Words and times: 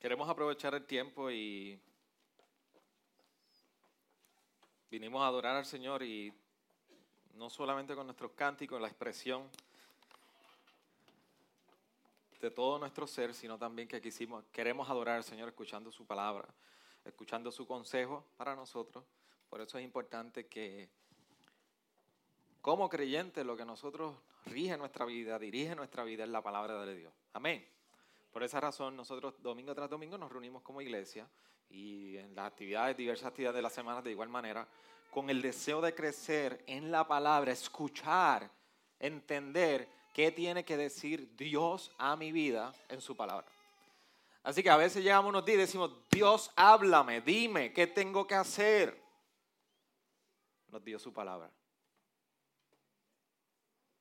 Queremos 0.00 0.30
aprovechar 0.30 0.74
el 0.74 0.86
tiempo 0.86 1.30
y 1.30 1.78
vinimos 4.90 5.20
a 5.20 5.26
adorar 5.26 5.56
al 5.56 5.66
Señor 5.66 6.02
y 6.02 6.32
no 7.34 7.50
solamente 7.50 7.94
con 7.94 8.06
nuestros 8.06 8.32
cánticos, 8.32 8.80
la 8.80 8.88
expresión 8.88 9.46
de 12.40 12.50
todo 12.50 12.78
nuestro 12.78 13.06
ser, 13.06 13.34
sino 13.34 13.58
también 13.58 13.86
que 13.88 14.00
quisimos, 14.00 14.42
queremos 14.50 14.88
adorar 14.88 15.16
al 15.16 15.24
Señor 15.24 15.50
escuchando 15.50 15.92
su 15.92 16.06
palabra, 16.06 16.48
escuchando 17.04 17.52
su 17.52 17.66
consejo 17.66 18.24
para 18.38 18.56
nosotros. 18.56 19.04
Por 19.50 19.60
eso 19.60 19.76
es 19.76 19.84
importante 19.84 20.46
que 20.46 20.88
como 22.62 22.88
creyentes 22.88 23.44
lo 23.44 23.54
que 23.54 23.66
nosotros 23.66 24.16
rige 24.46 24.78
nuestra 24.78 25.04
vida, 25.04 25.38
dirige 25.38 25.76
nuestra 25.76 26.04
vida 26.04 26.24
es 26.24 26.30
la 26.30 26.40
palabra 26.40 26.86
de 26.86 26.96
Dios. 26.96 27.12
Amén. 27.34 27.79
Por 28.30 28.42
esa 28.42 28.60
razón, 28.60 28.96
nosotros 28.96 29.34
domingo 29.42 29.74
tras 29.74 29.90
domingo 29.90 30.16
nos 30.16 30.30
reunimos 30.30 30.62
como 30.62 30.80
iglesia 30.80 31.28
y 31.68 32.16
en 32.16 32.34
las 32.34 32.46
actividades, 32.46 32.96
diversas 32.96 33.26
actividades 33.26 33.56
de 33.56 33.62
la 33.62 33.70
semana 33.70 34.02
de 34.02 34.10
igual 34.10 34.28
manera, 34.28 34.68
con 35.10 35.30
el 35.30 35.42
deseo 35.42 35.80
de 35.80 35.94
crecer 35.94 36.62
en 36.66 36.90
la 36.90 37.06
palabra, 37.06 37.52
escuchar, 37.52 38.50
entender 38.98 39.88
qué 40.14 40.30
tiene 40.30 40.64
que 40.64 40.76
decir 40.76 41.36
Dios 41.36 41.92
a 41.98 42.16
mi 42.16 42.30
vida 42.30 42.72
en 42.88 43.00
su 43.00 43.16
palabra. 43.16 43.46
Así 44.42 44.62
que 44.62 44.70
a 44.70 44.76
veces 44.76 45.02
llegamos 45.02 45.28
unos 45.28 45.44
días 45.44 45.58
y 45.58 45.62
decimos, 45.62 45.92
Dios, 46.10 46.50
háblame, 46.56 47.20
dime, 47.20 47.72
¿qué 47.72 47.86
tengo 47.86 48.26
que 48.26 48.34
hacer? 48.34 49.00
Nos 50.68 50.82
dio 50.82 50.98
su 50.98 51.12
palabra. 51.12 51.50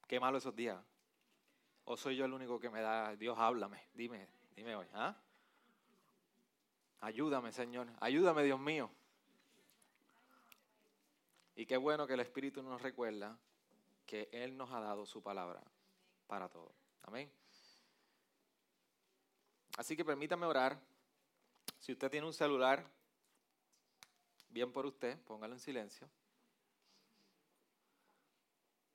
Qué 0.08 0.20
malo 0.20 0.38
esos 0.38 0.56
días. 0.56 0.78
¿O 1.92 1.98
soy 1.98 2.16
yo 2.16 2.26
el 2.26 2.34
único 2.34 2.60
que 2.60 2.70
me 2.70 2.82
da, 2.82 3.16
Dios, 3.16 3.36
háblame, 3.40 3.88
dime, 3.96 4.28
dime 4.56 4.76
hoy? 4.76 4.86
¿ah? 4.94 5.18
Ayúdame, 7.00 7.52
Señor, 7.52 7.88
ayúdame, 8.00 8.44
Dios 8.44 8.60
mío. 8.60 8.92
Y 11.56 11.66
qué 11.66 11.78
bueno 11.78 12.06
que 12.06 12.14
el 12.14 12.20
Espíritu 12.20 12.62
nos 12.62 12.80
recuerda 12.80 13.36
que 14.06 14.30
Él 14.32 14.56
nos 14.56 14.72
ha 14.72 14.80
dado 14.80 15.08
su 15.08 15.24
palabra 15.24 15.64
para 16.28 16.48
todo. 16.48 16.72
Amén. 17.02 17.28
Así 19.76 19.98
que 19.98 20.06
permítame 20.06 20.46
orar. 20.46 20.80
Si 21.80 21.92
usted 21.92 22.12
tiene 22.12 22.28
un 22.28 22.34
celular, 22.34 22.86
bien 24.52 24.72
por 24.72 24.86
usted, 24.86 25.18
póngalo 25.24 25.56
en 25.56 25.60
silencio. 25.60 26.08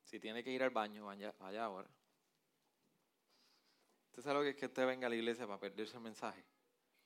Si 0.05 0.17
tiene 0.17 0.45
que 0.45 0.51
ir 0.51 0.63
al 0.63 0.69
baño, 0.69 1.07
vaya, 1.07 1.65
ahora. 1.65 1.89
¿Usted 4.15 4.29
sabe 4.29 4.35
lo 4.35 4.43
que 4.43 4.51
es 4.51 4.55
que 4.55 4.67
usted 4.67 4.87
venga 4.87 5.07
a 5.07 5.09
la 5.09 5.17
iglesia 5.17 5.45
para 5.45 5.59
perderse 5.59 5.97
el 5.97 6.01
mensaje? 6.01 6.41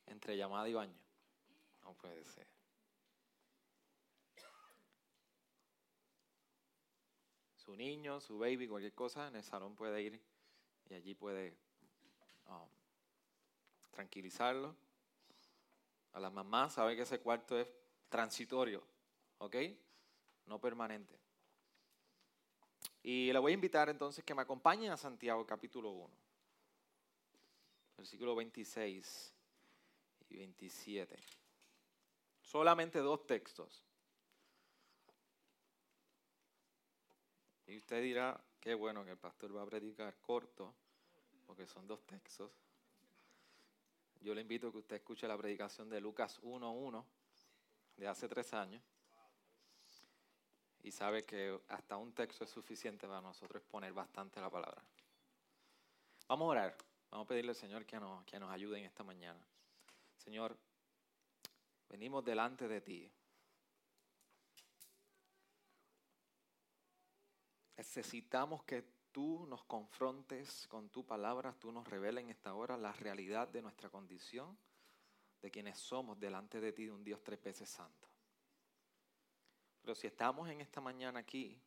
Entre 0.05 0.37
llamada 0.37 0.69
y 0.69 0.75
baño. 0.75 0.93
No 1.81 1.95
puede 1.95 2.23
ser. 2.23 2.45
Su 7.55 7.75
niño, 7.75 8.21
su 8.21 8.37
baby, 8.37 8.67
cualquier 8.67 8.93
cosa, 8.93 9.27
en 9.27 9.37
el 9.37 9.43
salón 9.43 9.75
puede 9.75 9.99
ir 10.03 10.21
y 10.87 10.93
allí 10.93 11.15
puede 11.15 11.57
um, 12.45 12.69
tranquilizarlo. 13.89 14.75
A 16.13 16.19
las 16.19 16.31
mamás 16.31 16.73
sabe 16.73 16.95
que 16.95 17.01
ese 17.01 17.19
cuarto 17.21 17.59
es 17.59 17.67
transitorio, 18.09 18.83
¿ok? 19.39 19.55
No 20.45 20.61
permanente. 20.61 21.17
Y 23.01 23.33
le 23.33 23.39
voy 23.39 23.53
a 23.53 23.55
invitar 23.55 23.89
entonces 23.89 24.23
que 24.23 24.35
me 24.35 24.43
acompañen 24.43 24.91
a 24.91 24.97
Santiago 24.97 25.43
capítulo 25.47 25.89
1 25.89 26.29
versículo 27.99 28.33
26 28.33 29.33
y 30.29 30.37
27. 30.37 31.17
Solamente 32.41 32.99
dos 32.99 33.27
textos. 33.27 33.83
Y 37.67 37.77
usted 37.77 38.01
dirá, 38.01 38.41
qué 38.61 38.73
bueno 38.73 39.03
que 39.03 39.11
el 39.11 39.17
pastor 39.17 39.55
va 39.55 39.63
a 39.63 39.65
predicar 39.65 40.15
corto, 40.21 40.73
porque 41.45 41.67
son 41.67 41.85
dos 41.87 42.01
textos. 42.05 42.51
Yo 44.21 44.33
le 44.33 44.41
invito 44.41 44.69
a 44.69 44.71
que 44.71 44.77
usted 44.77 44.95
escuche 44.95 45.27
la 45.27 45.37
predicación 45.37 45.89
de 45.89 45.99
Lucas 45.99 46.41
1.1 46.41 47.05
de 47.97 48.07
hace 48.07 48.27
tres 48.29 48.53
años. 48.53 48.81
Y 50.83 50.91
sabe 50.91 51.25
que 51.25 51.59
hasta 51.67 51.97
un 51.97 52.13
texto 52.13 52.45
es 52.45 52.49
suficiente 52.49 53.07
para 53.07 53.21
nosotros 53.21 53.61
exponer 53.61 53.91
bastante 53.91 54.39
la 54.39 54.49
palabra. 54.49 54.81
Vamos 56.27 56.45
a 56.45 56.51
orar. 56.51 56.88
Vamos 57.11 57.25
a 57.25 57.27
pedirle 57.27 57.51
al 57.51 57.55
Señor 57.55 57.85
que 57.85 57.99
nos, 57.99 58.23
que 58.25 58.39
nos 58.39 58.51
ayude 58.51 58.79
en 58.79 58.85
esta 58.85 59.03
mañana. 59.03 59.39
Señor, 60.17 60.57
venimos 61.89 62.23
delante 62.23 62.67
de 62.67 62.81
ti. 62.81 63.11
Necesitamos 67.77 68.63
que 68.63 68.83
tú 69.11 69.45
nos 69.47 69.63
confrontes 69.63 70.67
con 70.67 70.89
tu 70.89 71.05
palabra, 71.05 71.53
tú 71.53 71.71
nos 71.71 71.87
reveles 71.87 72.23
en 72.23 72.29
esta 72.29 72.53
hora 72.53 72.77
la 72.77 72.91
realidad 72.91 73.47
de 73.47 73.61
nuestra 73.61 73.89
condición, 73.89 74.57
de 75.41 75.49
quienes 75.49 75.77
somos 75.77 76.19
delante 76.19 76.59
de 76.59 76.73
ti, 76.73 76.85
de 76.85 76.91
un 76.91 77.03
Dios 77.03 77.23
tres 77.23 77.41
veces 77.41 77.69
santo. 77.69 78.07
Pero 79.81 79.95
si 79.95 80.07
estamos 80.07 80.49
en 80.49 80.61
esta 80.61 80.81
mañana 80.81 81.21
aquí, 81.21 81.59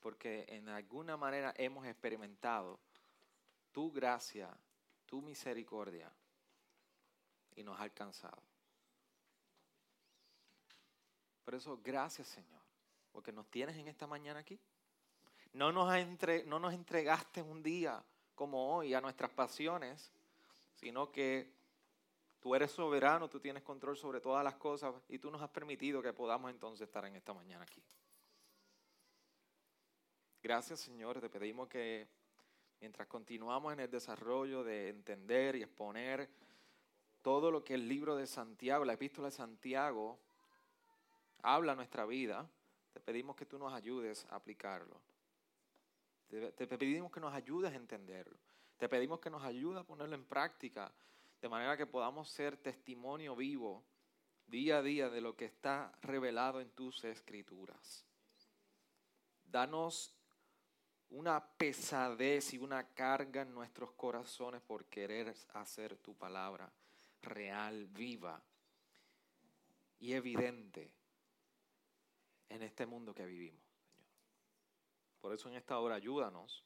porque 0.00 0.46
en 0.48 0.68
alguna 0.68 1.16
manera 1.16 1.54
hemos 1.56 1.86
experimentado 1.86 2.80
tu 3.70 3.92
gracia, 3.92 4.56
tu 5.14 5.22
misericordia 5.22 6.10
y 7.54 7.62
nos 7.62 7.78
ha 7.78 7.84
alcanzado. 7.84 8.42
Por 11.44 11.54
eso, 11.54 11.78
gracias 11.84 12.26
Señor, 12.26 12.60
porque 13.12 13.30
nos 13.30 13.48
tienes 13.48 13.76
en 13.76 13.86
esta 13.86 14.08
mañana 14.08 14.40
aquí. 14.40 14.58
No 15.52 15.70
nos, 15.70 15.94
entre, 15.94 16.42
no 16.46 16.58
nos 16.58 16.74
entregaste 16.74 17.42
un 17.42 17.62
día 17.62 18.02
como 18.34 18.74
hoy 18.74 18.92
a 18.92 19.00
nuestras 19.00 19.30
pasiones, 19.30 20.10
sino 20.74 21.12
que 21.12 21.48
tú 22.40 22.56
eres 22.56 22.72
soberano, 22.72 23.30
tú 23.30 23.38
tienes 23.38 23.62
control 23.62 23.96
sobre 23.96 24.20
todas 24.20 24.42
las 24.42 24.56
cosas 24.56 24.96
y 25.08 25.20
tú 25.20 25.30
nos 25.30 25.40
has 25.40 25.50
permitido 25.50 26.02
que 26.02 26.12
podamos 26.12 26.50
entonces 26.50 26.88
estar 26.88 27.04
en 27.04 27.14
esta 27.14 27.32
mañana 27.32 27.62
aquí. 27.62 27.84
Gracias 30.42 30.80
Señor, 30.80 31.20
te 31.20 31.30
pedimos 31.30 31.68
que 31.68 32.08
mientras 32.84 33.08
continuamos 33.08 33.72
en 33.72 33.80
el 33.80 33.90
desarrollo 33.90 34.62
de 34.62 34.90
entender 34.90 35.56
y 35.56 35.62
exponer 35.62 36.28
todo 37.22 37.50
lo 37.50 37.64
que 37.64 37.72
el 37.72 37.88
libro 37.88 38.14
de 38.14 38.26
Santiago, 38.26 38.84
la 38.84 38.92
epístola 38.92 39.28
de 39.28 39.32
Santiago, 39.32 40.18
habla 41.40 41.72
a 41.72 41.76
nuestra 41.76 42.04
vida, 42.04 42.46
te 42.92 43.00
pedimos 43.00 43.36
que 43.36 43.46
tú 43.46 43.58
nos 43.58 43.72
ayudes 43.72 44.26
a 44.28 44.36
aplicarlo. 44.36 45.00
Te, 46.28 46.66
pedimos 46.66 47.10
que 47.10 47.20
nos 47.20 47.32
ayudes 47.32 47.72
a 47.72 47.76
entenderlo. 47.76 48.36
Te 48.76 48.86
pedimos 48.86 49.18
que 49.18 49.30
nos 49.30 49.42
ayudes 49.44 49.80
a 49.80 49.84
ponerlo 49.84 50.14
en 50.14 50.26
práctica, 50.26 50.92
de 51.40 51.48
manera 51.48 51.78
que 51.78 51.86
podamos 51.86 52.28
ser 52.28 52.58
testimonio 52.58 53.34
vivo 53.34 53.82
día 54.46 54.76
a 54.76 54.82
día 54.82 55.08
de 55.08 55.22
lo 55.22 55.34
que 55.34 55.46
está 55.46 55.90
revelado 56.02 56.60
en 56.60 56.68
tus 56.68 57.02
escrituras. 57.04 58.04
Danos 59.46 60.14
una 61.14 61.40
pesadez 61.40 62.54
y 62.54 62.58
una 62.58 62.88
carga 62.92 63.42
en 63.42 63.54
nuestros 63.54 63.92
corazones 63.92 64.60
por 64.60 64.86
querer 64.86 65.32
hacer 65.52 65.96
tu 65.98 66.16
palabra 66.16 66.72
real, 67.22 67.86
viva 67.86 68.42
y 70.00 70.12
evidente 70.12 70.92
en 72.48 72.62
este 72.62 72.84
mundo 72.84 73.14
que 73.14 73.24
vivimos, 73.26 73.62
Señor. 73.86 74.10
Por 75.20 75.32
eso 75.32 75.48
en 75.48 75.54
esta 75.54 75.78
hora 75.78 75.94
ayúdanos. 75.94 76.64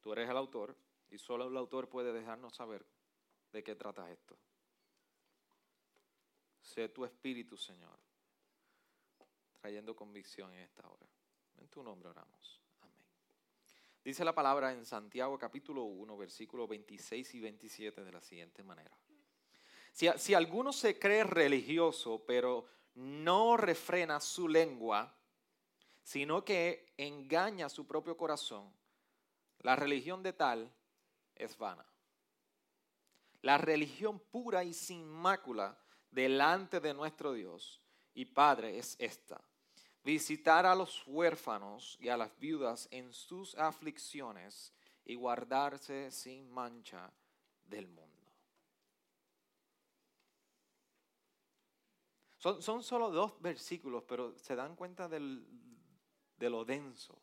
Tú 0.00 0.12
eres 0.12 0.30
el 0.30 0.36
autor 0.36 0.76
y 1.10 1.18
solo 1.18 1.48
el 1.48 1.56
autor 1.56 1.88
puede 1.88 2.12
dejarnos 2.12 2.54
saber 2.54 2.86
de 3.50 3.64
qué 3.64 3.74
trata 3.74 4.12
esto. 4.12 4.38
Sé 6.60 6.88
tu 6.88 7.04
espíritu, 7.04 7.56
Señor, 7.56 7.98
trayendo 9.60 9.96
convicción 9.96 10.52
en 10.52 10.60
esta 10.60 10.88
hora. 10.88 11.06
En 11.56 11.68
tu 11.68 11.82
nombre 11.82 12.10
oramos. 12.10 12.65
Dice 14.06 14.24
la 14.24 14.36
palabra 14.36 14.72
en 14.72 14.84
Santiago 14.86 15.36
capítulo 15.36 15.82
1, 15.82 16.16
versículos 16.16 16.68
26 16.68 17.34
y 17.34 17.40
27 17.40 18.04
de 18.04 18.12
la 18.12 18.20
siguiente 18.20 18.62
manera. 18.62 18.96
Si, 19.90 20.08
si 20.16 20.32
alguno 20.32 20.72
se 20.72 20.96
cree 20.96 21.24
religioso, 21.24 22.22
pero 22.24 22.68
no 22.94 23.56
refrena 23.56 24.20
su 24.20 24.46
lengua, 24.46 25.12
sino 26.04 26.44
que 26.44 26.94
engaña 26.96 27.68
su 27.68 27.84
propio 27.84 28.16
corazón, 28.16 28.72
la 29.58 29.74
religión 29.74 30.22
de 30.22 30.32
tal 30.32 30.72
es 31.34 31.58
vana. 31.58 31.84
La 33.42 33.58
religión 33.58 34.20
pura 34.20 34.62
y 34.62 34.72
sin 34.72 35.04
mácula 35.04 35.76
delante 36.12 36.78
de 36.78 36.94
nuestro 36.94 37.32
Dios 37.32 37.82
y 38.14 38.26
Padre 38.26 38.78
es 38.78 38.94
esta 39.00 39.42
visitar 40.06 40.64
a 40.66 40.74
los 40.76 41.02
huérfanos 41.08 41.98
y 42.00 42.10
a 42.10 42.16
las 42.16 42.38
viudas 42.38 42.86
en 42.92 43.12
sus 43.12 43.56
aflicciones 43.56 44.72
y 45.04 45.16
guardarse 45.16 46.12
sin 46.12 46.48
mancha 46.48 47.12
del 47.64 47.88
mundo. 47.88 48.32
Son, 52.38 52.84
solo 52.84 53.10
dos 53.10 53.42
versículos, 53.42 54.04
pero 54.06 54.38
se 54.38 54.54
dan 54.54 54.76
cuenta 54.76 55.08
de 55.08 55.18
lo 56.38 56.64
denso, 56.64 57.20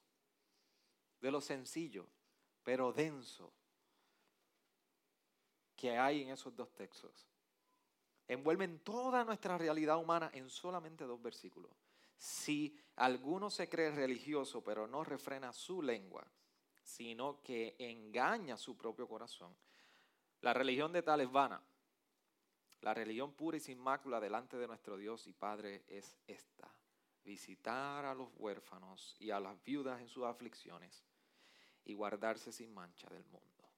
de 1.21 1.31
lo 1.31 1.39
sencillo, 1.39 2.05
pero 2.63 2.91
denso 2.91 3.53
que 5.77 5.97
hay 5.97 6.23
en 6.23 6.31
esos 6.31 6.53
dos 6.53 6.73
textos. 6.73 7.29
Envuelven 8.27 8.79
toda 8.79 9.23
nuestra 9.23 9.57
realidad 9.57 9.97
humana 9.97 10.29
en 10.33 10.49
solamente 10.49 11.05
dos 11.05 11.21
versículos. 11.21 11.71
Si 12.17 12.77
alguno 12.95 13.49
se 13.49 13.67
cree 13.69 13.91
religioso 13.91 14.63
pero 14.63 14.87
no 14.87 15.03
refrena 15.03 15.51
su 15.51 15.81
lengua, 15.81 16.25
sino 16.83 17.41
que 17.41 17.75
engaña 17.79 18.57
su 18.57 18.77
propio 18.77 19.07
corazón, 19.07 19.55
la 20.41 20.53
religión 20.53 20.91
de 20.91 21.01
tal 21.01 21.21
es 21.21 21.31
vana. 21.31 21.61
La 22.81 22.93
religión 22.93 23.31
pura 23.33 23.55
y 23.55 23.61
sin 23.61 23.79
mácula 23.79 24.19
delante 24.19 24.57
de 24.57 24.67
nuestro 24.67 24.97
Dios 24.97 25.25
y 25.27 25.31
Padre 25.31 25.85
es 25.87 26.17
esta. 26.27 26.69
Visitar 27.23 28.03
a 28.03 28.13
los 28.13 28.29
huérfanos 28.35 29.15
y 29.19 29.31
a 29.31 29.39
las 29.39 29.63
viudas 29.63 30.01
en 30.01 30.09
sus 30.09 30.25
aflicciones 30.25 31.05
y 31.85 31.93
guardarse 31.93 32.51
sin 32.51 32.73
mancha 32.73 33.07
del 33.09 33.23
mundo. 33.23 33.69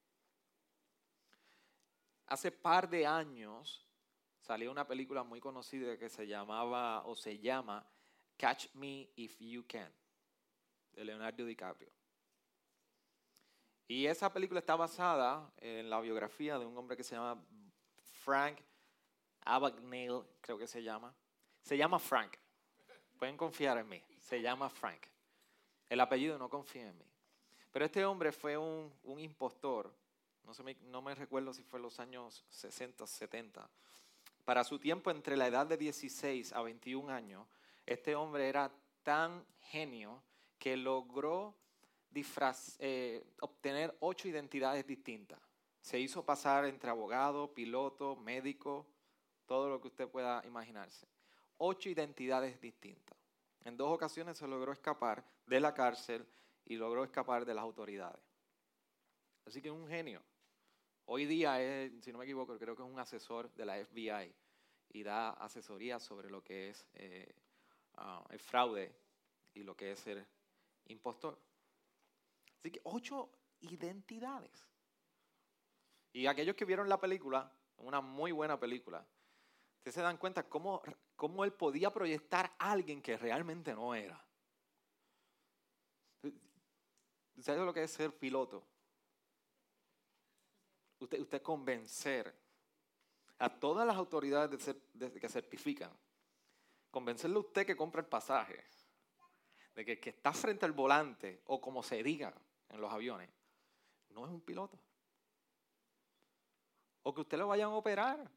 Hace 2.26 2.50
par 2.50 2.88
de 2.88 3.06
años 3.06 3.86
salió 4.40 4.72
una 4.72 4.88
película 4.88 5.22
muy 5.22 5.38
conocida 5.38 5.96
que 5.96 6.08
se 6.08 6.26
llamaba 6.26 7.06
o 7.06 7.14
se 7.14 7.38
llama 7.38 7.86
Catch 8.36 8.74
Me 8.74 9.08
If 9.16 9.38
You 9.40 9.64
Can, 9.66 9.90
de 10.92 11.04
Leonardo 11.04 11.44
DiCaprio. 11.44 11.90
Y 13.88 14.06
esa 14.06 14.32
película 14.32 14.60
está 14.60 14.74
basada 14.74 15.52
en 15.58 15.88
la 15.88 16.00
biografía 16.00 16.58
de 16.58 16.66
un 16.66 16.76
hombre 16.76 16.96
que 16.96 17.04
se 17.04 17.14
llama 17.14 17.40
Frank 18.24 18.58
Abagnale, 19.46 20.24
creo 20.40 20.58
que 20.58 20.66
se 20.66 20.82
llama. 20.82 21.14
Se 21.62 21.76
llama 21.76 21.98
Frank. 22.00 22.36
Pueden 23.16 23.36
confiar 23.36 23.78
en 23.78 23.88
mí. 23.88 24.02
Se 24.18 24.42
llama 24.42 24.68
Frank. 24.68 25.06
El 25.88 26.00
apellido 26.00 26.36
no 26.36 26.50
confía 26.50 26.88
en 26.88 26.98
mí. 26.98 27.04
Pero 27.70 27.84
este 27.84 28.04
hombre 28.04 28.32
fue 28.32 28.58
un, 28.58 28.92
impostor. 29.18 29.94
No, 30.42 30.52
me, 30.64 30.74
no 30.82 31.00
me 31.00 31.14
recuerdo 31.14 31.54
si 31.54 31.62
fue 31.62 31.78
en 31.78 31.84
los 31.84 32.00
años 32.00 32.44
60, 32.48 33.06
70. 33.06 33.70
Para 34.44 34.64
su 34.64 34.80
tiempo, 34.80 35.12
entre 35.12 35.36
la 35.36 35.46
edad 35.46 35.66
de 35.66 35.76
16 35.76 36.52
a 36.52 36.62
21 36.62 37.12
años, 37.12 37.46
este 37.86 38.14
hombre 38.14 38.48
era 38.48 38.70
tan 39.02 39.46
genio 39.60 40.22
que 40.58 40.76
logró 40.76 41.54
eh, 42.78 43.24
obtener 43.40 43.96
ocho 44.00 44.28
identidades 44.28 44.86
distintas. 44.86 45.38
Se 45.80 46.00
hizo 46.00 46.24
pasar 46.24 46.64
entre 46.64 46.90
abogado, 46.90 47.52
piloto, 47.54 48.16
médico, 48.16 48.86
todo 49.46 49.68
lo 49.68 49.80
que 49.80 49.88
usted 49.88 50.08
pueda 50.08 50.42
imaginarse. 50.44 51.06
Ocho 51.58 51.88
identidades 51.88 52.60
distintas. 52.60 53.16
En 53.64 53.76
dos 53.76 53.92
ocasiones 53.92 54.36
se 54.36 54.48
logró 54.48 54.72
escapar 54.72 55.24
de 55.46 55.60
la 55.60 55.74
cárcel 55.74 56.26
y 56.64 56.76
logró 56.76 57.04
escapar 57.04 57.44
de 57.44 57.54
las 57.54 57.62
autoridades. 57.62 58.22
Así 59.44 59.62
que 59.62 59.68
es 59.68 59.74
un 59.74 59.86
genio. 59.86 60.22
Hoy 61.04 61.24
día 61.26 61.58
si 62.00 62.10
no 62.10 62.18
me 62.18 62.24
equivoco, 62.24 62.58
creo 62.58 62.74
que 62.74 62.82
es 62.82 62.88
un 62.88 62.98
asesor 62.98 63.52
de 63.54 63.64
la 63.64 63.76
FBI 63.84 64.34
y 64.92 65.02
da 65.02 65.30
asesoría 65.30 66.00
sobre 66.00 66.30
lo 66.30 66.42
que 66.42 66.70
es 66.70 66.86
eh, 66.94 67.32
ah, 67.96 68.24
el 68.30 68.38
fraude 68.38 68.94
y 69.54 69.62
lo 69.62 69.76
que 69.76 69.92
es 69.92 70.00
ser 70.00 70.26
impostor. 70.86 71.38
Así 72.58 72.70
que 72.70 72.80
ocho 72.84 73.30
identidades. 73.60 74.66
Y 76.12 76.26
aquellos 76.26 76.56
que 76.56 76.64
vieron 76.64 76.88
la 76.88 77.00
película, 77.00 77.52
una 77.78 78.00
muy 78.00 78.32
buena 78.32 78.58
película, 78.58 79.06
ustedes 79.78 79.94
se 79.94 80.02
dan 80.02 80.16
cuenta 80.16 80.48
cómo, 80.48 80.82
cómo 81.14 81.44
él 81.44 81.52
podía 81.52 81.92
proyectar 81.92 82.54
a 82.58 82.72
alguien 82.72 83.02
que 83.02 83.16
realmente 83.16 83.74
no 83.74 83.94
era. 83.94 84.22
¿Sabes 87.40 87.60
lo 87.60 87.74
que 87.74 87.82
es 87.82 87.90
ser 87.90 88.16
piloto? 88.16 88.66
Usted, 90.98 91.20
usted 91.20 91.42
convencer 91.42 92.34
a 93.38 93.50
todas 93.50 93.86
las 93.86 93.96
autoridades 93.96 94.74
que 94.98 95.28
certifican, 95.28 95.92
convencerle 96.96 97.36
a 97.36 97.40
usted 97.40 97.66
que 97.66 97.76
compra 97.76 98.00
el 98.00 98.06
pasaje, 98.06 98.64
de 99.74 99.84
que, 99.84 100.00
que 100.00 100.08
está 100.08 100.32
frente 100.32 100.64
al 100.64 100.72
volante 100.72 101.42
o 101.44 101.60
como 101.60 101.82
se 101.82 102.02
diga 102.02 102.32
en 102.70 102.80
los 102.80 102.90
aviones, 102.90 103.28
no 104.08 104.24
es 104.24 104.30
un 104.30 104.40
piloto. 104.40 104.78
O 107.02 107.12
que 107.12 107.20
usted 107.20 107.36
lo 107.36 107.48
vayan 107.48 107.70
a 107.70 107.74
operar. 107.74 108.30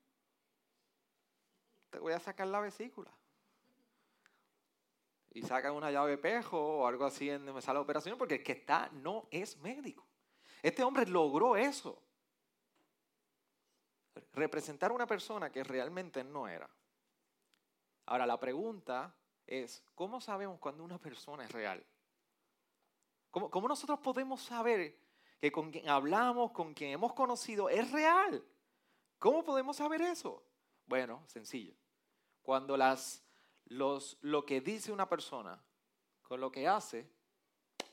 Te 1.90 2.00
voy 2.00 2.12
a 2.12 2.20
sacar 2.20 2.48
la 2.48 2.60
vesícula. 2.60 3.10
Y 5.32 5.42
sacan 5.44 5.74
una 5.74 5.90
llave 5.90 6.12
de 6.12 6.18
pejo 6.18 6.60
o 6.60 6.86
algo 6.86 7.06
así 7.06 7.30
en 7.30 7.46
la 7.46 7.62
sala 7.62 7.80
de 7.80 7.84
operación 7.84 8.18
porque 8.18 8.36
el 8.36 8.44
que 8.44 8.52
está 8.52 8.90
no 8.92 9.30
es 9.32 9.56
médico. 9.60 10.06
Este 10.62 10.84
hombre 10.84 11.06
logró 11.06 11.56
eso. 11.56 12.04
Representar 14.34 14.92
a 14.92 14.96
una 14.96 15.08
persona 15.08 15.50
que 15.50 15.64
realmente 15.64 16.26
no 16.26 16.46
era. 16.46 16.70
Ahora 18.10 18.26
la 18.26 18.40
pregunta 18.40 19.16
es, 19.46 19.84
¿cómo 19.94 20.20
sabemos 20.20 20.58
cuando 20.58 20.84
una 20.84 20.98
persona 20.98 21.44
es 21.44 21.52
real? 21.52 21.86
¿Cómo, 23.30 23.68
nosotros 23.68 24.00
podemos 24.00 24.42
saber 24.42 24.98
que 25.40 25.52
con 25.52 25.70
quien 25.70 25.88
hablamos, 25.88 26.52
con 26.52 26.74
quien 26.74 26.90
hemos 26.90 27.14
conocido, 27.14 27.70
es 27.70 27.92
real? 27.92 28.44
¿Cómo 29.20 29.44
podemos 29.44 29.78
saber 29.78 30.02
eso? 30.02 30.44
Bueno, 30.88 31.22
sencillo. 31.28 31.76
Cuando 32.42 32.76
las, 32.76 33.24
los, 33.66 34.18
lo 34.22 34.44
que 34.44 34.60
dice 34.60 34.92
una 34.92 35.08
persona 35.08 35.64
con 36.24 36.42
lo 36.42 36.52
que 36.52 36.68
hace 36.68 37.08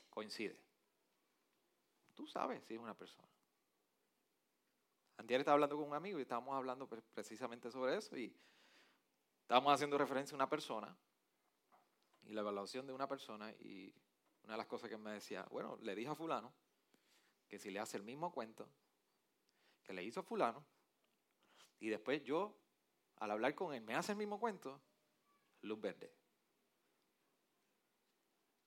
coincide. 0.09 0.59
Tú 2.15 2.25
sabes 2.25 2.63
si 2.63 2.73
es 2.73 2.79
una 2.79 2.95
persona. 2.95 3.27
Antier 5.17 5.41
estaba 5.41 5.53
hablando 5.53 5.77
con 5.77 5.85
un 5.85 5.93
amigo 5.93 6.17
y 6.17 6.23
estábamos 6.23 6.55
hablando 6.55 6.89
precisamente 7.13 7.69
sobre 7.69 7.97
eso 7.97 8.17
y 8.17 8.35
estábamos 9.47 9.73
haciendo 9.73 9.97
referencia 9.97 10.35
a 10.35 10.39
una 10.39 10.49
persona 10.49 10.93
y 12.23 12.33
la 12.33 12.41
evaluación 12.41 12.85
de 12.85 12.91
una 12.91 13.07
persona 13.07 13.49
y 13.53 13.95
una 14.43 14.55
de 14.55 14.57
las 14.57 14.67
cosas 14.67 14.89
que 14.89 14.97
me 14.97 15.11
decía, 15.11 15.47
bueno, 15.49 15.77
le 15.83 15.95
dije 15.95 16.09
a 16.09 16.15
fulano 16.15 16.51
que 17.47 17.57
si 17.57 17.71
le 17.71 17.79
hace 17.79 17.95
el 17.95 18.03
mismo 18.03 18.29
cuento 18.29 18.67
que 19.83 19.93
le 19.93 20.03
hizo 20.03 20.19
a 20.19 20.23
fulano, 20.23 20.65
y 21.79 21.87
después 21.87 22.21
yo, 22.25 22.57
al 23.19 23.31
hablar 23.31 23.55
con 23.55 23.73
él, 23.73 23.81
me 23.83 23.95
hace 23.95 24.11
el 24.11 24.17
mismo 24.17 24.37
cuento, 24.37 24.81
luz 25.61 25.79
verde. 25.79 26.13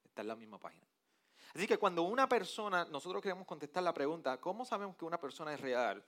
Está 0.02 0.23
en 0.23 0.28
la 0.28 0.37
misma 0.37 0.59
página. 0.59 0.87
Así 1.55 1.66
que 1.66 1.76
cuando 1.76 2.05
una 2.05 2.26
persona, 2.26 2.87
nosotros 2.87 3.21
queremos 3.21 3.47
contestar 3.47 3.83
la 3.83 3.93
pregunta, 3.93 4.40
¿cómo 4.40 4.64
sabemos 4.64 4.97
que 4.97 5.05
una 5.05 5.21
persona 5.21 5.52
es 5.52 5.61
real? 5.61 6.02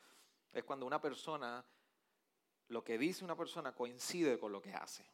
Es 0.51 0.65
cuando 0.65 0.87
una 0.87 0.99
persona, 0.99 1.63
lo 2.73 2.83
que 2.83 2.97
dice 2.97 3.23
una 3.23 3.37
persona 3.37 3.75
coincide 3.75 4.39
con 4.39 4.51
lo 4.51 4.63
que 4.63 4.73
hace. 4.73 5.05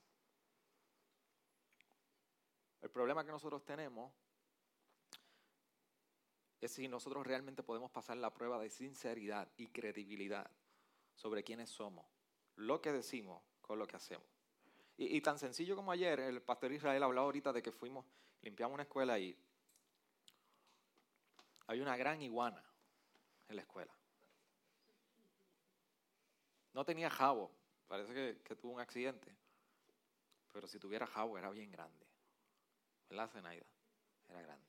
El 2.81 2.89
problema 2.89 3.25
que 3.25 3.33
nosotros 3.33 3.65
tenemos 3.65 4.13
es 6.61 6.71
si 6.71 6.87
nosotros 6.87 7.27
realmente 7.27 7.65
podemos 7.65 7.91
pasar 7.91 8.17
la 8.17 8.33
prueba 8.33 8.61
de 8.61 8.71
sinceridad 8.71 9.49
y 9.57 9.67
credibilidad 9.67 10.49
sobre 11.17 11.43
quiénes 11.43 11.69
somos, 11.69 12.07
lo 12.55 12.81
que 12.81 12.93
decimos 12.93 13.43
con 13.61 13.81
lo 13.81 13.89
que 13.89 13.97
hacemos. 13.97 14.27
Y, 14.97 15.21
tan 15.21 15.39
sencillo 15.39 15.75
como 15.75 15.91
ayer, 15.91 16.21
el 16.21 16.41
pastor 16.41 16.73
Israel 16.73 17.03
hablaba 17.03 17.27
ahorita 17.27 17.53
de 17.53 17.63
que 17.63 17.73
fuimos, 17.73 18.07
limpiamos 18.43 18.75
una 18.75 18.83
escuela 18.85 19.19
y 19.19 19.37
hay 21.67 21.81
una 21.81 21.97
gran 21.97 22.23
iguana 22.23 22.65
en 23.49 23.57
la 23.57 23.63
escuela. 23.63 23.98
No 26.79 26.85
tenía 26.85 27.11
jabo, 27.11 27.51
parece 27.89 28.39
que, 28.45 28.55
tuvo 28.55 28.75
un 28.75 28.81
accidente, 28.81 29.35
pero 30.53 30.69
si 30.69 30.79
tuviera 30.79 31.09
jabo 31.09 31.37
era 31.37 31.51
bien 31.51 31.73
grande. 31.73 32.07
¿Verdad, 33.11 33.29
Zenaida? 33.33 33.67
Era 34.29 34.43
grande. 34.43 34.65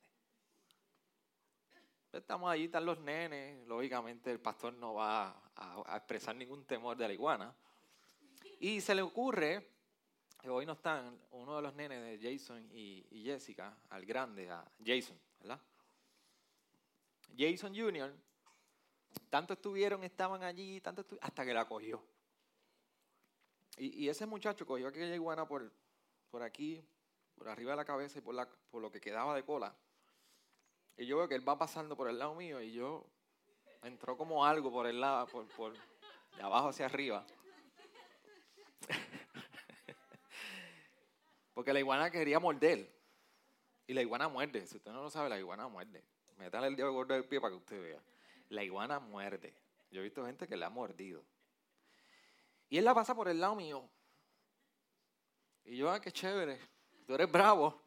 Estamos 2.11 2.49
allí, 2.49 2.63
están 2.63 2.85
los 2.85 2.99
nenes. 3.01 3.63
Lógicamente 3.67 4.31
el 4.31 4.39
pastor 4.39 4.73
no 4.73 4.95
va 4.95 5.39
a, 5.55 5.97
expresar 5.97 6.35
ningún 6.35 6.65
temor 6.65 6.97
de 6.97 7.09
la 7.09 7.13
iguana. 7.13 7.55
Y 8.59 8.81
se 8.81 8.95
le 8.95 9.03
ocurre, 9.03 9.69
que 10.41 10.49
hoy 10.49 10.65
no 10.65 10.73
están, 10.73 11.15
uno 11.29 11.57
de 11.57 11.61
los 11.61 11.75
nenes 11.75 12.01
de 12.01 12.31
Jason 12.31 12.71
y, 12.71 13.21
Jessica, 13.23 13.77
al 13.89 14.03
grande, 14.07 14.49
a 14.49 14.65
Jason, 14.83 15.19
¿verdad? 15.41 15.61
Jason 17.37 17.75
Jr., 17.75 18.11
tanto 19.29 19.53
estuvieron, 19.53 20.03
estaban 20.03 20.43
allí, 20.43 20.81
tanto 20.81 21.05
hasta 21.21 21.45
que 21.45 21.53
la 21.53 21.65
cogió. 21.65 22.03
Y, 23.77 24.09
ese 24.09 24.25
muchacho 24.25 24.65
cogió 24.65 24.89
aquella 24.89 25.15
iguana 25.15 25.47
por, 25.47 25.71
por 26.29 26.43
aquí, 26.43 26.85
por 27.35 27.47
arriba 27.47 27.71
de 27.71 27.77
la 27.77 27.85
cabeza 27.85 28.19
y 28.19 28.21
por, 28.21 28.35
lo 28.73 28.91
que 28.91 28.99
quedaba 28.99 29.33
de 29.35 29.45
cola. 29.45 29.73
Y 30.97 31.05
yo 31.05 31.17
veo 31.17 31.29
que 31.29 31.35
él 31.35 31.47
va 31.47 31.57
pasando 31.57 31.95
por 31.95 32.09
el 32.09 32.19
lado 32.19 32.35
mío 32.35 32.61
y 32.61 32.73
yo 32.73 33.05
entró 33.83 34.17
como 34.17 34.45
algo 34.45 34.69
por 34.69 34.85
el 34.85 34.99
lado, 34.99 35.27
por, 35.27 35.47
por 35.47 35.73
de 35.73 36.41
abajo 36.41 36.69
hacia 36.69 36.87
arriba. 36.87 37.25
Porque 41.53 41.71
la 41.71 41.79
iguana 41.79 42.11
quería 42.11 42.39
morder. 42.39 42.99
Y 43.87 43.93
la 43.93 44.01
iguana 44.01 44.27
muerde. 44.27 44.67
Si 44.67 44.77
usted 44.77 44.91
no 44.91 45.01
lo 45.01 45.09
sabe, 45.09 45.29
la 45.29 45.39
iguana 45.39 45.67
muerde. 45.67 46.03
Métale 46.37 46.67
el 46.67 46.75
dedo 46.75 46.93
gordo 46.93 47.13
del 47.13 47.25
pie 47.25 47.41
para 47.41 47.51
que 47.51 47.57
usted 47.57 47.81
vea. 47.81 48.01
La 48.49 48.63
iguana 48.63 48.99
muerde. 48.99 49.55
Yo 49.91 50.01
he 50.01 50.03
visto 50.03 50.25
gente 50.25 50.47
que 50.47 50.57
le 50.57 50.65
ha 50.65 50.69
mordido. 50.69 51.23
Y 52.69 52.77
él 52.77 52.85
la 52.85 52.93
pasa 52.93 53.15
por 53.15 53.27
el 53.27 53.39
lado 53.39 53.55
mío. 53.55 53.89
Y 55.65 55.77
yo, 55.77 55.91
ah, 55.91 55.99
qué 55.99 56.11
chévere. 56.11 56.59
Tú 57.05 57.15
eres 57.15 57.31
bravo. 57.31 57.81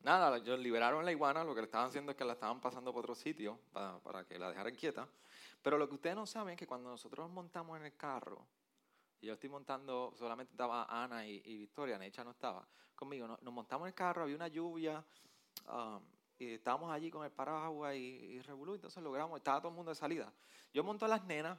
Nada, 0.00 0.36
ellos 0.36 0.58
liberaron 0.58 1.04
la 1.04 1.12
iguana, 1.12 1.44
lo 1.44 1.54
que 1.54 1.60
le 1.60 1.66
estaban 1.66 1.88
haciendo 1.88 2.10
es 2.10 2.18
que 2.18 2.24
la 2.24 2.32
estaban 2.32 2.60
pasando 2.60 2.92
por 2.92 3.04
otro 3.04 3.14
sitio 3.14 3.60
para, 3.72 3.98
para 4.00 4.24
que 4.24 4.38
la 4.38 4.50
dejaran 4.50 4.74
quieta. 4.74 5.08
Pero 5.62 5.78
lo 5.78 5.88
que 5.88 5.94
ustedes 5.94 6.16
no 6.16 6.26
saben 6.26 6.54
es 6.54 6.58
que 6.58 6.66
cuando 6.66 6.90
nosotros 6.90 7.30
montamos 7.30 7.78
en 7.78 7.86
el 7.86 7.96
carro, 7.96 8.44
y 9.20 9.28
yo 9.28 9.34
estoy 9.34 9.48
montando, 9.48 10.12
solamente 10.18 10.50
estaba 10.52 10.84
Ana 10.88 11.24
y, 11.24 11.56
Victoria, 11.56 11.96
Necha 11.96 12.24
no 12.24 12.32
estaba 12.32 12.66
conmigo, 12.96 13.28
nos, 13.28 13.40
montamos 13.52 13.86
en 13.86 13.90
el 13.90 13.94
carro, 13.94 14.22
había 14.22 14.34
una 14.34 14.48
lluvia, 14.48 15.04
um, 15.68 16.02
y 16.38 16.54
estábamos 16.54 16.90
allí 16.92 17.10
con 17.10 17.24
el 17.24 17.30
paraguas 17.30 17.94
y, 17.94 17.98
y 17.98 18.42
revolú, 18.42 18.74
entonces 18.74 19.02
logramos, 19.02 19.38
estaba 19.38 19.60
todo 19.60 19.68
el 19.68 19.76
mundo 19.76 19.90
de 19.90 19.96
salida. 19.96 20.32
Yo 20.72 20.82
monto 20.82 21.04
a 21.04 21.08
las 21.08 21.24
nenas, 21.24 21.58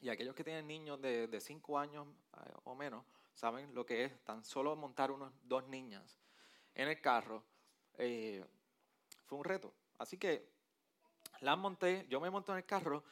y 0.00 0.08
aquellos 0.08 0.34
que 0.34 0.44
tienen 0.44 0.66
niños 0.66 1.00
de 1.00 1.40
5 1.40 1.78
años 1.78 2.06
eh, 2.34 2.52
o 2.64 2.74
menos, 2.74 3.04
saben 3.36 3.74
lo 3.74 3.84
que 3.84 4.04
es 4.04 4.24
tan 4.24 4.44
solo 4.44 4.74
montar 4.74 5.10
unos 5.10 5.32
dos 5.42 5.66
niñas 5.68 6.18
en 6.74 6.88
el 6.88 7.00
carro. 7.00 7.44
Eh, 7.98 8.44
fue 9.26 9.38
un 9.38 9.44
reto. 9.44 9.72
Así 9.98 10.18
que 10.18 10.48
la 11.40 11.54
monté, 11.56 12.06
yo 12.08 12.20
me 12.20 12.30
monto 12.30 12.52
en 12.52 12.58
el 12.58 12.64
carro 12.64 13.04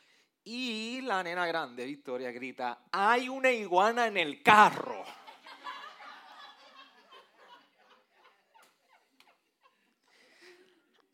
y 0.42 1.00
la 1.02 1.22
nena 1.22 1.46
grande, 1.46 1.84
Victoria, 1.84 2.30
grita, 2.30 2.84
hay 2.90 3.28
una 3.28 3.50
iguana 3.50 4.06
en 4.06 4.16
el 4.16 4.42
carro. 4.42 5.04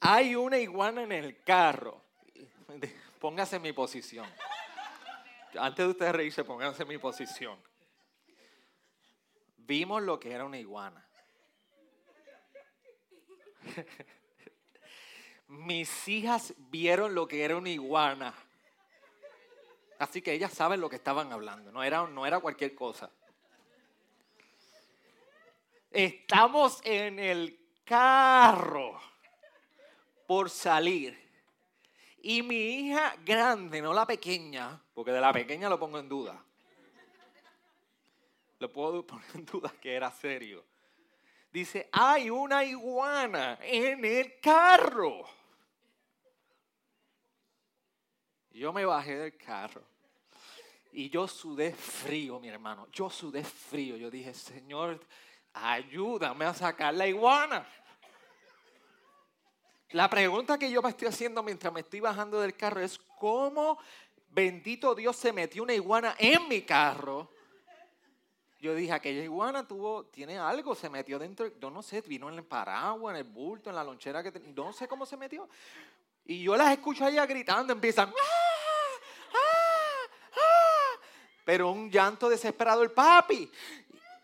Hay 0.00 0.34
una 0.34 0.58
iguana 0.58 1.02
en 1.02 1.12
el 1.12 1.42
carro. 1.42 2.02
Póngase 3.20 3.56
en 3.56 3.62
mi 3.62 3.72
posición. 3.72 4.26
Antes 5.58 5.84
de 5.84 5.90
ustedes 5.90 6.12
reírse, 6.12 6.44
pónganse 6.44 6.82
en 6.82 6.88
mi 6.88 6.98
posición. 6.98 7.58
Vimos 9.58 10.02
lo 10.02 10.18
que 10.18 10.32
era 10.32 10.44
una 10.44 10.58
iguana. 10.58 11.06
Mis 15.48 16.08
hijas 16.08 16.54
vieron 16.56 17.14
lo 17.14 17.28
que 17.28 17.44
era 17.44 17.56
una 17.56 17.68
iguana. 17.68 18.32
Así 19.98 20.22
que 20.22 20.32
ellas 20.32 20.52
saben 20.52 20.80
lo 20.80 20.88
que 20.88 20.96
estaban 20.96 21.30
hablando, 21.30 21.70
no 21.70 21.82
era, 21.82 22.06
no 22.06 22.24
era 22.24 22.40
cualquier 22.40 22.74
cosa. 22.74 23.10
Estamos 25.90 26.80
en 26.84 27.18
el 27.18 27.58
carro 27.84 28.98
por 30.30 30.48
salir. 30.48 31.18
Y 32.22 32.40
mi 32.40 32.54
hija 32.54 33.16
grande, 33.24 33.82
no 33.82 33.92
la 33.92 34.06
pequeña, 34.06 34.80
porque 34.94 35.10
de 35.10 35.20
la 35.20 35.32
pequeña 35.32 35.68
lo 35.68 35.76
pongo 35.76 35.98
en 35.98 36.08
duda. 36.08 36.40
Lo 38.60 38.72
puedo 38.72 39.04
poner 39.04 39.26
en 39.34 39.44
duda 39.44 39.74
que 39.80 39.92
era 39.92 40.08
serio. 40.12 40.64
Dice, 41.50 41.88
hay 41.90 42.30
una 42.30 42.62
iguana 42.62 43.58
en 43.60 44.04
el 44.04 44.38
carro. 44.38 45.24
Yo 48.52 48.72
me 48.72 48.84
bajé 48.84 49.16
del 49.16 49.36
carro 49.36 49.82
y 50.92 51.10
yo 51.10 51.26
sudé 51.26 51.72
frío, 51.72 52.38
mi 52.38 52.50
hermano. 52.50 52.86
Yo 52.92 53.10
sudé 53.10 53.42
frío. 53.42 53.96
Yo 53.96 54.08
dije, 54.08 54.32
Señor, 54.32 55.04
ayúdame 55.54 56.44
a 56.44 56.54
sacar 56.54 56.94
la 56.94 57.08
iguana. 57.08 57.66
La 59.92 60.08
pregunta 60.08 60.56
que 60.56 60.70
yo 60.70 60.82
me 60.82 60.90
estoy 60.90 61.08
haciendo 61.08 61.42
mientras 61.42 61.72
me 61.72 61.80
estoy 61.80 61.98
bajando 61.98 62.40
del 62.40 62.56
carro 62.56 62.80
es, 62.80 62.98
¿cómo 63.18 63.76
bendito 64.28 64.94
Dios 64.94 65.16
se 65.16 65.32
metió 65.32 65.64
una 65.64 65.74
iguana 65.74 66.14
en 66.16 66.46
mi 66.46 66.62
carro? 66.62 67.28
Yo 68.60 68.74
dije, 68.74 68.92
aquella 68.92 69.24
iguana 69.24 69.66
tuvo, 69.66 70.04
tiene 70.04 70.38
algo, 70.38 70.76
se 70.76 70.88
metió 70.88 71.18
dentro, 71.18 71.50
yo 71.58 71.70
no 71.70 71.82
sé, 71.82 72.02
vino 72.02 72.28
en 72.28 72.36
el 72.36 72.44
paraguas, 72.44 73.14
en 73.14 73.24
el 73.24 73.24
bulto, 73.24 73.70
en 73.70 73.76
la 73.76 73.82
lonchera 73.82 74.22
que 74.22 74.38
no 74.54 74.72
sé 74.72 74.86
cómo 74.86 75.06
se 75.06 75.16
metió. 75.16 75.48
Y 76.24 76.42
yo 76.42 76.56
las 76.56 76.70
escucho 76.70 77.04
allá 77.04 77.26
gritando, 77.26 77.72
empiezan, 77.72 78.10
¡Ah! 78.10 79.32
¡Ah! 79.32 80.10
¡Ah! 80.36 81.00
pero 81.44 81.70
un 81.70 81.90
llanto 81.90 82.28
desesperado, 82.28 82.84
el 82.84 82.92
papi, 82.92 83.50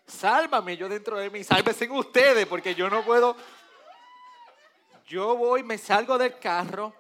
sálvame 0.06 0.76
yo 0.76 0.88
dentro 0.88 1.16
de 1.16 1.28
mí, 1.28 1.42
sálvese 1.42 1.90
ustedes, 1.90 2.46
porque 2.46 2.74
yo 2.74 2.88
no 2.88 3.04
puedo. 3.04 3.36
Yo 5.06 5.36
voy, 5.36 5.62
me 5.62 5.78
salgo 5.78 6.18
del 6.18 6.38
carro. 6.38 6.94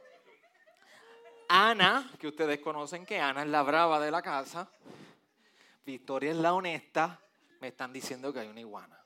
Ana, 1.48 2.10
que 2.18 2.28
ustedes 2.28 2.60
conocen 2.60 3.04
que 3.04 3.20
Ana 3.20 3.42
es 3.42 3.48
la 3.48 3.62
brava 3.62 4.00
de 4.00 4.10
la 4.10 4.22
casa. 4.22 4.68
Victoria 5.84 6.30
es 6.30 6.36
la 6.36 6.54
honesta 6.54 7.20
me 7.60 7.68
están 7.68 7.92
diciendo 7.92 8.32
que 8.32 8.40
hay 8.40 8.48
una 8.48 8.60
iguana. 8.60 8.98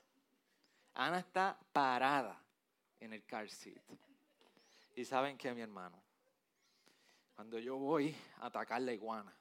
Ana 0.93 1.19
está 1.19 1.57
parada 1.71 2.39
en 2.99 3.13
el 3.13 3.23
car 3.25 3.49
seat. 3.49 3.81
Y 4.95 5.05
saben 5.05 5.37
que 5.37 5.53
mi 5.53 5.61
hermano, 5.61 6.01
cuando 7.35 7.57
yo 7.59 7.77
voy 7.77 8.15
a 8.39 8.47
atacar 8.47 8.81
la 8.81 8.93
iguana, 8.93 9.33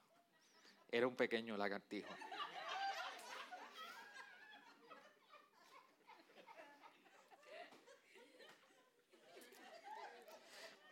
era 0.91 1.07
un 1.07 1.17
pequeño 1.17 1.57
lagartijo. 1.57 2.09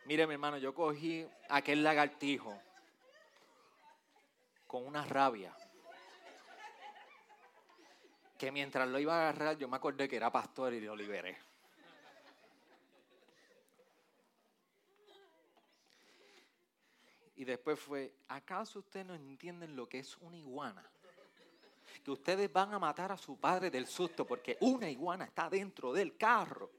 Mire, 0.09 0.25
mi 0.25 0.33
hermano, 0.33 0.57
yo 0.57 0.73
cogí 0.73 1.23
aquel 1.49 1.83
lagartijo 1.83 2.59
con 4.65 4.87
una 4.87 5.05
rabia 5.05 5.55
que 8.35 8.51
mientras 8.51 8.89
lo 8.89 8.97
iba 8.97 9.13
a 9.13 9.29
agarrar 9.29 9.55
yo 9.55 9.67
me 9.67 9.77
acordé 9.77 10.09
que 10.09 10.15
era 10.15 10.31
pastor 10.31 10.73
y 10.73 10.81
lo 10.81 10.95
liberé. 10.95 11.37
Y 17.35 17.45
después 17.45 17.79
fue, 17.79 18.11
¿acaso 18.29 18.79
ustedes 18.79 19.05
no 19.05 19.13
entienden 19.13 19.75
lo 19.75 19.87
que 19.87 19.99
es 19.99 20.17
una 20.17 20.37
iguana? 20.37 20.89
Que 22.03 22.09
ustedes 22.09 22.51
van 22.51 22.73
a 22.73 22.79
matar 22.79 23.11
a 23.11 23.17
su 23.17 23.37
padre 23.37 23.69
del 23.69 23.85
susto 23.85 24.25
porque 24.25 24.57
una 24.61 24.89
iguana 24.89 25.25
está 25.25 25.51
dentro 25.51 25.93
del 25.93 26.17
carro. 26.17 26.78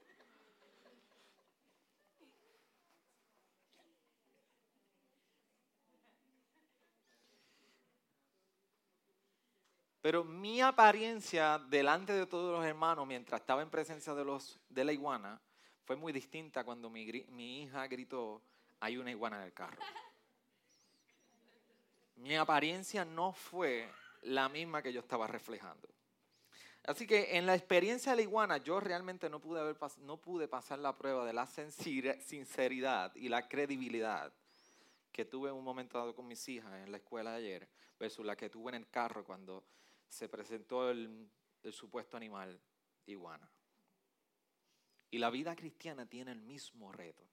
Pero 10.01 10.23
mi 10.23 10.61
apariencia 10.61 11.59
delante 11.69 12.13
de 12.13 12.25
todos 12.25 12.51
los 12.57 12.65
hermanos 12.65 13.05
mientras 13.05 13.41
estaba 13.41 13.61
en 13.61 13.69
presencia 13.69 14.15
de, 14.15 14.25
los, 14.25 14.59
de 14.69 14.83
la 14.83 14.93
iguana 14.93 15.39
fue 15.83 15.95
muy 15.95 16.11
distinta 16.11 16.63
cuando 16.63 16.89
mi, 16.89 17.05
mi 17.29 17.63
hija 17.63 17.87
gritó, 17.87 18.41
hay 18.79 18.97
una 18.97 19.11
iguana 19.11 19.37
en 19.37 19.43
el 19.43 19.53
carro. 19.53 19.77
Mi 22.15 22.35
apariencia 22.35 23.05
no 23.05 23.33
fue 23.33 23.87
la 24.23 24.49
misma 24.49 24.81
que 24.81 24.91
yo 24.91 25.01
estaba 25.01 25.27
reflejando. 25.27 25.87
Así 26.83 27.05
que 27.05 27.37
en 27.37 27.45
la 27.45 27.53
experiencia 27.53 28.11
de 28.11 28.15
la 28.17 28.21
iguana 28.23 28.57
yo 28.57 28.79
realmente 28.79 29.29
no 29.29 29.39
pude, 29.39 29.59
haber, 29.59 29.77
no 29.99 30.17
pude 30.17 30.47
pasar 30.47 30.79
la 30.79 30.97
prueba 30.97 31.25
de 31.25 31.33
la 31.33 31.45
sinceridad 31.45 33.15
y 33.15 33.29
la 33.29 33.47
credibilidad 33.47 34.33
que 35.11 35.25
tuve 35.25 35.49
en 35.49 35.55
un 35.55 35.63
momento 35.63 35.99
dado 35.99 36.15
con 36.15 36.27
mis 36.27 36.47
hijas 36.49 36.73
en 36.83 36.91
la 36.91 36.97
escuela 36.97 37.31
de 37.31 37.37
ayer 37.37 37.69
versus 37.99 38.25
la 38.25 38.35
que 38.35 38.49
tuve 38.49 38.69
en 38.69 38.75
el 38.75 38.89
carro 38.89 39.23
cuando 39.23 39.63
se 40.11 40.27
presentó 40.27 40.89
el, 40.91 41.31
supuesto 41.71 42.17
animal 42.17 42.59
iguana. 43.05 43.49
Y 45.09 45.17
la 45.17 45.29
vida 45.29 45.55
cristiana 45.55 46.05
tiene 46.05 46.31
el 46.31 46.41
mismo 46.41 46.91
reto. 46.91 47.23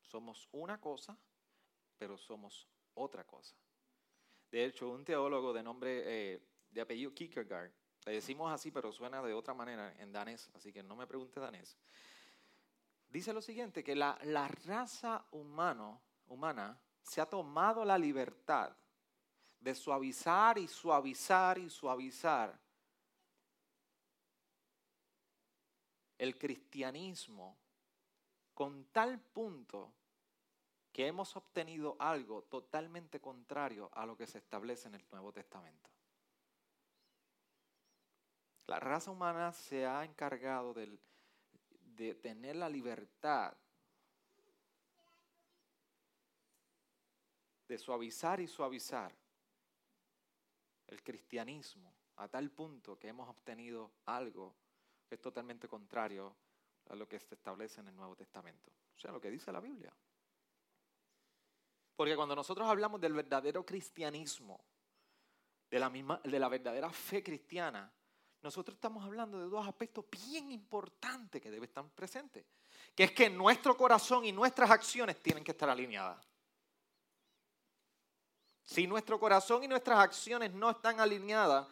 Somos 0.00 0.48
una 0.52 0.80
cosa, 0.80 1.16
pero 1.98 2.16
somos 2.16 2.66
otra 2.94 3.24
cosa. 3.24 3.54
De 4.50 4.64
hecho, 4.64 4.88
un 4.88 5.04
teólogo 5.04 5.52
de 5.52 5.62
nombre, 5.62 6.02
eh, 6.06 6.42
de 6.70 6.80
apellido 6.80 7.12
Kierkegaard, 7.12 7.70
le 8.06 8.12
decimos 8.12 8.50
así, 8.50 8.70
pero 8.70 8.90
suena 8.90 9.22
de 9.22 9.34
otra 9.34 9.52
manera 9.52 9.94
en 10.00 10.10
danés, 10.10 10.50
así 10.54 10.72
que 10.72 10.82
no 10.82 10.96
me 10.96 11.06
pregunte 11.06 11.38
danés, 11.38 11.76
dice 13.10 13.34
lo 13.34 13.42
siguiente, 13.42 13.84
que 13.84 13.94
la, 13.94 14.18
la 14.22 14.48
raza 14.48 15.26
humano, 15.32 16.00
humana 16.28 16.80
se 17.02 17.20
ha 17.20 17.26
tomado 17.26 17.84
la 17.84 17.98
libertad 17.98 18.74
de 19.60 19.74
suavizar 19.74 20.58
y 20.58 20.68
suavizar 20.68 21.58
y 21.58 21.68
suavizar 21.68 22.58
el 26.16 26.38
cristianismo 26.38 27.56
con 28.54 28.84
tal 28.86 29.20
punto 29.20 29.92
que 30.92 31.06
hemos 31.06 31.36
obtenido 31.36 31.96
algo 31.98 32.42
totalmente 32.42 33.20
contrario 33.20 33.90
a 33.94 34.04
lo 34.04 34.16
que 34.16 34.26
se 34.26 34.38
establece 34.38 34.88
en 34.88 34.96
el 34.96 35.04
Nuevo 35.10 35.32
Testamento. 35.32 35.90
La 38.66 38.80
raza 38.80 39.10
humana 39.10 39.52
se 39.52 39.86
ha 39.86 40.04
encargado 40.04 40.74
de 40.74 42.14
tener 42.16 42.56
la 42.56 42.68
libertad 42.68 43.56
de 47.68 47.78
suavizar 47.78 48.40
y 48.40 48.48
suavizar 48.48 49.14
el 50.88 51.02
cristianismo 51.02 51.94
a 52.16 52.28
tal 52.28 52.50
punto 52.50 52.98
que 52.98 53.08
hemos 53.08 53.28
obtenido 53.28 53.92
algo 54.06 54.54
que 55.06 55.14
es 55.14 55.20
totalmente 55.20 55.68
contrario 55.68 56.34
a 56.88 56.94
lo 56.94 57.08
que 57.08 57.18
se 57.18 57.34
establece 57.34 57.80
en 57.80 57.88
el 57.88 57.96
Nuevo 57.96 58.16
Testamento. 58.16 58.70
O 58.96 58.98
sea, 58.98 59.12
lo 59.12 59.20
que 59.20 59.30
dice 59.30 59.52
la 59.52 59.60
Biblia. 59.60 59.92
Porque 61.96 62.16
cuando 62.16 62.34
nosotros 62.34 62.68
hablamos 62.68 63.00
del 63.00 63.12
verdadero 63.12 63.64
cristianismo, 63.64 64.60
de 65.70 65.78
la, 65.78 65.90
misma, 65.90 66.20
de 66.24 66.38
la 66.38 66.48
verdadera 66.48 66.90
fe 66.90 67.22
cristiana, 67.22 67.92
nosotros 68.40 68.76
estamos 68.76 69.04
hablando 69.04 69.38
de 69.38 69.48
dos 69.48 69.66
aspectos 69.66 70.04
bien 70.10 70.50
importantes 70.52 71.42
que 71.42 71.50
deben 71.50 71.68
estar 71.68 71.84
presentes. 71.90 72.46
Que 72.94 73.04
es 73.04 73.12
que 73.12 73.28
nuestro 73.28 73.76
corazón 73.76 74.24
y 74.24 74.32
nuestras 74.32 74.70
acciones 74.70 75.20
tienen 75.20 75.44
que 75.44 75.50
estar 75.50 75.68
alineadas. 75.68 76.24
Si 78.68 78.86
nuestro 78.86 79.18
corazón 79.18 79.64
y 79.64 79.66
nuestras 79.66 79.98
acciones 79.98 80.52
no 80.52 80.68
están 80.68 81.00
alineadas, 81.00 81.66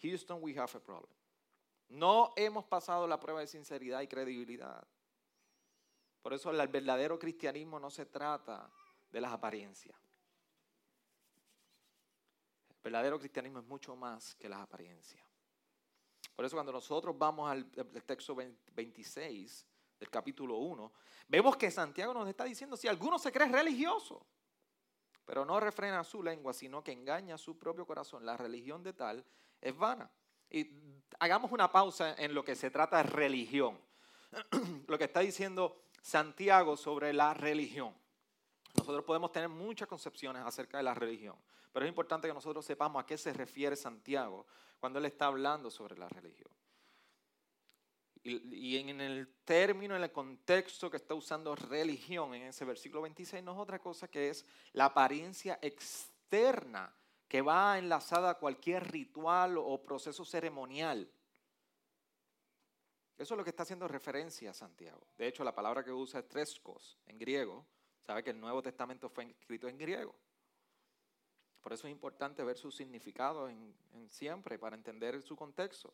Houston, 0.00 0.38
we 0.40 0.58
have 0.58 0.70
a 0.74 0.80
problem. 0.80 1.12
No 1.90 2.32
hemos 2.34 2.64
pasado 2.64 3.06
la 3.06 3.20
prueba 3.20 3.40
de 3.40 3.46
sinceridad 3.46 4.00
y 4.00 4.08
credibilidad. 4.08 4.88
Por 6.22 6.32
eso 6.32 6.50
el 6.50 6.68
verdadero 6.68 7.18
cristianismo 7.18 7.78
no 7.78 7.90
se 7.90 8.06
trata 8.06 8.72
de 9.10 9.20
las 9.20 9.30
apariencias. 9.34 9.98
El 12.70 12.76
verdadero 12.82 13.18
cristianismo 13.18 13.58
es 13.58 13.66
mucho 13.66 13.94
más 13.94 14.34
que 14.36 14.48
las 14.48 14.62
apariencias. 14.62 15.22
Por 16.34 16.46
eso 16.46 16.56
cuando 16.56 16.72
nosotros 16.72 17.18
vamos 17.18 17.50
al, 17.50 17.70
texto 18.06 18.34
26 18.34 19.66
del 20.00 20.08
capítulo 20.08 20.56
1, 20.56 20.90
vemos 21.28 21.54
que 21.58 21.70
Santiago 21.70 22.14
nos 22.14 22.26
está 22.26 22.44
diciendo, 22.44 22.78
si 22.78 22.88
alguno 22.88 23.18
se 23.18 23.30
cree 23.30 23.48
religioso, 23.48 24.24
pero 25.28 25.44
no 25.44 25.60
refrena 25.60 26.02
su 26.04 26.22
lengua, 26.22 26.54
sino 26.54 26.82
que 26.82 26.90
engaña 26.90 27.36
su 27.36 27.58
propio 27.58 27.86
corazón, 27.86 28.24
la 28.24 28.38
religión 28.38 28.82
de 28.82 28.94
tal 28.94 29.22
es 29.60 29.76
vana. 29.76 30.10
Y 30.48 30.70
hagamos 31.18 31.52
una 31.52 31.70
pausa 31.70 32.14
en 32.14 32.32
lo 32.32 32.42
que 32.42 32.56
se 32.56 32.70
trata 32.70 32.96
de 32.96 33.02
religión. 33.02 33.78
lo 34.86 34.96
que 34.96 35.04
está 35.04 35.20
diciendo 35.20 35.82
Santiago 36.00 36.78
sobre 36.78 37.12
la 37.12 37.34
religión. 37.34 37.94
Nosotros 38.78 39.04
podemos 39.04 39.30
tener 39.30 39.50
muchas 39.50 39.86
concepciones 39.86 40.42
acerca 40.46 40.78
de 40.78 40.84
la 40.84 40.94
religión, 40.94 41.36
pero 41.74 41.84
es 41.84 41.90
importante 41.90 42.26
que 42.26 42.32
nosotros 42.32 42.64
sepamos 42.64 43.02
a 43.02 43.04
qué 43.04 43.18
se 43.18 43.34
refiere 43.34 43.76
Santiago 43.76 44.46
cuando 44.80 44.98
él 44.98 45.04
está 45.04 45.26
hablando 45.26 45.70
sobre 45.70 45.98
la 45.98 46.08
religión. 46.08 46.48
Y, 48.28 48.76
en 48.76 49.00
el 49.00 49.28
término, 49.44 49.96
en 49.96 50.02
el 50.02 50.12
contexto 50.12 50.90
que 50.90 50.98
está 50.98 51.14
usando 51.14 51.54
religión 51.54 52.34
en 52.34 52.42
ese 52.42 52.64
versículo 52.64 53.02
26, 53.02 53.42
no 53.42 53.52
es 53.52 53.58
otra 53.58 53.78
cosa 53.78 54.08
que 54.08 54.28
es 54.28 54.44
la 54.72 54.86
apariencia 54.86 55.58
externa 55.62 56.94
que 57.26 57.42
va 57.42 57.78
enlazada 57.78 58.30
a 58.30 58.38
cualquier 58.38 58.90
ritual 58.90 59.58
o 59.58 59.82
proceso 59.82 60.24
ceremonial. 60.24 61.10
Eso 63.18 63.34
es 63.34 63.38
lo 63.38 63.44
que 63.44 63.50
está 63.50 63.64
haciendo 63.64 63.88
referencia 63.88 64.50
a 64.50 64.54
Santiago. 64.54 65.06
De 65.16 65.26
hecho, 65.26 65.42
la 65.42 65.54
palabra 65.54 65.84
que 65.84 65.92
usa 65.92 66.20
es 66.20 66.28
treskos 66.28 66.98
en 67.06 67.18
griego. 67.18 67.66
Sabe 68.00 68.22
que 68.22 68.30
el 68.30 68.40
Nuevo 68.40 68.62
Testamento 68.62 69.08
fue 69.08 69.24
escrito 69.24 69.68
en 69.68 69.76
griego. 69.76 70.14
Por 71.60 71.72
eso 71.72 71.86
es 71.86 71.92
importante 71.92 72.44
ver 72.44 72.56
su 72.56 72.70
significado 72.70 73.48
en, 73.48 73.74
siempre 74.08 74.58
para 74.58 74.76
entender 74.76 75.20
su 75.20 75.36
contexto. 75.36 75.92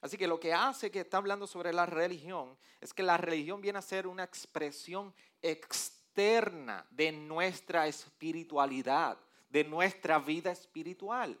Así 0.00 0.16
que 0.16 0.26
lo 0.26 0.38
que 0.38 0.52
hace 0.52 0.90
que 0.90 1.00
está 1.00 1.16
hablando 1.16 1.46
sobre 1.46 1.72
la 1.72 1.86
religión 1.86 2.56
es 2.80 2.92
que 2.92 3.02
la 3.02 3.16
religión 3.16 3.60
viene 3.60 3.78
a 3.78 3.82
ser 3.82 4.06
una 4.06 4.24
expresión 4.24 5.14
externa 5.40 6.86
de 6.90 7.12
nuestra 7.12 7.86
espiritualidad, 7.86 9.18
de 9.48 9.64
nuestra 9.64 10.18
vida 10.18 10.50
espiritual. 10.52 11.38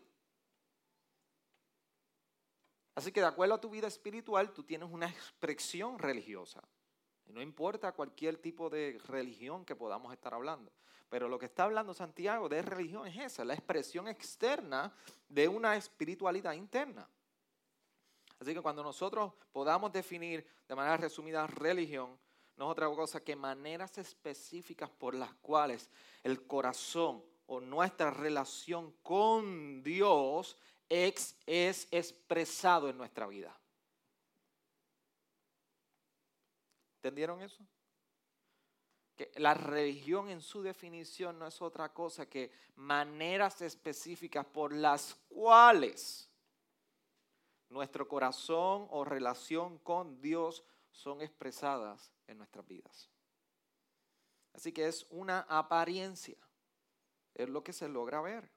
Así 2.94 3.12
que 3.12 3.20
de 3.20 3.26
acuerdo 3.26 3.54
a 3.54 3.60
tu 3.60 3.68
vida 3.68 3.86
espiritual, 3.86 4.52
tú 4.54 4.62
tienes 4.62 4.88
una 4.90 5.06
expresión 5.06 5.98
religiosa. 5.98 6.62
Y 7.26 7.32
no 7.32 7.42
importa 7.42 7.92
cualquier 7.92 8.38
tipo 8.38 8.70
de 8.70 8.98
religión 9.06 9.66
que 9.66 9.76
podamos 9.76 10.12
estar 10.14 10.32
hablando. 10.32 10.72
Pero 11.10 11.28
lo 11.28 11.38
que 11.38 11.46
está 11.46 11.64
hablando 11.64 11.92
Santiago 11.92 12.48
de 12.48 12.62
religión 12.62 13.06
es 13.06 13.18
esa, 13.18 13.44
la 13.44 13.54
expresión 13.54 14.08
externa 14.08 14.92
de 15.28 15.46
una 15.46 15.76
espiritualidad 15.76 16.54
interna. 16.54 17.06
Así 18.38 18.52
que 18.54 18.60
cuando 18.60 18.82
nosotros 18.82 19.32
podamos 19.52 19.92
definir 19.92 20.46
de 20.68 20.74
manera 20.74 20.96
resumida 20.96 21.46
religión, 21.46 22.18
no 22.56 22.66
es 22.66 22.70
otra 22.72 22.86
cosa 22.88 23.22
que 23.22 23.36
maneras 23.36 23.98
específicas 23.98 24.90
por 24.90 25.14
las 25.14 25.32
cuales 25.36 25.90
el 26.22 26.46
corazón 26.46 27.22
o 27.46 27.60
nuestra 27.60 28.10
relación 28.10 28.92
con 29.02 29.82
Dios 29.82 30.56
es, 30.88 31.36
es 31.46 31.88
expresado 31.90 32.88
en 32.88 32.96
nuestra 32.96 33.26
vida. 33.26 33.58
¿Entendieron 36.96 37.40
eso? 37.42 37.64
Que 39.16 39.30
la 39.36 39.54
religión 39.54 40.28
en 40.28 40.40
su 40.40 40.62
definición 40.62 41.38
no 41.38 41.46
es 41.46 41.62
otra 41.62 41.92
cosa 41.92 42.26
que 42.26 42.50
maneras 42.76 43.62
específicas 43.62 44.44
por 44.44 44.72
las 44.72 45.14
cuales 45.28 46.28
nuestro 47.68 48.08
corazón 48.08 48.86
o 48.90 49.04
relación 49.04 49.78
con 49.78 50.20
Dios 50.20 50.64
son 50.90 51.20
expresadas 51.20 52.12
en 52.26 52.38
nuestras 52.38 52.66
vidas. 52.66 53.10
Así 54.52 54.72
que 54.72 54.88
es 54.88 55.06
una 55.10 55.40
apariencia, 55.40 56.38
es 57.34 57.48
lo 57.48 57.62
que 57.62 57.72
se 57.72 57.88
logra 57.88 58.20
ver. 58.20 58.50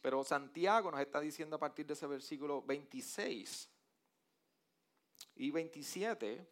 Pero 0.00 0.22
Santiago 0.22 0.90
nos 0.90 1.00
está 1.00 1.20
diciendo 1.20 1.56
a 1.56 1.58
partir 1.58 1.86
de 1.86 1.94
ese 1.94 2.06
versículo 2.06 2.62
26 2.62 3.68
y 5.34 5.50
27, 5.50 6.46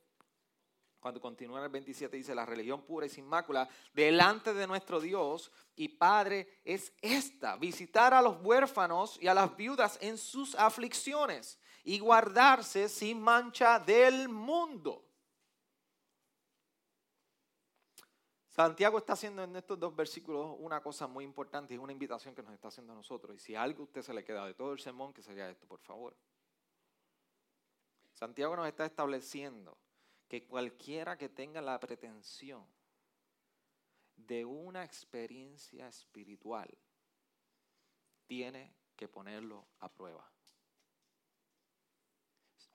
cuando 1.06 1.20
continúa 1.20 1.60
en 1.60 1.66
el 1.66 1.70
27 1.70 2.16
dice, 2.16 2.34
la 2.34 2.44
religión 2.44 2.82
pura 2.82 3.06
y 3.06 3.08
sin 3.08 3.28
mácula 3.28 3.68
delante 3.92 4.52
de 4.52 4.66
nuestro 4.66 4.98
Dios 4.98 5.52
y 5.76 5.86
Padre 5.86 6.58
es 6.64 6.92
esta, 7.00 7.54
visitar 7.54 8.12
a 8.12 8.20
los 8.20 8.42
huérfanos 8.42 9.16
y 9.22 9.28
a 9.28 9.34
las 9.34 9.56
viudas 9.56 9.98
en 10.00 10.18
sus 10.18 10.56
aflicciones 10.56 11.60
y 11.84 12.00
guardarse 12.00 12.88
sin 12.88 13.20
mancha 13.20 13.78
del 13.78 14.28
mundo. 14.28 15.04
Santiago 18.48 18.98
está 18.98 19.12
haciendo 19.12 19.44
en 19.44 19.54
estos 19.54 19.78
dos 19.78 19.94
versículos 19.94 20.56
una 20.58 20.82
cosa 20.82 21.06
muy 21.06 21.22
importante 21.22 21.72
y 21.72 21.78
una 21.78 21.92
invitación 21.92 22.34
que 22.34 22.42
nos 22.42 22.52
está 22.52 22.66
haciendo 22.66 22.94
a 22.94 22.96
nosotros. 22.96 23.36
Y 23.36 23.38
si 23.38 23.54
algo 23.54 23.82
a 23.82 23.84
usted 23.84 24.02
se 24.02 24.12
le 24.12 24.24
queda 24.24 24.44
de 24.44 24.54
todo 24.54 24.72
el 24.72 24.80
sermón, 24.80 25.12
que 25.12 25.22
sería 25.22 25.48
esto, 25.48 25.68
por 25.68 25.78
favor. 25.78 26.16
Santiago 28.12 28.56
nos 28.56 28.66
está 28.66 28.84
estableciendo 28.84 29.78
que 30.28 30.44
cualquiera 30.46 31.16
que 31.16 31.28
tenga 31.28 31.60
la 31.60 31.78
pretensión 31.78 32.66
de 34.16 34.44
una 34.44 34.84
experiencia 34.84 35.88
espiritual 35.88 36.68
tiene 38.26 38.74
que 38.96 39.08
ponerlo 39.08 39.66
a 39.80 39.92
prueba. 39.92 40.28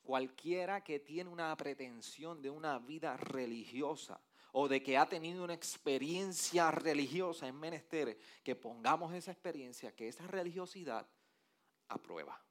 Cualquiera 0.02 0.84
que 0.84 1.00
tiene 1.00 1.30
una 1.30 1.56
pretensión 1.58 2.42
de 2.42 2.50
una 2.50 2.80
vida 2.80 3.18
religiosa 3.18 4.20
o 4.54 4.68
de 4.68 4.82
que 4.82 4.98
ha 4.98 5.08
tenido 5.08 5.44
una 5.44 5.54
experiencia 5.54 6.72
religiosa 6.72 7.48
en 7.48 7.60
menester, 7.60 8.18
que 8.44 8.56
pongamos 8.56 9.14
esa 9.14 9.32
experiencia, 9.32 9.96
que 9.96 10.08
esa 10.08 10.28
religiosidad 10.28 11.08
a 11.88 11.98
prueba. 11.98 12.42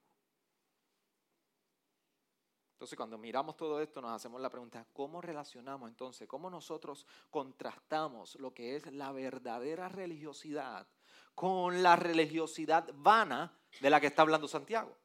Entonces, 2.80 2.96
cuando 2.96 3.18
miramos 3.18 3.58
todo 3.58 3.78
esto, 3.78 4.00
nos 4.00 4.12
hacemos 4.12 4.40
la 4.40 4.48
pregunta, 4.48 4.86
¿cómo 4.94 5.20
relacionamos 5.20 5.86
entonces? 5.90 6.26
¿Cómo 6.26 6.48
nosotros 6.48 7.06
contrastamos 7.28 8.36
lo 8.36 8.54
que 8.54 8.74
es 8.74 8.90
la 8.90 9.12
verdadera 9.12 9.90
religiosidad 9.90 10.88
con 11.34 11.82
la 11.82 11.94
religiosidad 11.96 12.88
vana 12.94 13.54
de 13.82 13.90
la 13.90 14.00
que 14.00 14.06
está 14.06 14.22
hablando 14.22 14.48
Santiago? 14.48 14.96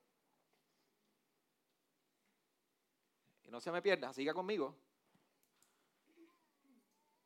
Y 3.43 3.51
no 3.51 3.59
se 3.59 3.73
me 3.73 3.81
pierda, 3.81 4.13
siga 4.13 4.33
conmigo. 4.33 4.73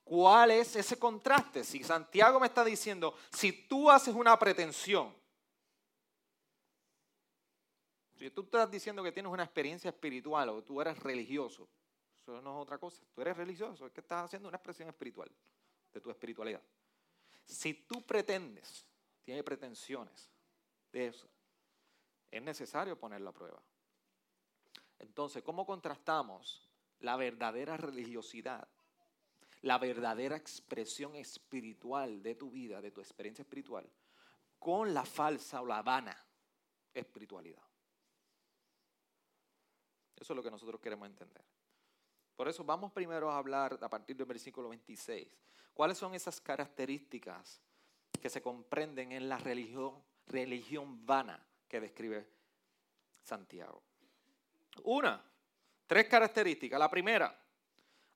¿Cuál 0.03 0.49
es 0.49 0.75
ese 0.75 0.97
contraste? 0.97 1.63
Si 1.63 1.83
Santiago 1.83 2.39
me 2.39 2.47
está 2.47 2.65
diciendo, 2.65 3.13
si 3.31 3.51
tú 3.67 3.91
haces 3.91 4.15
una 4.15 4.39
pretensión 4.39 5.18
si 8.19 8.29
tú 8.31 8.41
estás 8.41 8.69
diciendo 8.69 9.01
que 9.01 9.13
tienes 9.13 9.31
una 9.31 9.43
experiencia 9.43 9.89
espiritual 9.89 10.49
o 10.49 10.61
tú 10.61 10.81
eres 10.81 10.99
religioso, 10.99 11.69
eso 12.21 12.41
no 12.41 12.57
es 12.57 12.63
otra 12.63 12.77
cosa. 12.77 13.01
Tú 13.13 13.21
eres 13.21 13.37
religioso, 13.37 13.85
es 13.85 13.93
que 13.93 14.01
estás 14.01 14.25
haciendo 14.25 14.49
una 14.49 14.57
expresión 14.57 14.89
espiritual 14.89 15.31
de 15.93 16.01
tu 16.01 16.11
espiritualidad. 16.11 16.61
Si 17.45 17.73
tú 17.73 18.01
pretendes, 18.05 18.85
tienes 19.23 19.43
pretensiones 19.43 20.29
de 20.91 21.07
eso, 21.07 21.29
es 22.29 22.41
necesario 22.41 22.99
ponerlo 22.99 23.29
a 23.29 23.33
prueba. 23.33 23.63
Entonces, 24.99 25.41
¿cómo 25.41 25.65
contrastamos 25.65 26.69
la 26.99 27.15
verdadera 27.15 27.77
religiosidad, 27.77 28.67
la 29.61 29.77
verdadera 29.77 30.35
expresión 30.35 31.15
espiritual 31.15 32.21
de 32.21 32.35
tu 32.35 32.51
vida, 32.51 32.81
de 32.81 32.91
tu 32.91 32.99
experiencia 32.99 33.43
espiritual, 33.43 33.89
con 34.59 34.93
la 34.93 35.05
falsa 35.05 35.61
o 35.61 35.65
la 35.65 35.81
vana 35.81 36.21
espiritualidad? 36.93 37.68
Eso 40.19 40.33
es 40.33 40.37
lo 40.37 40.43
que 40.43 40.51
nosotros 40.51 40.81
queremos 40.81 41.07
entender. 41.07 41.43
Por 42.35 42.47
eso 42.47 42.63
vamos 42.63 42.91
primero 42.91 43.29
a 43.29 43.37
hablar 43.37 43.77
a 43.81 43.89
partir 43.89 44.15
del 44.15 44.25
versículo 44.25 44.69
26. 44.69 45.27
¿Cuáles 45.73 45.97
son 45.97 46.13
esas 46.13 46.39
características 46.41 47.61
que 48.21 48.29
se 48.29 48.41
comprenden 48.41 49.11
en 49.11 49.29
la 49.29 49.37
religión, 49.37 50.01
religión 50.27 51.05
vana 51.05 51.45
que 51.67 51.79
describe 51.79 52.27
Santiago? 53.21 53.81
Una, 54.83 55.23
tres 55.85 56.07
características. 56.07 56.79
La 56.79 56.89
primera, 56.89 57.37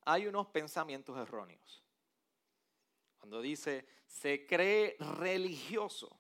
hay 0.06 0.28
unos 0.28 0.48
pensamientos 0.48 1.18
erróneos. 1.18 1.84
Cuando 3.20 3.42
dice, 3.42 3.88
se 4.06 4.46
cree 4.46 4.98
religioso, 5.18 6.20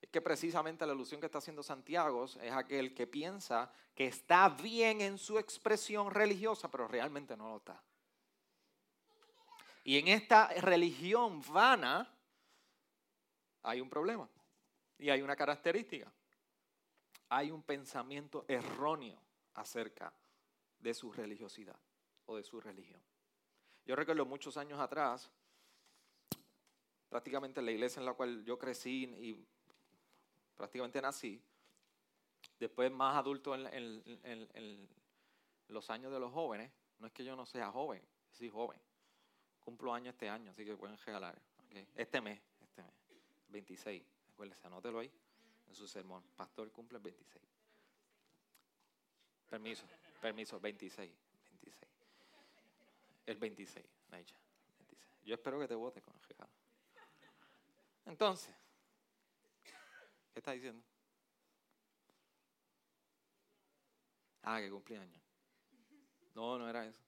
es 0.00 0.08
que 0.08 0.20
precisamente 0.20 0.86
la 0.86 0.92
alusión 0.92 1.20
que 1.20 1.26
está 1.26 1.38
haciendo 1.38 1.62
Santiago 1.62 2.24
es 2.24 2.52
aquel 2.52 2.94
que 2.94 3.06
piensa 3.06 3.70
que 3.94 4.06
está 4.06 4.48
bien 4.48 5.00
en 5.00 5.18
su 5.18 5.38
expresión 5.38 6.10
religiosa, 6.10 6.70
pero 6.70 6.88
realmente 6.88 7.36
no 7.36 7.50
lo 7.50 7.56
está. 7.58 7.82
Y 9.84 9.98
en 9.98 10.08
esta 10.08 10.48
religión 10.48 11.42
vana 11.52 12.08
hay 13.62 13.80
un 13.80 13.90
problema 13.90 14.28
y 14.98 15.10
hay 15.10 15.22
una 15.22 15.36
característica. 15.36 16.10
Hay 17.28 17.50
un 17.50 17.62
pensamiento 17.62 18.44
erróneo 18.48 19.18
acerca 19.54 20.12
de 20.78 20.94
su 20.94 21.12
religiosidad 21.12 21.78
o 22.26 22.36
de 22.36 22.42
su 22.42 22.60
religión. 22.60 23.00
Yo 23.84 23.96
recuerdo 23.96 24.24
muchos 24.24 24.56
años 24.56 24.80
atrás, 24.80 25.30
prácticamente 27.08 27.60
en 27.60 27.66
la 27.66 27.72
iglesia 27.72 28.00
en 28.00 28.06
la 28.06 28.14
cual 28.14 28.44
yo 28.44 28.58
crecí 28.58 29.04
y 29.04 29.46
prácticamente 30.60 31.00
nací, 31.00 31.42
después 32.58 32.92
más 32.92 33.16
adulto 33.16 33.54
en, 33.54 34.88
los 35.68 35.88
años 35.88 36.12
de 36.12 36.20
los 36.20 36.30
jóvenes, 36.30 36.70
no 36.98 37.06
es 37.06 37.14
que 37.14 37.24
yo 37.24 37.34
no 37.34 37.46
sea 37.46 37.70
joven, 37.70 38.02
soy 38.30 38.50
joven, 38.50 38.78
cumplo 39.60 39.94
años 39.94 40.12
este 40.12 40.28
año, 40.28 40.50
así 40.50 40.66
que 40.66 40.76
pueden 40.76 40.98
regalar, 40.98 41.40
este 41.94 42.20
mes, 42.20 42.38
este 42.60 42.82
mes, 42.82 42.92
26, 43.48 44.04
acuérdense, 44.34 44.66
anótelo 44.66 44.98
ahí 44.98 45.10
en 45.66 45.74
su 45.74 45.88
sermón, 45.88 46.22
pastor 46.36 46.70
cumple 46.70 46.98
el 46.98 47.04
26. 47.04 47.42
Permiso, 49.48 49.86
permiso, 50.20 50.60
26, 50.60 51.10
26. 51.52 51.92
El 53.24 53.36
26, 53.36 53.86
Naicha, 54.10 54.36
26. 54.76 55.24
Yo 55.24 55.34
espero 55.36 55.58
que 55.58 55.68
te 55.68 55.74
vote 55.74 56.02
con 56.02 56.14
el 56.14 56.22
regalo. 56.22 56.52
Entonces, 58.04 58.54
¿Qué 60.32 60.38
está 60.38 60.52
diciendo? 60.52 60.82
Ah, 64.42 64.60
que 64.60 64.70
cumpleaños. 64.70 65.20
No, 66.34 66.58
no 66.58 66.68
era 66.68 66.86
eso. 66.86 67.00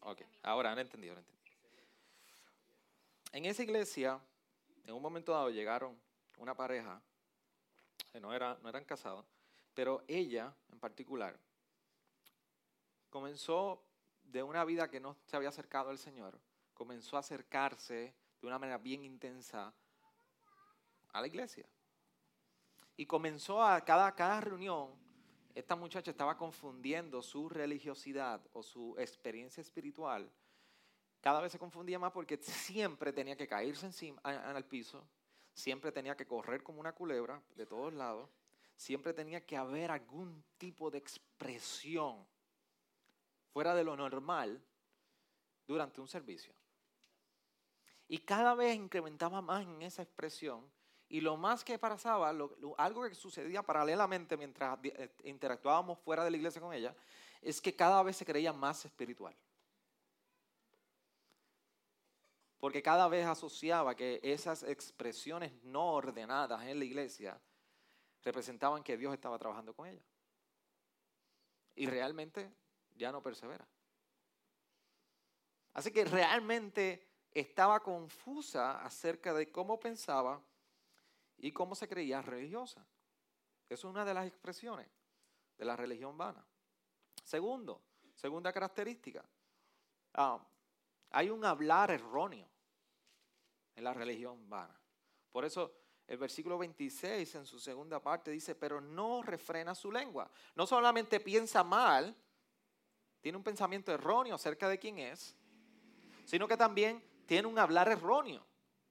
Ok, 0.00 0.22
ahora, 0.42 0.70
ahora 0.70 0.82
entendí. 0.82 1.10
En 3.32 3.44
esa 3.44 3.62
iglesia, 3.62 4.20
en 4.84 4.94
un 4.94 5.02
momento 5.02 5.32
dado 5.32 5.50
llegaron 5.50 5.98
una 6.38 6.54
pareja, 6.54 7.00
que 8.12 8.20
no, 8.20 8.32
era, 8.32 8.56
no 8.62 8.68
eran 8.68 8.84
casados, 8.84 9.26
pero 9.74 10.02
ella 10.08 10.54
en 10.72 10.78
particular 10.78 11.38
comenzó 13.10 13.82
de 14.22 14.42
una 14.42 14.64
vida 14.64 14.88
que 14.88 15.00
no 15.00 15.16
se 15.26 15.36
había 15.36 15.48
acercado 15.48 15.90
al 15.90 15.98
Señor, 15.98 16.38
comenzó 16.74 17.16
a 17.16 17.20
acercarse 17.20 18.14
de 18.40 18.46
una 18.46 18.58
manera 18.58 18.78
bien 18.78 19.04
intensa 19.04 19.74
a 21.12 21.20
la 21.20 21.26
iglesia. 21.26 21.66
Y 22.96 23.06
comenzó 23.06 23.62
a 23.62 23.80
cada, 23.84 24.14
cada 24.14 24.40
reunión, 24.40 24.90
esta 25.54 25.76
muchacha 25.76 26.10
estaba 26.10 26.36
confundiendo 26.36 27.22
su 27.22 27.48
religiosidad 27.48 28.40
o 28.52 28.62
su 28.62 28.94
experiencia 28.98 29.60
espiritual. 29.60 30.30
Cada 31.20 31.40
vez 31.40 31.52
se 31.52 31.58
confundía 31.58 31.98
más 31.98 32.12
porque 32.12 32.36
siempre 32.38 33.12
tenía 33.12 33.36
que 33.36 33.48
caerse 33.48 33.86
encima, 33.86 34.20
al 34.22 34.64
piso, 34.64 35.04
siempre 35.52 35.90
tenía 35.90 36.16
que 36.16 36.26
correr 36.26 36.62
como 36.62 36.80
una 36.80 36.92
culebra 36.92 37.42
de 37.56 37.66
todos 37.66 37.92
lados, 37.92 38.30
siempre 38.76 39.12
tenía 39.12 39.44
que 39.44 39.56
haber 39.56 39.90
algún 39.90 40.44
tipo 40.56 40.90
de 40.90 40.98
expresión 40.98 42.24
fuera 43.52 43.74
de 43.74 43.82
lo 43.82 43.96
normal 43.96 44.62
durante 45.66 46.00
un 46.00 46.06
servicio. 46.06 46.54
Y 48.06 48.18
cada 48.18 48.54
vez 48.54 48.76
incrementaba 48.76 49.42
más 49.42 49.64
en 49.64 49.82
esa 49.82 50.02
expresión 50.02 50.64
y 51.08 51.20
lo 51.20 51.36
más 51.36 51.64
que 51.64 51.78
pasaba, 51.78 52.28
algo 52.28 53.08
que 53.08 53.14
sucedía 53.14 53.62
paralelamente 53.62 54.36
mientras 54.36 54.78
eh, 54.82 55.10
interactuábamos 55.24 55.98
fuera 55.98 56.22
de 56.22 56.30
la 56.30 56.36
iglesia 56.36 56.60
con 56.60 56.74
ella, 56.74 56.94
es 57.40 57.60
que 57.60 57.74
cada 57.74 58.02
vez 58.02 58.16
se 58.16 58.26
creía 58.26 58.52
más 58.52 58.84
espiritual. 58.84 59.34
Porque 62.58 62.82
cada 62.82 63.08
vez 63.08 63.24
asociaba 63.24 63.94
que 63.94 64.20
esas 64.22 64.64
expresiones 64.64 65.52
no 65.62 65.92
ordenadas 65.92 66.62
en 66.64 66.78
la 66.78 66.84
iglesia 66.84 67.40
representaban 68.22 68.82
que 68.82 68.96
Dios 68.96 69.14
estaba 69.14 69.38
trabajando 69.38 69.72
con 69.72 69.86
ella. 69.86 70.02
Y 71.76 71.86
realmente 71.86 72.52
ya 72.96 73.12
no 73.12 73.22
persevera. 73.22 73.66
Así 75.72 75.92
que 75.92 76.04
realmente 76.04 77.06
estaba 77.30 77.80
confusa 77.80 78.84
acerca 78.84 79.32
de 79.32 79.50
cómo 79.50 79.78
pensaba 79.78 80.42
y 81.38 81.52
cómo 81.52 81.74
se 81.74 81.88
creía 81.88 82.20
religiosa. 82.22 82.84
Es 83.68 83.84
una 83.84 84.04
de 84.04 84.14
las 84.14 84.26
expresiones 84.26 84.88
de 85.56 85.64
la 85.64 85.76
religión 85.76 86.16
vana. 86.16 86.44
Segundo, 87.22 87.82
segunda 88.14 88.52
característica, 88.52 89.24
ah, 90.14 90.38
hay 91.10 91.30
un 91.30 91.44
hablar 91.44 91.90
erróneo 91.90 92.48
en 93.76 93.84
la 93.84 93.94
religión 93.94 94.48
vana. 94.48 94.78
Por 95.30 95.44
eso 95.44 95.72
el 96.06 96.16
versículo 96.16 96.58
26 96.58 97.34
en 97.34 97.46
su 97.46 97.60
segunda 97.60 98.00
parte 98.00 98.30
dice, 98.30 98.54
pero 98.54 98.80
no 98.80 99.22
refrena 99.22 99.74
su 99.74 99.92
lengua. 99.92 100.30
No 100.54 100.66
solamente 100.66 101.20
piensa 101.20 101.62
mal, 101.62 102.16
tiene 103.20 103.36
un 103.36 103.44
pensamiento 103.44 103.92
erróneo 103.92 104.34
acerca 104.34 104.68
de 104.68 104.78
quién 104.78 104.98
es, 104.98 105.36
sino 106.24 106.48
que 106.48 106.56
también 106.56 107.04
tiene 107.26 107.46
un 107.46 107.58
hablar 107.58 107.88
erróneo 107.88 108.44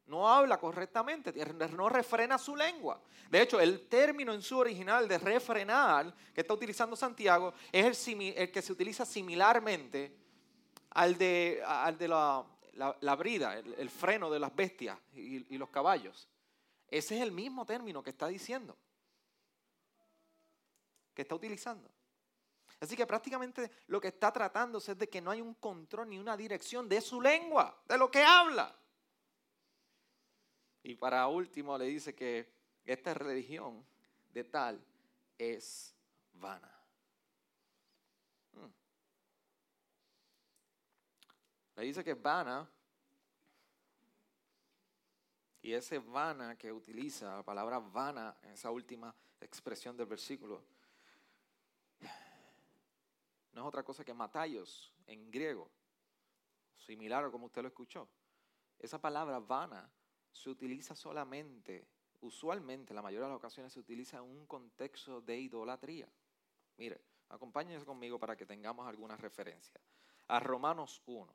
no 0.07 0.27
habla 0.27 0.57
correctamente, 0.57 1.33
no 1.71 1.89
refrena 1.89 2.37
su 2.37 2.55
lengua. 2.55 3.01
De 3.29 3.41
hecho, 3.41 3.59
el 3.59 3.87
término 3.87 4.33
en 4.33 4.41
su 4.41 4.57
original 4.57 5.07
de 5.07 5.17
refrenar 5.17 6.13
que 6.33 6.41
está 6.41 6.53
utilizando 6.53 6.95
Santiago 6.95 7.53
es 7.71 8.07
el, 8.07 8.51
que 8.51 8.61
se 8.61 8.71
utiliza 8.71 9.05
similarmente 9.05 10.15
al 10.91 11.17
de, 11.17 11.61
la, 11.61 13.15
brida, 13.15 13.57
el, 13.57 13.89
freno 13.89 14.29
de 14.29 14.39
las 14.39 14.55
bestias 14.55 14.97
y, 15.13 15.53
y 15.53 15.57
los 15.57 15.69
caballos. 15.69 16.27
Ese 16.87 17.17
es 17.17 17.21
el 17.21 17.33
mismo 17.33 17.65
término 17.65 18.01
que 18.01 18.11
está 18.11 18.27
diciendo, 18.27 18.77
que 21.13 21.23
está 21.23 21.35
utilizando. 21.35 21.91
Así 22.79 22.95
que 22.95 23.05
prácticamente 23.05 23.71
lo 23.87 23.99
que 23.99 24.07
está 24.09 24.31
tratándose 24.31 24.93
es 24.93 24.97
de 24.97 25.09
que 25.09 25.19
no 25.19 25.31
hay 25.31 25.41
un 25.41 25.55
control 25.55 26.09
ni 26.09 26.17
una 26.17 26.37
dirección 26.37 26.87
de 26.87 27.01
su 27.01 27.19
lengua, 27.19 27.77
de 27.87 27.97
lo 27.97 28.09
que 28.09 28.23
habla. 28.23 28.73
Y 30.88 30.95
para 30.95 31.28
último 31.28 31.78
le 31.78 31.84
dice 31.84 32.15
que 32.15 32.50
esta 32.86 33.13
religión 33.13 33.86
de 34.34 34.45
tal 34.45 34.82
es 35.38 35.93
vana. 36.32 36.71
Hmm. 38.54 38.71
Le 41.76 41.84
dice 41.84 42.06
que 42.06 42.12
es 42.12 42.21
vana. 42.21 42.71
Y 45.62 45.73
ese 45.73 46.00
vana 46.00 46.58
que 46.58 46.71
utiliza, 46.71 47.36
la 47.36 47.43
palabra 47.43 47.80
vana, 47.80 48.38
en 48.43 48.52
esa 48.52 48.71
última 48.71 49.13
expresión 49.41 49.97
del 49.97 50.06
versículo, 50.06 50.63
no 53.52 53.62
es 53.62 53.67
otra 53.67 53.84
cosa 53.84 54.06
que 54.06 54.13
matayos 54.13 54.93
en 55.06 55.30
griego, 55.30 55.69
similar 56.78 57.26
a 57.26 57.30
como 57.30 57.47
usted 57.47 57.62
lo 57.62 57.67
escuchó. 57.67 58.08
Esa 58.80 59.02
palabra 59.02 59.38
vana 59.39 59.91
se 60.38 60.50
utiliza 60.50 60.95
solamente, 60.95 61.88
usualmente, 62.21 62.93
la 62.93 63.02
mayoría 63.02 63.26
de 63.26 63.32
las 63.32 63.38
ocasiones 63.38 63.73
se 63.73 63.80
utiliza 63.80 64.17
en 64.17 64.23
un 64.23 64.45
contexto 64.45 65.21
de 65.21 65.38
idolatría. 65.38 66.08
Mire, 66.78 67.02
acompáñense 67.30 67.86
conmigo 67.86 68.19
para 68.19 68.36
que 68.36 68.45
tengamos 68.45 68.88
alguna 68.88 69.17
referencia. 69.17 69.80
A 70.28 70.39
Romanos 70.39 71.02
1. 71.06 71.34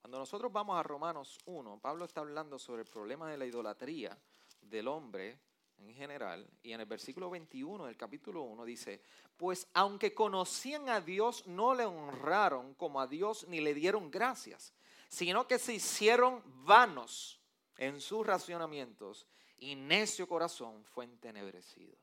Cuando 0.00 0.18
nosotros 0.18 0.52
vamos 0.52 0.78
a 0.78 0.82
Romanos 0.82 1.38
1, 1.46 1.80
Pablo 1.80 2.04
está 2.04 2.20
hablando 2.20 2.58
sobre 2.58 2.82
el 2.82 2.88
problema 2.88 3.30
de 3.30 3.36
la 3.36 3.46
idolatría 3.46 4.16
del 4.62 4.88
hombre 4.88 5.38
en 5.78 5.94
general, 5.94 6.48
y 6.62 6.72
en 6.72 6.80
el 6.80 6.86
versículo 6.86 7.30
21 7.30 7.86
del 7.86 7.96
capítulo 7.96 8.42
1 8.42 8.64
dice, 8.64 9.00
pues 9.36 9.68
aunque 9.74 10.12
conocían 10.12 10.88
a 10.88 11.00
Dios, 11.00 11.46
no 11.46 11.74
le 11.74 11.84
honraron 11.84 12.74
como 12.74 13.00
a 13.00 13.06
Dios 13.06 13.46
ni 13.48 13.60
le 13.60 13.74
dieron 13.74 14.10
gracias, 14.10 14.72
sino 15.08 15.46
que 15.46 15.58
se 15.58 15.74
hicieron 15.74 16.42
vanos 16.64 17.37
en 17.78 18.00
sus 18.00 18.26
racionamientos 18.26 19.26
y 19.56 19.74
necio 19.74 20.28
corazón 20.28 20.84
fue 20.84 21.04
entenebrecido. 21.04 21.96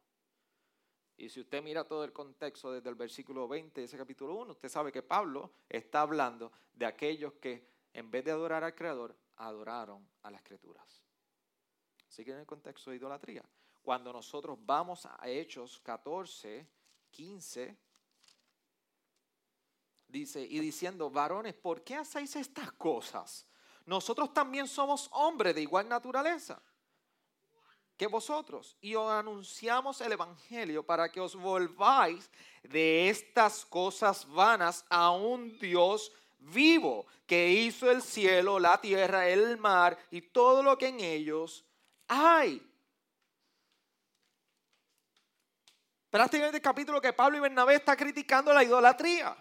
Y 1.17 1.29
si 1.29 1.41
usted 1.41 1.61
mira 1.61 1.83
todo 1.83 2.03
el 2.03 2.11
contexto 2.11 2.71
desde 2.71 2.89
el 2.89 2.95
versículo 2.95 3.47
20 3.47 3.79
de 3.79 3.85
ese 3.85 3.97
capítulo 3.97 4.35
1, 4.35 4.51
usted 4.51 4.69
sabe 4.69 4.91
que 4.91 5.03
Pablo 5.03 5.51
está 5.69 6.01
hablando 6.01 6.51
de 6.73 6.85
aquellos 6.85 7.33
que 7.33 7.67
en 7.93 8.11
vez 8.11 8.25
de 8.25 8.31
adorar 8.31 8.63
al 8.63 8.75
Creador, 8.75 9.15
adoraron 9.37 10.05
a 10.23 10.31
las 10.31 10.41
Escrituras. 10.41 11.03
Así 12.09 12.25
que 12.25 12.31
en 12.31 12.39
el 12.39 12.45
contexto 12.45 12.89
de 12.89 12.97
idolatría. 12.97 13.43
Cuando 13.81 14.11
nosotros 14.11 14.57
vamos 14.61 15.05
a 15.05 15.29
Hechos 15.29 15.79
14, 15.79 16.67
15, 17.11 17.77
dice, 20.07 20.41
y 20.41 20.59
diciendo, 20.59 21.09
varones, 21.09 21.53
¿por 21.53 21.83
qué 21.83 21.95
hacéis 21.95 22.35
estas 22.35 22.71
cosas? 22.73 23.45
Nosotros 23.85 24.33
también 24.33 24.67
somos 24.67 25.09
hombres 25.11 25.55
de 25.55 25.61
igual 25.61 25.87
naturaleza 25.87 26.61
que 27.97 28.07
vosotros 28.07 28.75
y 28.81 28.95
os 28.95 29.09
anunciamos 29.09 30.01
el 30.01 30.11
Evangelio 30.11 30.85
para 30.85 31.09
que 31.09 31.21
os 31.21 31.35
volváis 31.35 32.29
de 32.63 33.09
estas 33.09 33.65
cosas 33.65 34.27
vanas 34.27 34.85
a 34.89 35.11
un 35.11 35.57
Dios 35.59 36.11
vivo 36.39 37.05
que 37.25 37.49
hizo 37.49 37.89
el 37.89 38.01
cielo, 38.01 38.59
la 38.59 38.79
tierra, 38.79 39.27
el 39.29 39.57
mar 39.57 39.97
y 40.11 40.21
todo 40.21 40.61
lo 40.61 40.77
que 40.77 40.87
en 40.87 40.99
ellos 40.99 41.65
hay. 42.07 42.61
Prácticamente 46.09 46.57
el 46.57 46.63
capítulo 46.63 47.01
que 47.01 47.13
Pablo 47.13 47.37
y 47.37 47.41
Bernabé 47.41 47.75
está 47.75 47.95
criticando 47.95 48.53
la 48.53 48.63
idolatría. 48.63 49.35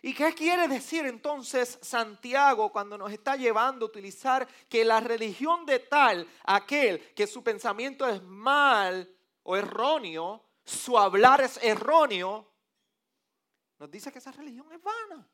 ¿Y 0.00 0.14
qué 0.14 0.32
quiere 0.32 0.68
decir 0.68 1.06
entonces 1.06 1.78
Santiago 1.82 2.70
cuando 2.70 2.96
nos 2.96 3.10
está 3.10 3.36
llevando 3.36 3.84
a 3.84 3.88
utilizar 3.88 4.46
que 4.68 4.84
la 4.84 5.00
religión 5.00 5.66
de 5.66 5.80
tal, 5.80 6.28
aquel 6.44 7.14
que 7.14 7.26
su 7.26 7.42
pensamiento 7.42 8.06
es 8.08 8.22
mal 8.22 9.12
o 9.42 9.56
erróneo, 9.56 10.44
su 10.64 10.96
hablar 10.96 11.40
es 11.40 11.58
erróneo, 11.62 12.48
nos 13.78 13.90
dice 13.90 14.12
que 14.12 14.18
esa 14.18 14.32
religión 14.32 14.70
es 14.72 14.80
vana? 14.82 15.28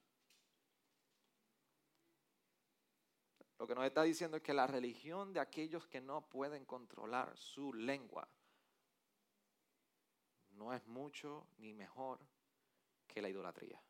Lo 3.59 3.66
que 3.66 3.74
nos 3.74 3.85
está 3.85 4.03
diciendo 4.03 4.37
es 4.37 4.42
que 4.42 4.53
la 4.53 4.66
religión 4.66 5.33
de 5.33 5.40
aquellos 5.40 5.87
que 5.87 6.00
no 6.00 6.22
pueden 6.29 6.64
controlar 6.64 7.37
su 7.37 7.72
lengua 7.72 8.29
no 10.50 10.72
es 10.72 10.87
mucho 10.87 11.46
ni 11.59 11.72
mejor 11.72 12.18
que 13.07 13.22
la 13.22 13.29
idolatría. 13.29 13.81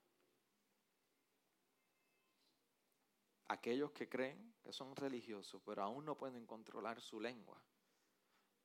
Aquellos 3.54 3.92
que 3.92 4.08
creen 4.08 4.52
que 4.60 4.72
son 4.72 4.96
religiosos, 4.96 5.62
pero 5.64 5.84
aún 5.84 6.04
no 6.04 6.16
pueden 6.16 6.44
controlar 6.44 7.00
su 7.00 7.20
lengua, 7.20 7.62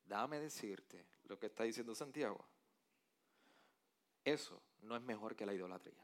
dame 0.03 0.39
decirte 0.39 1.05
lo 1.25 1.37
que 1.37 1.45
está 1.45 1.63
diciendo 1.63 1.93
Santiago. 1.93 2.43
Eso 4.25 4.59
no 4.81 4.95
es 4.95 5.01
mejor 5.03 5.35
que 5.35 5.45
la 5.45 5.53
idolatría. 5.53 6.03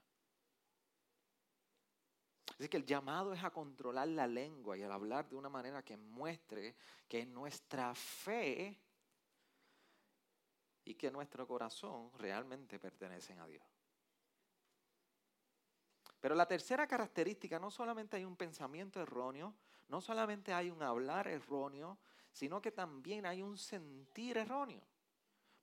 Así 2.52 2.70
que 2.70 2.78
el 2.78 2.86
llamado 2.86 3.34
es 3.34 3.44
a 3.44 3.50
controlar 3.50 4.08
la 4.08 4.28
lengua 4.28 4.78
y 4.78 4.84
al 4.84 4.92
hablar 4.92 5.28
de 5.28 5.36
una 5.36 5.50
manera 5.50 5.84
que 5.84 5.98
muestre 5.98 6.76
que 7.08 7.26
nuestra 7.26 7.96
fe 7.96 8.80
y 10.84 10.94
que 10.94 11.10
nuestro 11.10 11.48
corazón 11.48 12.12
realmente 12.20 12.78
pertenecen 12.78 13.40
a 13.40 13.48
Dios. 13.48 13.75
Pero 16.20 16.36
la 16.36 16.48
tercera 16.48 16.88
característica, 16.88 17.60
no 17.60 17.70
solamente 17.70 18.18
hay 18.18 18.26
un 18.26 18.36
pensamiento 18.36 19.02
erróneo, 19.02 19.54
no 19.88 20.02
solamente 20.02 20.54
hay 20.54 20.70
un 20.70 20.82
hablar 20.82 21.28
erróneo, 21.28 21.98
sino 22.32 22.62
que 22.62 22.72
también 22.72 23.26
hay 23.26 23.42
un 23.42 23.58
sentir 23.58 24.38
erróneo. 24.38 24.82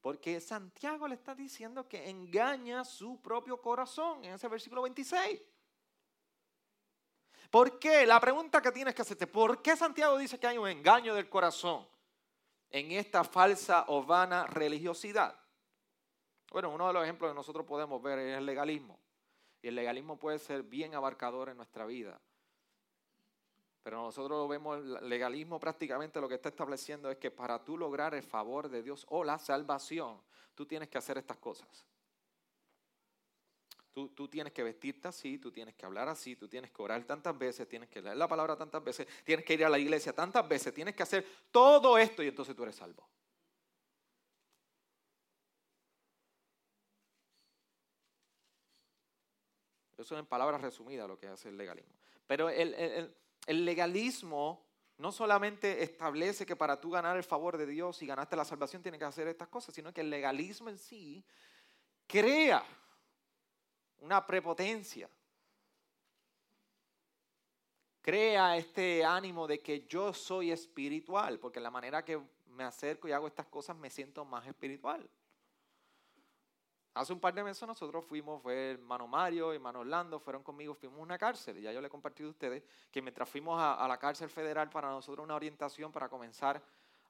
Porque 0.01 0.41
Santiago 0.41 1.07
le 1.07 1.15
está 1.15 1.35
diciendo 1.35 1.89
que 1.89 2.09
engaña 2.09 2.85
su 2.85 3.21
propio 3.21 3.61
corazón 3.61 4.25
en 4.25 4.35
ese 4.35 4.49
versículo 4.49 4.83
26. 4.83 5.41
¿Por 7.51 7.79
qué? 7.79 8.07
La 8.07 8.21
pregunta 8.21 8.63
que 8.63 8.73
tienes 8.73 8.95
que 8.95 9.03
hacerte, 9.03 9.27
¿por 9.27 9.61
qué 9.61 9.77
Santiago 9.77 10.17
dice 10.17 10.39
que 10.39 10.47
hay 10.47 10.59
un 10.59 10.69
engaño 10.69 11.15
del 11.15 11.29
corazón? 11.29 11.87
en 12.73 12.91
esta 12.93 13.23
falsa 13.23 13.85
o 13.89 14.03
vana 14.03 14.47
religiosidad? 14.47 15.39
Bueno, 16.51 16.71
uno 16.71 16.89
de 16.89 16.93
los 16.95 17.05
ejemplos 17.05 17.31
que 17.31 17.35
nosotros 17.35 17.65
podemos 17.67 18.03
ver 18.03 18.19
es 18.19 18.39
el 18.39 18.47
legalismo. 18.47 18.99
Y 19.63 19.69
el 19.69 19.77
legalismo 19.77 20.19
puede 20.19 20.39
ser 20.39 20.65
bien 20.65 20.95
abarcador 20.95 21.49
en 21.49 21.57
nuestra 21.57 21.87
vida. 21.87 22.21
Pero 23.83 24.03
nosotros 24.03 24.49
vemos 24.49 24.79
el 24.79 25.09
legalismo 25.09 25.59
prácticamente 25.59 26.21
lo 26.21 26.29
que 26.29 26.35
está 26.35 26.49
estableciendo 26.49 27.11
es 27.11 27.17
que 27.17 27.31
para 27.31 27.65
tú 27.65 27.79
lograr 27.79 28.15
el 28.15 28.23
favor 28.23 28.69
de 28.69 28.83
Dios 28.83 29.07
o 29.09 29.25
la 29.25 29.39
salvación, 29.39 30.21
tú 30.55 30.67
tienes 30.67 30.89
que 30.89 30.99
hacer 30.99 31.19
estas 31.19 31.39
cosas. 31.39 31.87
Tú, 33.93 34.27
tienes 34.27 34.55
que 34.55 34.63
vestirte 34.63 35.09
así, 35.09 35.37
tú 35.37 35.53
tienes 35.53 35.75
que 35.75 35.85
hablar 35.85 36.09
así, 36.09 36.35
tú 36.35 36.49
tienes 36.49 36.71
que 36.71 36.81
orar 36.81 37.05
tantas 37.05 37.37
veces, 37.37 37.69
tienes 37.69 37.91
que 37.91 38.01
leer 38.01 38.17
la 38.17 38.27
palabra 38.27 38.57
tantas 38.57 38.83
veces, 38.83 39.07
tienes 39.23 39.45
que 39.45 39.53
ir 39.53 39.67
a 39.67 39.69
la 39.69 39.79
iglesia 39.79 40.15
tantas 40.15 40.49
veces, 40.49 40.73
tienes 40.73 40.95
que 40.95 41.03
hacer 41.03 41.27
todo 41.51 41.99
esto 41.99 42.23
y 42.23 42.29
entonces 42.29 42.57
tú 42.57 42.63
eres 42.63 42.77
salvo. 42.77 43.07
Eso 50.03 50.15
es 50.15 50.21
en 50.21 50.27
palabras 50.27 50.61
resumidas 50.61 51.09
lo 51.09 51.19
que 51.19 51.29
hace 51.29 51.49
el 51.49 51.57
legalismo. 51.57 51.93
Pero 52.27 52.51
el, 52.51 53.15
el 53.47 53.65
legalismo 53.65 54.65
no 54.99 55.11
solamente 55.11 55.83
establece 55.83 56.47
que 56.47 56.57
para 56.57 56.81
tú 56.81 56.91
ganar 56.91 57.17
el 57.17 57.25
favor 57.25 57.57
de 57.57 57.67
Dios 57.67 58.03
y 58.03 58.07
ganarte 58.07 58.37
la 58.37 58.45
salvación 58.45 58.83
tienes 58.83 58.99
que 58.99 59.05
hacer 59.05 59.27
estas 59.27 59.49
cosas, 59.49 59.75
sino 59.75 59.93
que 59.93 60.01
el 60.01 60.11
legalismo 60.11 60.69
en 60.69 60.79
sí 60.79 61.25
crea 62.07 62.65
una 63.99 64.25
prepotencia. 64.27 65.09
Crea 68.01 68.57
este 68.57 69.05
ánimo 69.05 69.47
de 69.47 69.61
que 69.61 69.87
yo 69.87 70.13
soy 70.13 70.51
espiritual, 70.51 71.39
porque 71.39 71.61
la 71.61 71.71
manera 71.71 72.05
que 72.05 72.21
me 72.47 72.65
acerco 72.65 73.09
y 73.09 73.13
hago 73.13 73.29
estas 73.29 73.47
cosas 73.47 73.77
me 73.77 73.91
siento 73.91 74.25
más 74.25 74.47
espiritual. 74.47 75.09
Hace 76.95 77.13
un 77.15 77.21
par 77.21 77.33
de 77.33 77.43
meses 77.43 77.67
nosotros 77.67 78.05
fuimos, 78.05 78.43
fue 78.43 78.73
hermano 78.73 79.07
Mario 79.07 79.53
y 79.53 79.57
hermano 79.57 79.81
Orlando, 79.81 80.21
fueron 80.21 80.43
conmigo, 80.43 80.75
fuimos 80.75 80.99
a 80.99 81.03
una 81.03 81.19
cárcel. 81.19 81.59
Y 81.59 81.63
ya 81.63 81.73
yo 81.73 81.81
le 81.81 81.87
he 81.87 81.91
compartido 81.91 82.29
a 82.29 82.33
ustedes 82.33 82.63
que 82.91 83.01
mientras 83.01 83.29
fuimos 83.29 83.59
a, 83.59 83.75
a 83.75 83.89
la 83.89 83.99
cárcel 83.99 84.29
federal 84.29 84.69
para 84.69 84.91
nosotros 84.91 85.25
una 85.25 85.35
orientación 85.35 85.91
para 85.91 86.11
comenzar 86.11 86.63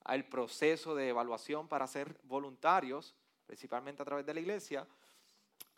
el 0.08 0.24
proceso 0.24 0.94
de 0.94 1.08
evaluación 1.08 1.66
para 1.66 1.86
ser 1.86 2.16
voluntarios, 2.24 3.14
principalmente 3.46 4.02
a 4.02 4.04
través 4.04 4.24
de 4.24 4.34
la 4.34 4.40
iglesia, 4.40 4.86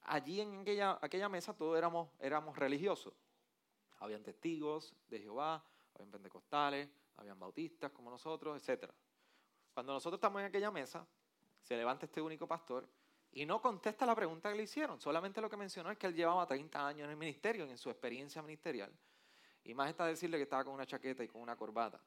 allí 0.02 0.40
en 0.40 0.60
aquella, 0.60 0.98
aquella 1.00 1.28
mesa 1.28 1.54
todos 1.54 1.76
éramos, 1.76 2.08
éramos 2.18 2.58
religiosos. 2.58 3.14
Habían 4.00 4.22
testigos 4.22 4.94
de 5.08 5.20
Jehová, 5.20 5.64
habían 5.94 6.10
pentecostales, 6.10 6.88
habían 7.16 7.38
bautistas 7.38 7.90
como 7.92 8.10
nosotros, 8.10 8.62
etc. 8.62 8.90
Cuando 9.72 9.94
nosotros 9.94 10.18
estamos 10.18 10.40
en 10.40 10.46
aquella 10.46 10.70
mesa, 10.70 11.06
se 11.62 11.76
levanta 11.76 12.06
este 12.06 12.20
único 12.20 12.46
pastor 12.46 12.86
y 13.34 13.44
no 13.46 13.60
contesta 13.60 14.06
la 14.06 14.14
pregunta 14.14 14.50
que 14.50 14.56
le 14.56 14.62
hicieron. 14.62 15.00
Solamente 15.00 15.40
lo 15.40 15.50
que 15.50 15.56
mencionó 15.56 15.90
es 15.90 15.98
que 15.98 16.06
él 16.06 16.14
llevaba 16.14 16.46
30 16.46 16.86
años 16.86 17.04
en 17.04 17.10
el 17.10 17.16
ministerio, 17.16 17.64
en 17.64 17.76
su 17.76 17.90
experiencia 17.90 18.40
ministerial. 18.42 18.92
Y 19.64 19.74
más 19.74 19.90
está 19.90 20.06
decirle 20.06 20.36
que 20.36 20.44
estaba 20.44 20.64
con 20.64 20.74
una 20.74 20.86
chaqueta 20.86 21.24
y 21.24 21.28
con 21.28 21.42
una 21.42 21.56
corbata. 21.56 22.00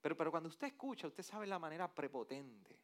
Pero, 0.00 0.16
pero 0.16 0.30
cuando 0.30 0.48
usted 0.48 0.66
escucha, 0.66 1.06
usted 1.06 1.22
sabe 1.22 1.46
la 1.46 1.58
manera 1.58 1.92
prepotente 1.92 2.76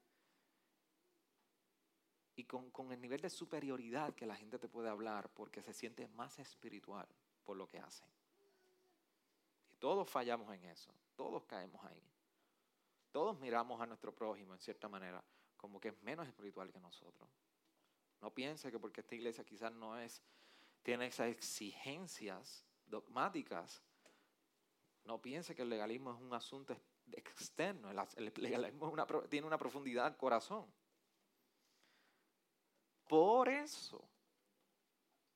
y 2.36 2.44
con, 2.44 2.92
el 2.92 3.00
nivel 3.00 3.20
de 3.20 3.30
superioridad 3.30 4.14
que 4.14 4.26
la 4.26 4.36
gente 4.36 4.58
te 4.58 4.68
puede 4.68 4.88
hablar 4.88 5.28
porque 5.30 5.62
se 5.62 5.72
siente 5.72 6.08
más 6.08 6.38
espiritual 6.38 7.06
por 7.44 7.56
lo 7.56 7.66
que 7.66 7.78
hacen. 7.78 8.08
Y 9.70 9.76
todos 9.76 10.08
fallamos 10.08 10.52
en 10.54 10.64
eso, 10.64 10.92
todos 11.16 11.44
caemos 11.44 11.84
ahí. 11.84 12.02
Todos 13.12 13.38
miramos 13.38 13.80
a 13.80 13.86
nuestro 13.86 14.14
prójimo 14.14 14.54
en 14.54 14.58
cierta 14.58 14.88
manera 14.88 15.22
como 15.56 15.78
que 15.78 15.88
es 15.88 16.02
menos 16.02 16.26
espiritual 16.26 16.72
que 16.72 16.80
nosotros. 16.80 17.28
No 18.20 18.34
piense 18.34 18.72
que 18.72 18.80
porque 18.80 19.00
esta 19.00 19.14
iglesia 19.14 19.44
quizás 19.44 19.72
no 19.72 19.98
es, 19.98 20.20
tiene 20.82 21.06
esas 21.06 21.28
exigencias 21.28 22.64
dogmáticas, 22.86 23.82
no 25.04 25.20
piense 25.20 25.54
que 25.54 25.62
el 25.62 25.68
legalismo 25.68 26.12
es 26.12 26.20
un 26.20 26.34
asunto 26.34 26.76
externo, 27.12 27.90
el, 27.90 28.32
legalismo 28.36 28.92
tiene 29.28 29.46
una 29.46 29.58
profundidad 29.58 30.06
al 30.06 30.16
corazón. 30.16 30.66
Por 33.08 33.48
eso, 33.48 34.08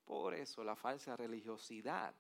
por 0.05 0.35
eso 0.35 0.65
la 0.65 0.77
falsa 0.77 1.17
religiosidad 1.17 2.15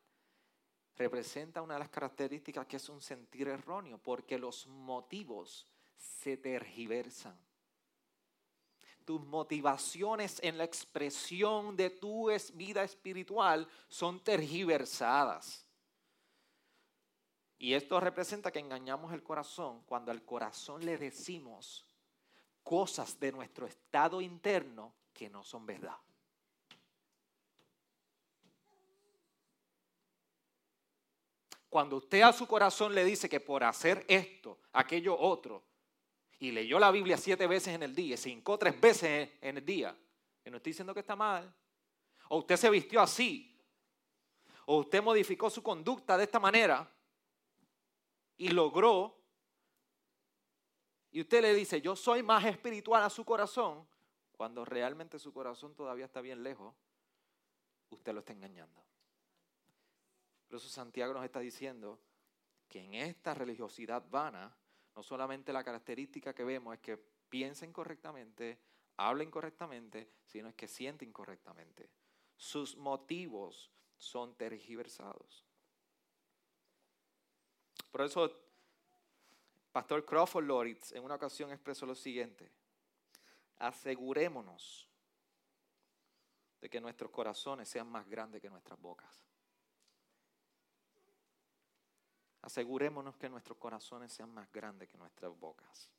representa 0.97 1.63
una 1.63 1.75
de 1.75 1.81
las 1.81 1.89
características 1.89 2.67
que 2.67 2.77
es 2.77 2.89
un 2.89 3.01
sentir 3.01 3.49
erróneo, 3.49 3.99
porque 3.99 4.39
los 4.39 4.67
motivos 4.67 5.67
se 5.97 6.37
tergiversan. 6.37 7.39
Tus 9.05 9.25
motivaciones 9.25 10.41
en 10.43 10.59
la 10.59 10.65
expresión 10.65 11.77
de 11.77 11.91
tu 11.91 12.29
vida 12.55 12.83
espiritual 12.83 13.69
son 13.89 14.23
tergiversadas. 14.25 15.65
Y 17.59 17.75
esto 17.75 18.01
representa 18.01 18.51
que 18.51 18.59
engañamos 18.59 19.13
el 19.13 19.23
corazón 19.23 19.83
cuando 19.87 20.11
al 20.11 20.25
corazón 20.25 20.85
le 20.85 20.99
decimos 20.99 21.87
cosas 22.63 23.19
de 23.21 23.33
nuestro 23.33 23.67
estado 23.67 24.21
interno 24.21 24.93
que 25.13 25.31
no 25.31 25.45
son 25.45 25.65
verdad. 25.65 25.97
Cuando 31.77 31.97
usted 31.97 32.23
a 32.23 32.33
su 32.33 32.47
corazón 32.47 32.95
le 32.95 33.05
dice 33.05 33.29
que 33.29 33.39
por 33.39 33.63
hacer 33.63 34.03
esto, 34.09 34.61
aquello 34.73 35.15
otro, 35.15 35.63
y 36.39 36.51
leyó 36.51 36.79
la 36.79 36.91
Biblia 36.91 37.19
siete 37.19 37.47
veces 37.47 37.75
en 37.75 37.83
el 37.83 37.95
día, 37.95 38.17
se 38.17 38.31
hincó 38.31 38.57
tres 38.57 38.81
veces 38.81 39.33
en 39.43 39.59
el 39.59 39.67
día, 39.67 39.95
que 40.43 40.51
no 40.51 40.57
estoy 40.57 40.71
diciendo 40.71 40.95
que 40.95 41.01
está 41.01 41.15
mal, 41.15 41.55
o 42.31 42.39
usted 42.39 42.57
se 42.57 42.71
vistió 42.71 43.03
así, 43.03 43.63
o 44.65 44.79
usted 44.79 45.03
modificó 45.03 45.51
su 45.51 45.63
conducta 45.63 46.17
de 46.17 46.25
esta 46.25 46.41
manera 46.41 46.91
y 48.39 48.49
logró, 48.49 49.15
y 51.11 51.21
usted 51.21 51.43
le 51.43 51.53
dice, 51.53 51.83
yo 51.83 51.95
soy 51.95 52.23
más 52.23 52.43
espiritual 52.47 53.03
a 53.03 53.11
su 53.11 53.23
corazón, 53.23 53.87
cuando 54.33 54.65
realmente 54.65 55.19
su 55.19 55.31
corazón 55.31 55.75
todavía 55.75 56.07
está 56.07 56.23
bien 56.23 56.43
lejos, 56.43 56.75
usted 57.91 58.15
lo 58.15 58.21
está 58.21 58.33
engañando. 58.33 58.83
Por 60.49 60.59
eso 60.59 60.69
Santiago 60.69 61.13
nos 61.13 61.25
está 61.25 61.41
diciendo 61.41 62.01
que 62.69 62.81
en 62.83 62.95
esta 62.95 63.35
religiosidad 63.35 64.09
vana, 64.09 64.57
no 64.95 65.03
solamente 65.03 65.53
la 65.53 65.65
característica 65.65 66.35
que 66.35 66.45
vemos 66.45 66.75
es 66.75 66.81
que 66.81 66.97
piensen 67.29 67.73
correctamente, 67.73 68.59
hablen 68.97 69.31
correctamente, 69.31 70.11
sino 70.25 70.49
es 70.49 70.55
que 70.55 70.69
sienten 70.69 71.13
correctamente. 71.13 71.91
Sus 72.37 72.77
motivos 72.77 73.71
son 73.97 74.35
tergiversados. 74.37 75.45
Por 77.91 78.03
eso, 78.03 78.31
Pastor 79.73 80.05
Crawford 80.05 80.45
Loritz 80.45 80.93
en 80.93 81.03
una 81.05 81.15
ocasión 81.15 81.51
expresó 81.51 81.87
lo 81.87 81.95
siguiente: 81.95 82.51
asegurémonos 83.59 84.89
de 86.61 86.71
que 86.71 86.81
nuestros 86.81 87.11
corazones 87.11 87.69
sean 87.69 87.89
más 87.89 88.09
grandes 88.09 88.41
que 88.41 88.51
nuestras 88.51 88.81
bocas. 88.81 89.27
Asegurémonos 92.47 93.17
que 93.17 93.29
nuestros 93.29 93.59
corazones 93.59 94.13
sean 94.13 94.33
más 94.33 94.49
grandes 94.53 94.89
que 94.89 94.97
nuestras 94.97 95.37
bocas. 95.37 95.91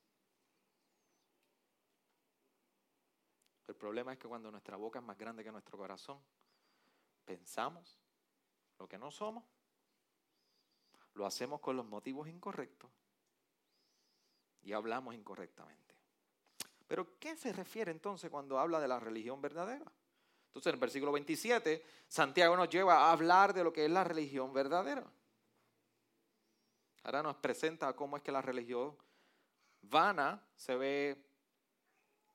El 3.67 3.75
problema 3.75 4.13
es 4.13 4.17
que 4.17 4.29
cuando 4.29 4.49
nuestra 4.49 4.77
boca 4.77 4.99
es 4.99 5.03
más 5.03 5.17
grande 5.17 5.43
que 5.43 5.51
nuestro 5.51 5.77
corazón, 5.77 6.21
pensamos 7.25 7.99
lo 8.79 8.87
que 8.87 8.97
no 8.97 9.11
somos, 9.11 9.43
lo 11.15 11.25
hacemos 11.25 11.59
con 11.59 11.75
los 11.75 11.85
motivos 11.85 12.29
incorrectos 12.29 12.89
y 14.61 14.71
hablamos 14.71 15.15
incorrectamente. 15.15 15.95
Pero 16.87 17.19
¿qué 17.19 17.35
se 17.35 17.51
refiere 17.51 17.91
entonces 17.91 18.31
cuando 18.31 18.57
habla 18.57 18.79
de 18.79 18.87
la 18.87 19.01
religión 19.01 19.41
verdadera? 19.41 19.91
Entonces 20.45 20.67
en 20.67 20.75
el 20.75 20.79
versículo 20.79 21.11
27, 21.11 21.83
Santiago 22.07 22.55
nos 22.55 22.69
lleva 22.69 22.99
a 22.99 23.11
hablar 23.11 23.53
de 23.53 23.65
lo 23.65 23.73
que 23.73 23.83
es 23.83 23.91
la 23.91 24.05
religión 24.05 24.53
verdadera. 24.53 25.11
Ahora 27.07 27.23
nos 27.23 27.37
presenta 27.37 27.93
cómo 27.93 28.17
es 28.17 28.23
que 28.23 28.33
la 28.33 28.41
religión 28.41 28.93
vana 29.81 30.45
se 30.57 30.75
ve 30.75 31.25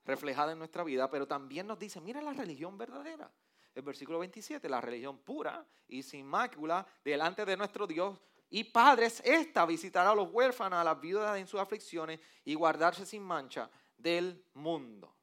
reflejada 0.03 0.53
en 0.53 0.59
nuestra 0.59 0.83
vida, 0.83 1.11
pero 1.11 1.29
también 1.29 1.67
nos 1.67 1.79
dice, 1.79 2.01
mira 2.01 2.23
la 2.23 2.33
religión 2.33 2.79
verdadera. 2.79 3.31
El 3.75 3.83
versículo 3.83 4.19
27, 4.21 4.67
la 4.71 4.81
religión 4.81 5.19
pura 5.19 5.67
y 5.89 6.03
sin 6.03 6.27
mácula 6.27 6.87
delante 7.05 7.45
de 7.45 7.55
nuestro 7.55 7.87
Dios 7.87 8.19
y 8.49 8.65
Padre 8.65 9.07
es 9.07 9.21
esta, 9.27 9.67
visitar 9.67 10.07
a 10.07 10.15
los 10.15 10.31
huérfanos, 10.33 10.79
a 10.79 10.85
las 10.85 10.99
viudas 10.99 11.39
en 11.39 11.47
sus 11.47 11.61
aflicciones 11.61 12.19
y 12.43 12.55
guardarse 12.55 13.05
sin 13.05 13.23
mancha 13.23 13.71
del 13.99 14.43
mundo. 14.55 15.15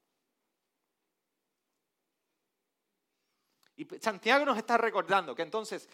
Y 3.75 3.85
Santiago 3.99 4.45
nos 4.45 4.57
está 4.57 4.77
recordando 4.77 5.33
que 5.33 5.41
entonces 5.41 5.89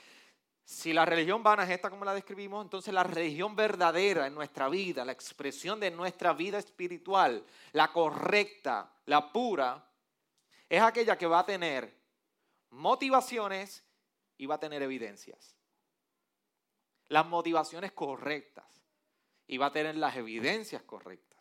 si 0.66 0.94
la 0.94 1.06
religión 1.06 1.44
vana 1.44 1.64
es 1.64 1.70
esta 1.70 1.92
como 1.92 2.04
la 2.06 2.14
describimos, 2.16 2.66
entonces 2.66 2.92
la 2.92 3.04
religión 3.04 3.56
verdadera 3.56 4.26
en 4.26 4.34
nuestra 4.34 4.68
vida, 4.68 5.06
la 5.06 5.12
expresión 5.12 5.80
de 5.80 5.92
nuestra 5.92 6.34
vida 6.34 6.58
espiritual, 6.58 7.46
la 7.74 7.94
correcta, 7.94 8.92
la 9.06 9.32
pura, 9.32 9.88
es 10.68 10.82
aquella 10.82 11.20
que 11.20 11.28
va 11.28 11.40
a 11.40 11.46
tener 11.46 11.96
motivaciones 12.72 13.84
y 14.40 14.48
va 14.48 14.56
a 14.56 14.60
tener 14.60 14.82
evidencias. 14.82 15.56
Las 17.10 17.28
motivaciones 17.28 17.92
correctas 17.92 18.66
y 19.46 19.58
va 19.58 19.68
a 19.68 19.72
tener 19.72 19.96
las 19.96 20.16
evidencias 20.16 20.82
correctas. 20.82 21.35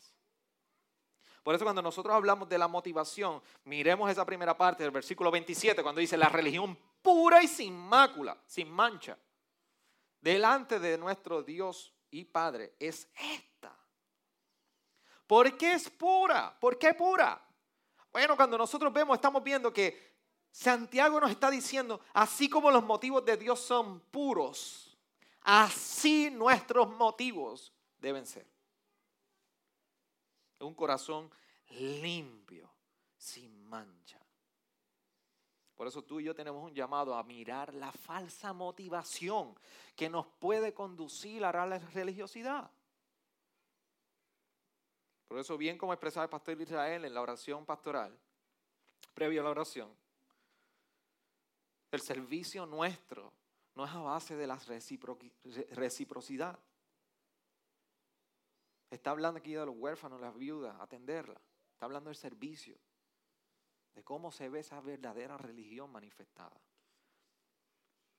Por 1.44 1.54
eso 1.54 1.64
cuando 1.64 1.82
nosotros 1.82 2.14
hablamos 2.14 2.48
de 2.48 2.56
la 2.56 2.66
motivación, 2.66 3.42
miremos 3.64 4.10
esa 4.10 4.24
primera 4.24 4.56
parte 4.56 4.82
del 4.82 4.90
versículo 4.90 5.30
27 5.30 5.82
cuando 5.82 6.00
dice 6.00 6.16
la 6.16 6.30
religión 6.30 6.76
pura 7.02 7.42
y 7.42 7.48
sin 7.48 7.76
mácula, 7.76 8.34
sin 8.46 8.70
mancha, 8.70 9.18
delante 10.22 10.80
de 10.80 10.96
nuestro 10.96 11.42
Dios 11.42 11.92
y 12.10 12.24
Padre 12.24 12.72
es 12.80 13.06
esta. 13.14 13.76
¿Por 15.26 15.58
qué 15.58 15.74
es 15.74 15.90
pura? 15.90 16.56
¿Por 16.58 16.78
qué 16.78 16.94
pura? 16.94 17.46
Bueno, 18.10 18.36
cuando 18.36 18.56
nosotros 18.56 18.90
vemos, 18.90 19.14
estamos 19.14 19.44
viendo 19.44 19.70
que 19.70 20.14
Santiago 20.50 21.20
nos 21.20 21.30
está 21.30 21.50
diciendo, 21.50 22.00
así 22.14 22.48
como 22.48 22.70
los 22.70 22.84
motivos 22.84 23.22
de 23.22 23.36
Dios 23.36 23.60
son 23.60 24.00
puros, 24.00 24.96
así 25.42 26.30
nuestros 26.30 26.88
motivos 26.88 27.70
deben 27.98 28.24
ser. 28.24 28.53
Un 30.66 30.74
corazón 30.74 31.30
limpio, 31.70 32.70
sin 33.16 33.64
mancha. 33.64 34.20
Por 35.74 35.88
eso 35.88 36.02
tú 36.02 36.20
y 36.20 36.24
yo 36.24 36.34
tenemos 36.34 36.62
un 36.62 36.74
llamado 36.74 37.14
a 37.14 37.22
mirar 37.24 37.74
la 37.74 37.90
falsa 37.90 38.52
motivación 38.52 39.58
que 39.96 40.08
nos 40.08 40.26
puede 40.26 40.72
conducir 40.72 41.44
a 41.44 41.66
la 41.66 41.78
religiosidad. 41.78 42.70
Por 45.26 45.38
eso, 45.38 45.58
bien 45.58 45.76
como 45.76 45.92
expresaba 45.92 46.24
el 46.24 46.30
pastor 46.30 46.60
Israel 46.60 47.04
en 47.04 47.12
la 47.12 47.20
oración 47.20 47.66
pastoral, 47.66 48.16
previo 49.14 49.40
a 49.40 49.44
la 49.44 49.50
oración, 49.50 49.92
el 51.90 52.00
servicio 52.00 52.66
nuestro 52.66 53.32
no 53.74 53.84
es 53.84 53.90
a 53.90 53.98
base 53.98 54.36
de 54.36 54.46
la 54.46 54.58
reciprocidad. 55.72 56.58
Está 58.90 59.10
hablando 59.10 59.38
aquí 59.38 59.54
de 59.54 59.66
los 59.66 59.74
huérfanos, 59.76 60.20
las 60.20 60.36
viudas, 60.36 60.76
atenderla. 60.80 61.40
Está 61.72 61.86
hablando 61.86 62.08
del 62.08 62.16
servicio 62.16 62.78
de 63.94 64.02
cómo 64.02 64.30
se 64.30 64.48
ve 64.48 64.60
esa 64.60 64.80
verdadera 64.80 65.38
religión 65.38 65.90
manifestada. 65.90 66.60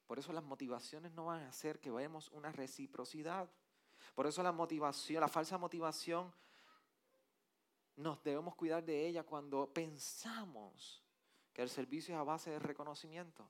Por 0.07 0.19
eso 0.19 0.31
las 0.31 0.43
motivaciones 0.43 1.11
no 1.11 1.25
van 1.25 1.43
a 1.43 1.49
hacer 1.49 1.79
que 1.79 1.91
veamos 1.91 2.29
una 2.29 2.51
reciprocidad. 2.51 3.49
Por 4.13 4.27
eso 4.27 4.43
la 4.43 4.51
motivación, 4.51 5.21
la 5.21 5.27
falsa 5.27 5.57
motivación, 5.57 6.33
nos 7.95 8.21
debemos 8.23 8.55
cuidar 8.55 8.83
de 8.83 9.07
ella 9.07 9.23
cuando 9.23 9.71
pensamos 9.71 11.03
que 11.53 11.61
el 11.61 11.69
servicio 11.69 12.13
es 12.13 12.19
a 12.19 12.23
base 12.23 12.51
de 12.51 12.59
reconocimiento. 12.59 13.49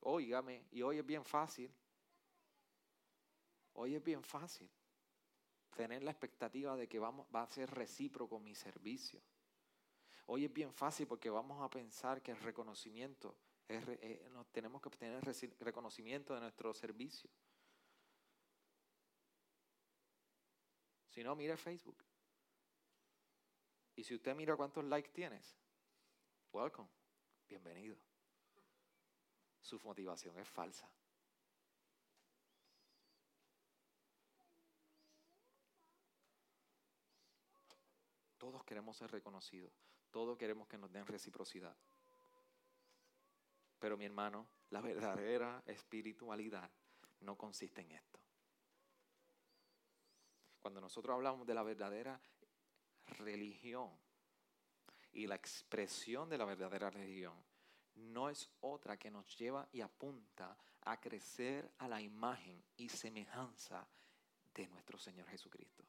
Óigame, 0.00 0.64
y 0.70 0.82
hoy 0.82 0.98
es 0.98 1.06
bien 1.06 1.24
fácil. 1.24 1.72
Hoy 3.80 3.94
es 3.94 4.02
bien 4.02 4.24
fácil 4.24 4.68
tener 5.76 6.02
la 6.02 6.10
expectativa 6.10 6.74
de 6.74 6.88
que 6.88 6.98
vamos, 6.98 7.28
va 7.32 7.42
a 7.42 7.46
ser 7.46 7.70
recíproco 7.70 8.40
mi 8.40 8.52
servicio. 8.52 9.22
Hoy 10.26 10.46
es 10.46 10.52
bien 10.52 10.72
fácil 10.74 11.06
porque 11.06 11.30
vamos 11.30 11.62
a 11.62 11.70
pensar 11.70 12.20
que 12.20 12.32
el 12.32 12.40
reconocimiento, 12.40 13.36
es, 13.68 13.84
eh, 13.86 14.28
tenemos 14.50 14.82
que 14.82 14.88
obtener 14.88 15.22
reconocimiento 15.60 16.34
de 16.34 16.40
nuestro 16.40 16.74
servicio. 16.74 17.30
Si 21.06 21.22
no, 21.22 21.36
mire 21.36 21.56
Facebook. 21.56 22.02
Y 23.94 24.02
si 24.02 24.16
usted 24.16 24.34
mira 24.34 24.56
cuántos 24.56 24.84
likes 24.86 25.10
tienes, 25.10 25.56
welcome, 26.52 26.88
bienvenido. 27.48 27.96
Su 29.60 29.78
motivación 29.84 30.36
es 30.36 30.48
falsa. 30.48 30.90
Queremos 38.64 38.96
ser 38.96 39.10
reconocidos. 39.10 39.72
Todos 40.10 40.38
queremos 40.38 40.68
que 40.68 40.78
nos 40.78 40.92
den 40.92 41.06
reciprocidad. 41.06 41.76
Pero 43.78 43.96
mi 43.96 44.04
hermano, 44.04 44.46
la 44.70 44.80
verdadera 44.80 45.62
espiritualidad 45.66 46.70
no 47.20 47.36
consiste 47.36 47.82
en 47.82 47.92
esto. 47.92 48.18
Cuando 50.60 50.80
nosotros 50.80 51.14
hablamos 51.14 51.46
de 51.46 51.54
la 51.54 51.62
verdadera 51.62 52.20
religión 53.06 53.90
y 55.12 55.26
la 55.26 55.36
expresión 55.36 56.28
de 56.28 56.38
la 56.38 56.44
verdadera 56.44 56.90
religión, 56.90 57.34
no 57.94 58.28
es 58.28 58.50
otra 58.60 58.96
que 58.96 59.10
nos 59.10 59.36
lleva 59.36 59.68
y 59.72 59.80
apunta 59.80 60.56
a 60.82 61.00
crecer 61.00 61.70
a 61.78 61.88
la 61.88 62.00
imagen 62.00 62.62
y 62.76 62.88
semejanza 62.88 63.86
de 64.54 64.66
nuestro 64.68 64.98
Señor 64.98 65.28
Jesucristo. 65.28 65.84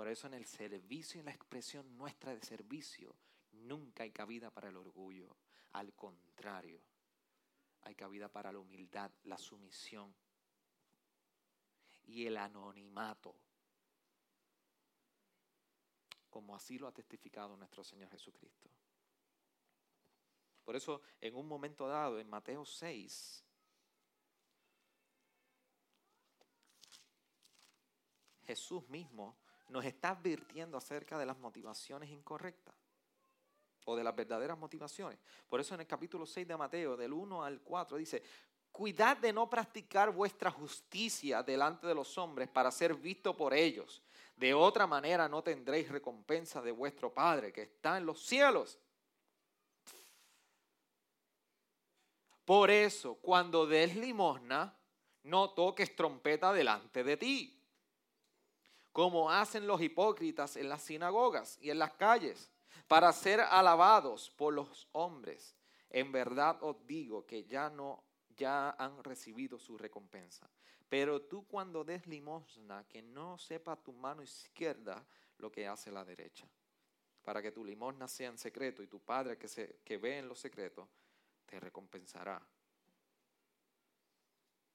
Por 0.00 0.08
eso 0.08 0.28
en 0.28 0.32
el 0.32 0.46
servicio 0.46 1.18
y 1.18 1.20
en 1.20 1.26
la 1.26 1.32
expresión 1.32 1.98
nuestra 1.98 2.34
de 2.34 2.40
servicio 2.40 3.14
nunca 3.52 4.02
hay 4.02 4.10
cabida 4.10 4.50
para 4.50 4.70
el 4.70 4.76
orgullo. 4.78 5.36
Al 5.74 5.92
contrario, 5.92 6.80
hay 7.82 7.94
cabida 7.94 8.32
para 8.32 8.50
la 8.50 8.60
humildad, 8.60 9.10
la 9.24 9.36
sumisión 9.36 10.16
y 12.04 12.24
el 12.24 12.38
anonimato, 12.38 13.36
como 16.30 16.56
así 16.56 16.78
lo 16.78 16.88
ha 16.88 16.94
testificado 16.94 17.54
nuestro 17.58 17.84
Señor 17.84 18.08
Jesucristo. 18.08 18.70
Por 20.64 20.76
eso, 20.76 21.02
en 21.20 21.34
un 21.34 21.46
momento 21.46 21.86
dado, 21.86 22.18
en 22.18 22.30
Mateo 22.30 22.64
6, 22.64 23.44
Jesús 28.46 28.88
mismo 28.88 29.36
nos 29.70 29.84
está 29.84 30.10
advirtiendo 30.10 30.76
acerca 30.76 31.18
de 31.18 31.26
las 31.26 31.38
motivaciones 31.38 32.10
incorrectas 32.10 32.74
o 33.86 33.96
de 33.96 34.04
las 34.04 34.14
verdaderas 34.14 34.58
motivaciones. 34.58 35.18
Por 35.48 35.60
eso 35.60 35.74
en 35.74 35.80
el 35.80 35.86
capítulo 35.86 36.26
6 36.26 36.46
de 36.46 36.56
Mateo, 36.56 36.96
del 36.96 37.12
1 37.12 37.44
al 37.44 37.60
4, 37.62 37.96
dice, 37.96 38.22
cuidad 38.70 39.16
de 39.16 39.32
no 39.32 39.48
practicar 39.48 40.10
vuestra 40.10 40.50
justicia 40.50 41.42
delante 41.42 41.86
de 41.86 41.94
los 41.94 42.18
hombres 42.18 42.48
para 42.48 42.70
ser 42.70 42.94
visto 42.94 43.36
por 43.36 43.54
ellos. 43.54 44.02
De 44.36 44.54
otra 44.54 44.86
manera 44.86 45.28
no 45.28 45.42
tendréis 45.42 45.88
recompensa 45.88 46.60
de 46.62 46.72
vuestro 46.72 47.12
Padre 47.12 47.52
que 47.52 47.62
está 47.62 47.96
en 47.96 48.06
los 48.06 48.20
cielos. 48.20 48.78
Por 52.44 52.70
eso, 52.70 53.14
cuando 53.16 53.66
des 53.66 53.94
limosna, 53.96 54.76
no 55.24 55.50
toques 55.50 55.94
trompeta 55.94 56.52
delante 56.52 57.04
de 57.04 57.16
ti, 57.16 57.59
como 58.92 59.30
hacen 59.30 59.66
los 59.66 59.80
hipócritas 59.80 60.56
en 60.56 60.68
las 60.68 60.82
sinagogas 60.82 61.58
y 61.60 61.70
en 61.70 61.78
las 61.78 61.92
calles 61.92 62.50
para 62.88 63.12
ser 63.12 63.40
alabados 63.40 64.30
por 64.30 64.52
los 64.52 64.88
hombres. 64.92 65.56
En 65.90 66.12
verdad 66.12 66.58
os 66.60 66.76
digo 66.86 67.26
que 67.26 67.44
ya 67.44 67.70
no 67.70 68.04
ya 68.36 68.70
han 68.70 69.04
recibido 69.04 69.58
su 69.58 69.76
recompensa. 69.76 70.50
Pero 70.88 71.22
tú 71.22 71.46
cuando 71.46 71.84
des 71.84 72.06
limosna, 72.06 72.84
que 72.88 73.02
no 73.02 73.38
sepa 73.38 73.76
tu 73.76 73.92
mano 73.92 74.22
izquierda 74.22 75.06
lo 75.38 75.52
que 75.52 75.68
hace 75.68 75.92
la 75.92 76.04
derecha, 76.04 76.48
para 77.22 77.40
que 77.42 77.52
tu 77.52 77.64
limosna 77.64 78.08
sea 78.08 78.30
en 78.30 78.38
secreto 78.38 78.82
y 78.82 78.88
tu 78.88 78.98
Padre 78.98 79.38
que, 79.38 79.46
se, 79.46 79.80
que 79.84 79.98
ve 79.98 80.18
en 80.18 80.26
lo 80.26 80.34
secreto 80.34 80.88
te 81.46 81.60
recompensará. 81.60 82.44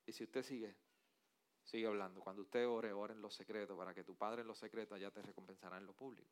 Y 0.06 0.12
si 0.14 0.24
usted 0.24 0.44
sigue, 0.44 0.76
sigue 1.66 1.88
hablando, 1.88 2.22
cuando 2.22 2.44
usted 2.44 2.68
ore, 2.68 2.94
ore 2.94 3.14
en 3.14 3.22
lo 3.22 3.30
secreto, 3.30 3.76
para 3.76 3.94
que 3.94 4.04
tu 4.04 4.16
Padre 4.16 4.42
en 4.42 4.48
lo 4.48 4.56
secreto 4.56 4.96
ya 4.96 5.12
te 5.12 5.22
recompensará 5.22 5.78
en 5.78 5.86
lo 5.86 5.94
público. 5.94 6.32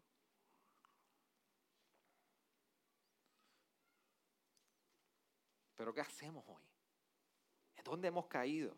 Pero 5.75 5.93
¿qué 5.93 6.01
hacemos 6.01 6.45
hoy? 6.47 6.63
¿En 7.75 7.84
dónde 7.84 8.07
hemos 8.07 8.27
caído? 8.27 8.77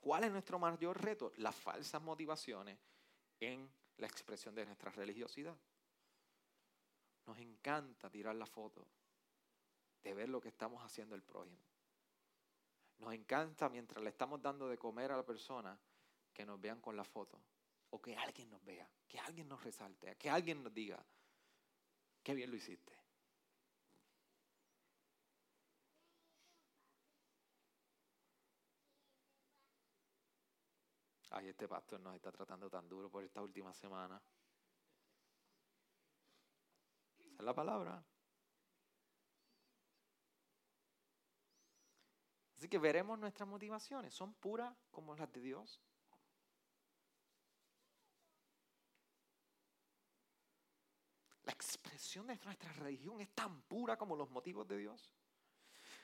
¿Cuál 0.00 0.24
es 0.24 0.32
nuestro 0.32 0.58
mayor 0.58 1.00
reto? 1.00 1.32
Las 1.36 1.54
falsas 1.54 2.00
motivaciones 2.00 2.78
en 3.38 3.70
la 3.98 4.06
expresión 4.06 4.54
de 4.54 4.64
nuestra 4.64 4.90
religiosidad. 4.90 5.56
Nos 7.26 7.38
encanta 7.38 8.10
tirar 8.10 8.34
la 8.34 8.46
foto 8.46 8.88
de 10.02 10.14
ver 10.14 10.30
lo 10.30 10.40
que 10.40 10.48
estamos 10.48 10.82
haciendo 10.82 11.14
el 11.14 11.22
prójimo. 11.22 11.69
Nos 13.00 13.12
encanta 13.14 13.68
mientras 13.68 14.02
le 14.02 14.10
estamos 14.10 14.40
dando 14.40 14.68
de 14.68 14.78
comer 14.78 15.10
a 15.12 15.16
la 15.16 15.24
persona 15.24 15.78
que 16.32 16.44
nos 16.44 16.60
vean 16.60 16.80
con 16.80 16.96
la 16.96 17.04
foto 17.04 17.40
o 17.90 18.00
que 18.00 18.16
alguien 18.16 18.50
nos 18.50 18.64
vea, 18.64 18.88
que 19.08 19.18
alguien 19.18 19.48
nos 19.48 19.62
resalte, 19.64 20.16
que 20.16 20.30
alguien 20.30 20.62
nos 20.62 20.72
diga, 20.72 21.04
qué 22.22 22.34
bien 22.34 22.50
lo 22.50 22.56
hiciste. 22.56 23.00
ay, 31.30 31.48
este 31.48 31.68
pastor 31.68 32.00
nos 32.00 32.14
está 32.14 32.30
tratando 32.30 32.68
tan 32.68 32.88
duro 32.88 33.10
por 33.10 33.24
esta 33.24 33.40
última 33.40 33.72
semana. 33.72 34.20
Esa 37.18 37.36
es 37.36 37.44
la 37.44 37.54
palabra. 37.54 38.04
Así 42.60 42.68
que 42.68 42.78
veremos 42.78 43.18
nuestras 43.18 43.48
motivaciones. 43.48 44.12
¿Son 44.12 44.34
puras 44.34 44.70
como 44.90 45.14
las 45.14 45.32
de 45.32 45.40
Dios? 45.40 45.80
La 51.44 51.52
expresión 51.52 52.26
de 52.26 52.38
nuestra 52.44 52.70
religión 52.74 53.18
es 53.22 53.30
tan 53.30 53.62
pura 53.62 53.96
como 53.96 54.14
los 54.14 54.28
motivos 54.28 54.68
de 54.68 54.76
Dios. 54.76 55.10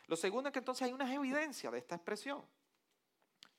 Lo 0.07 0.17
segundo 0.17 0.49
es 0.49 0.55
que 0.55 0.61
entonces 0.61 0.87
hay 0.87 0.95
unas 0.95 1.11
evidencias 1.13 1.71
de 1.71 1.79
esta 1.79 1.97
expresión. 1.97 2.43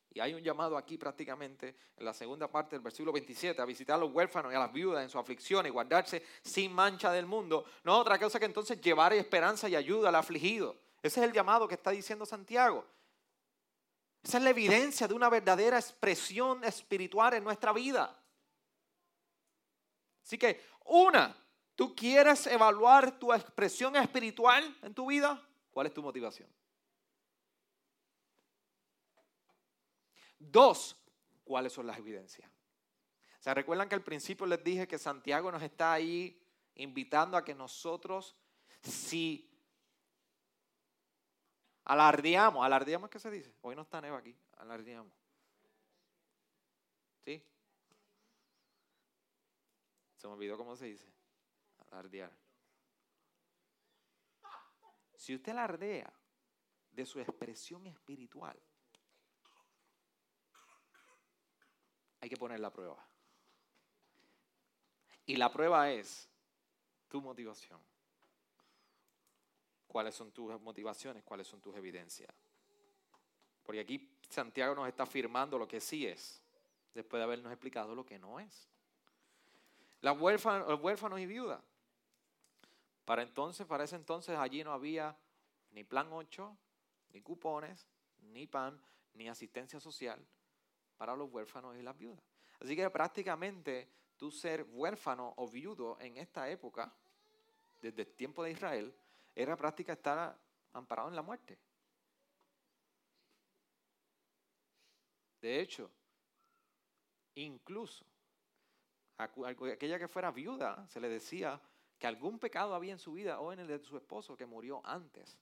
Y 0.10 0.20
hay 0.20 0.34
un 0.34 0.42
llamado 0.42 0.76
aquí 0.76 0.98
prácticamente 0.98 1.76
en 1.98 2.04
la 2.04 2.16
segunda 2.16 2.50
parte 2.50 2.78
del 2.78 2.82
versículo 2.82 3.14
27 3.14 3.62
a 3.62 3.66
visitar 3.66 3.98
a 3.98 4.00
los 4.00 4.12
huérfanos 4.12 4.52
y 4.52 4.56
a 4.56 4.60
las 4.60 4.74
viudas 4.74 5.04
en 5.04 5.10
su 5.12 5.20
aflicción 5.20 5.68
y 5.68 5.70
guardarse 5.70 6.26
sin 6.42 6.74
mancha 6.74 7.12
del 7.12 7.28
mundo. 7.28 7.64
No 7.84 8.00
otra 8.00 8.18
cosa 8.18 8.40
que 8.40 8.46
entonces 8.46 8.82
llevar 8.82 9.14
esperanza 9.14 9.70
y 9.70 9.76
ayuda 9.76 10.10
al 10.10 10.16
afligido. 10.16 10.87
Ese 11.08 11.22
es 11.22 11.26
el 11.26 11.34
llamado 11.34 11.68
que 11.68 11.76
está 11.76 11.92
diciendo 11.92 12.26
Santiago. 12.26 12.86
Esa 14.22 14.38
es 14.38 14.44
la 14.44 14.50
evidencia 14.50 15.08
de 15.08 15.14
una 15.14 15.30
verdadera 15.30 15.80
expresión 15.80 16.64
espiritual 16.66 17.34
en 17.34 17.46
nuestra 17.46 17.72
vida. 17.72 18.14
Así 20.22 20.38
que, 20.38 20.62
una, 20.84 21.34
¿tú 21.76 21.96
quieres 21.96 22.46
evaluar 22.48 23.18
tu 23.18 23.34
expresión 23.34 23.96
espiritual 23.96 24.78
en 24.82 24.94
tu 24.94 25.06
vida? 25.08 25.42
¿Cuál 25.72 25.88
es 25.88 25.94
tu 25.94 26.04
motivación? 26.04 26.50
Dos, 30.38 30.98
¿cuáles 31.46 31.72
son 31.72 31.88
las 31.88 31.98
evidencias? 31.98 32.52
¿Se 33.40 33.54
recuerdan 33.54 33.88
que 33.88 33.96
al 33.96 34.04
principio 34.04 34.46
les 34.46 34.62
dije 34.62 34.90
que 34.90 34.98
Santiago 34.98 35.50
nos 35.54 35.64
está 35.64 35.94
ahí 35.94 36.38
invitando 36.76 37.38
a 37.38 37.46
que 37.46 37.56
nosotros, 37.56 38.36
si 38.82 39.50
alardeamos, 41.88 42.66
alardeamos, 42.66 43.10
¿qué 43.10 43.20
se 43.20 43.32
dice? 43.32 43.54
Hoy 43.62 43.76
no 43.76 43.84
está 43.84 44.02
Neva 44.02 44.18
aquí, 44.18 44.38
alardeamos. 44.58 45.14
¿Sí? 47.24 47.42
Se 50.18 50.28
me 50.28 50.34
olvidó 50.34 50.58
cómo 50.58 50.76
se 50.76 50.86
dice. 50.86 51.08
Alardear. 51.90 52.32
Si 55.16 55.34
usted 55.34 55.54
alardea 55.54 56.12
de 56.92 57.06
su 57.06 57.20
expresión 57.22 57.88
espiritual, 57.88 58.60
hay 62.20 62.30
que 62.30 62.38
poner 62.38 62.60
la 62.60 62.72
prueba. 62.72 63.08
Y 65.26 65.38
la 65.38 65.52
prueba 65.52 65.90
es 65.90 66.30
tu 67.08 67.22
motivación. 67.22 67.82
¿Cuáles 69.88 70.16
son 70.16 70.32
tus 70.32 70.60
motivaciones? 70.62 71.24
¿Cuáles 71.24 71.48
son 71.48 71.62
tus 71.62 71.76
evidencias? 71.76 72.30
Porque 73.64 73.80
aquí 73.80 74.10
Santiago 74.30 74.76
nos 74.76 74.88
está 74.88 75.04
afirmando 75.04 75.58
lo 75.58 75.68
que 75.68 75.80
sí 75.80 76.06
es, 76.06 76.42
después 76.94 77.20
de 77.20 77.24
habernos 77.24 77.52
explicado 77.52 77.96
lo 77.96 78.06
que 78.06 78.20
no 78.20 78.40
es. 78.40 78.70
Las 80.02 80.20
huérfanos, 80.20 80.68
los 80.68 80.82
huérfanos 80.82 81.20
y 81.20 81.26
viudas. 81.26 81.62
Para 83.06 83.24
entonces, 83.24 83.66
para 83.66 83.86
ese 83.86 83.96
entonces 83.96 84.38
allí 84.38 84.64
no 84.64 84.74
había 84.74 85.18
ni 85.72 85.84
plan 85.84 86.08
8, 86.12 86.58
ni 87.14 87.22
cupones, 87.22 87.88
ni 88.22 88.48
pan, 88.48 88.80
ni 89.14 89.28
asistencia 89.30 89.80
social 89.80 90.20
para 90.98 91.16
los 91.16 91.32
huérfanos 91.32 91.78
y 91.78 91.82
las 91.82 91.98
viudas. 91.98 92.24
Así 92.60 92.76
que 92.76 92.90
prácticamente 92.90 93.90
tú 94.18 94.32
ser 94.32 94.66
huérfano 94.72 95.34
o 95.38 95.48
viudo 95.48 95.98
en 96.00 96.18
esta 96.18 96.50
época, 96.50 96.94
desde 97.82 98.02
el 98.02 98.08
tiempo 98.16 98.44
de 98.44 98.52
Israel, 98.52 98.94
era 99.38 99.56
práctica 99.56 99.94
estar 99.94 100.36
amparado 100.74 101.10
en 101.10 101.16
la 101.16 101.22
muerte. 101.22 101.60
De 105.40 105.62
hecho, 105.62 105.92
incluso 107.36 108.04
aquella 109.16 110.00
que 110.00 110.08
fuera 110.08 110.32
viuda, 110.32 110.88
se 110.88 111.00
le 111.00 111.08
decía 111.08 111.62
que 112.00 112.08
algún 112.08 112.40
pecado 112.40 112.74
había 112.74 112.94
en 112.94 113.00
su 113.00 113.14
vida 113.14 113.40
o 113.40 113.54
en 113.54 113.60
el 113.60 113.68
de 113.68 113.80
su 113.80 113.96
esposo 113.96 114.36
que 114.36 114.48
murió 114.48 114.82
antes 114.84 115.38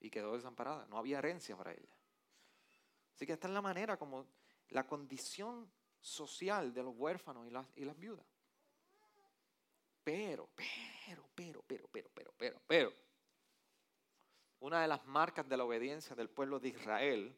y 0.00 0.10
quedó 0.10 0.34
desamparada. 0.34 0.86
No 0.86 0.98
había 0.98 1.18
herencia 1.18 1.56
para 1.56 1.72
ella. 1.72 1.96
Así 3.14 3.24
que 3.24 3.34
esta 3.34 3.46
es 3.46 3.54
la 3.54 3.62
manera 3.62 3.96
como 3.96 4.26
la 4.70 4.84
condición 4.84 5.70
social 6.00 6.74
de 6.74 6.82
los 6.82 6.94
huérfanos 6.96 7.46
y 7.46 7.50
las, 7.50 7.66
y 7.76 7.84
las 7.84 7.96
viudas. 7.96 8.26
Pero, 10.06 10.48
pero, 10.54 11.28
pero, 11.34 11.64
pero, 11.66 11.88
pero, 11.90 12.08
pero, 12.14 12.32
pero, 12.38 12.62
pero, 12.64 12.92
una 14.60 14.80
de 14.80 14.86
las 14.86 15.04
marcas 15.04 15.48
de 15.48 15.56
la 15.56 15.64
obediencia 15.64 16.14
del 16.14 16.30
pueblo 16.30 16.60
de 16.60 16.68
Israel 16.68 17.36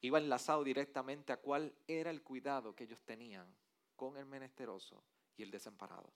iba 0.00 0.16
enlazado 0.18 0.64
directamente 0.64 1.34
a 1.34 1.36
cuál 1.36 1.74
era 1.86 2.08
el 2.08 2.22
cuidado 2.22 2.74
que 2.74 2.84
ellos 2.84 3.02
tenían 3.02 3.54
con 3.96 4.16
el 4.16 4.24
menesteroso 4.24 5.04
y 5.36 5.42
el 5.42 5.50
desamparado, 5.50 6.10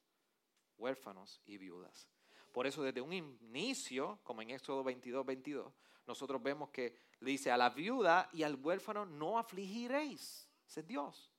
huérfanos 0.79 1.43
y 1.45 1.59
viudas. 1.59 2.09
Por 2.51 2.66
eso 2.66 2.83
desde 2.83 3.03
un 3.03 3.12
inicio, 3.12 4.21
como 4.23 4.41
en 4.41 4.49
Éxodo 4.49 4.83
22, 4.83 5.27
22, 5.27 5.71
nosotros 6.07 6.43
vemos 6.43 6.71
que 6.71 6.97
dice 7.21 7.51
a 7.51 7.59
la 7.59 7.69
viuda 7.69 8.31
y 8.33 8.43
al 8.43 8.55
huérfano 8.55 9.05
no 9.05 9.39
afligiréis. 9.39 10.49
Es 10.66 10.87
Dios. 10.87 11.31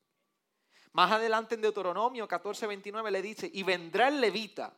Más 0.93 1.11
adelante 1.11 1.55
en 1.55 1.61
Deuteronomio 1.61 2.27
14, 2.27 2.67
29 2.67 3.11
le 3.11 3.21
dice, 3.21 3.49
y 3.53 3.63
vendrá 3.63 4.07
el 4.07 4.19
levita 4.19 4.73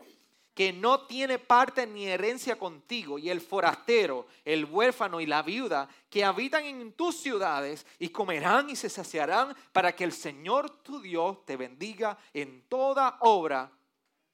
que 0.54 0.74
no 0.74 1.08
tiene 1.08 1.40
parte 1.40 1.88
ni 1.88 2.08
herencia 2.08 2.58
contigo, 2.58 3.18
y 3.18 3.30
el 3.30 3.40
forastero, 3.40 4.28
el 4.44 4.66
huérfano 4.66 5.22
y 5.22 5.26
la 5.26 5.42
viuda 5.42 5.88
que 6.10 6.26
habitan 6.26 6.66
en 6.66 6.92
tus 6.94 7.16
ciudades, 7.18 7.86
y 8.00 8.10
comerán 8.10 8.70
y 8.70 8.76
se 8.76 8.90
saciarán 8.90 9.56
para 9.72 9.96
que 9.96 10.04
el 10.04 10.12
Señor 10.12 10.82
tu 10.84 11.02
Dios 11.02 11.46
te 11.46 11.56
bendiga 11.56 12.18
en 12.34 12.64
toda 12.68 13.18
obra 13.22 13.72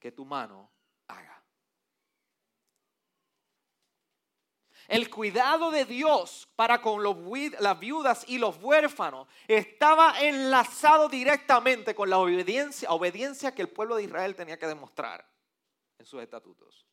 que 0.00 0.10
tu 0.10 0.24
mano 0.24 0.68
haga. 1.06 1.37
El 4.88 5.10
cuidado 5.10 5.70
de 5.70 5.84
Dios 5.84 6.48
para 6.56 6.80
con 6.80 7.02
las 7.02 7.78
viudas 7.78 8.24
y 8.26 8.38
los 8.38 8.56
huérfanos 8.56 9.28
estaba 9.46 10.18
enlazado 10.18 11.10
directamente 11.10 11.94
con 11.94 12.08
la 12.08 12.18
obediencia, 12.18 13.54
que 13.54 13.62
el 13.62 13.68
pueblo 13.68 13.96
de 13.96 14.04
Israel 14.04 14.34
tenía 14.34 14.58
que 14.58 14.66
demostrar 14.66 15.28
en 15.98 16.06
sus 16.06 16.22
estatutos. 16.22 16.86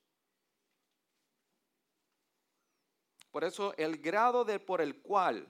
Por 3.31 3.45
eso 3.45 3.73
el 3.77 3.97
grado 3.97 4.43
de 4.43 4.59
por 4.59 4.81
el 4.81 5.01
cual 5.01 5.47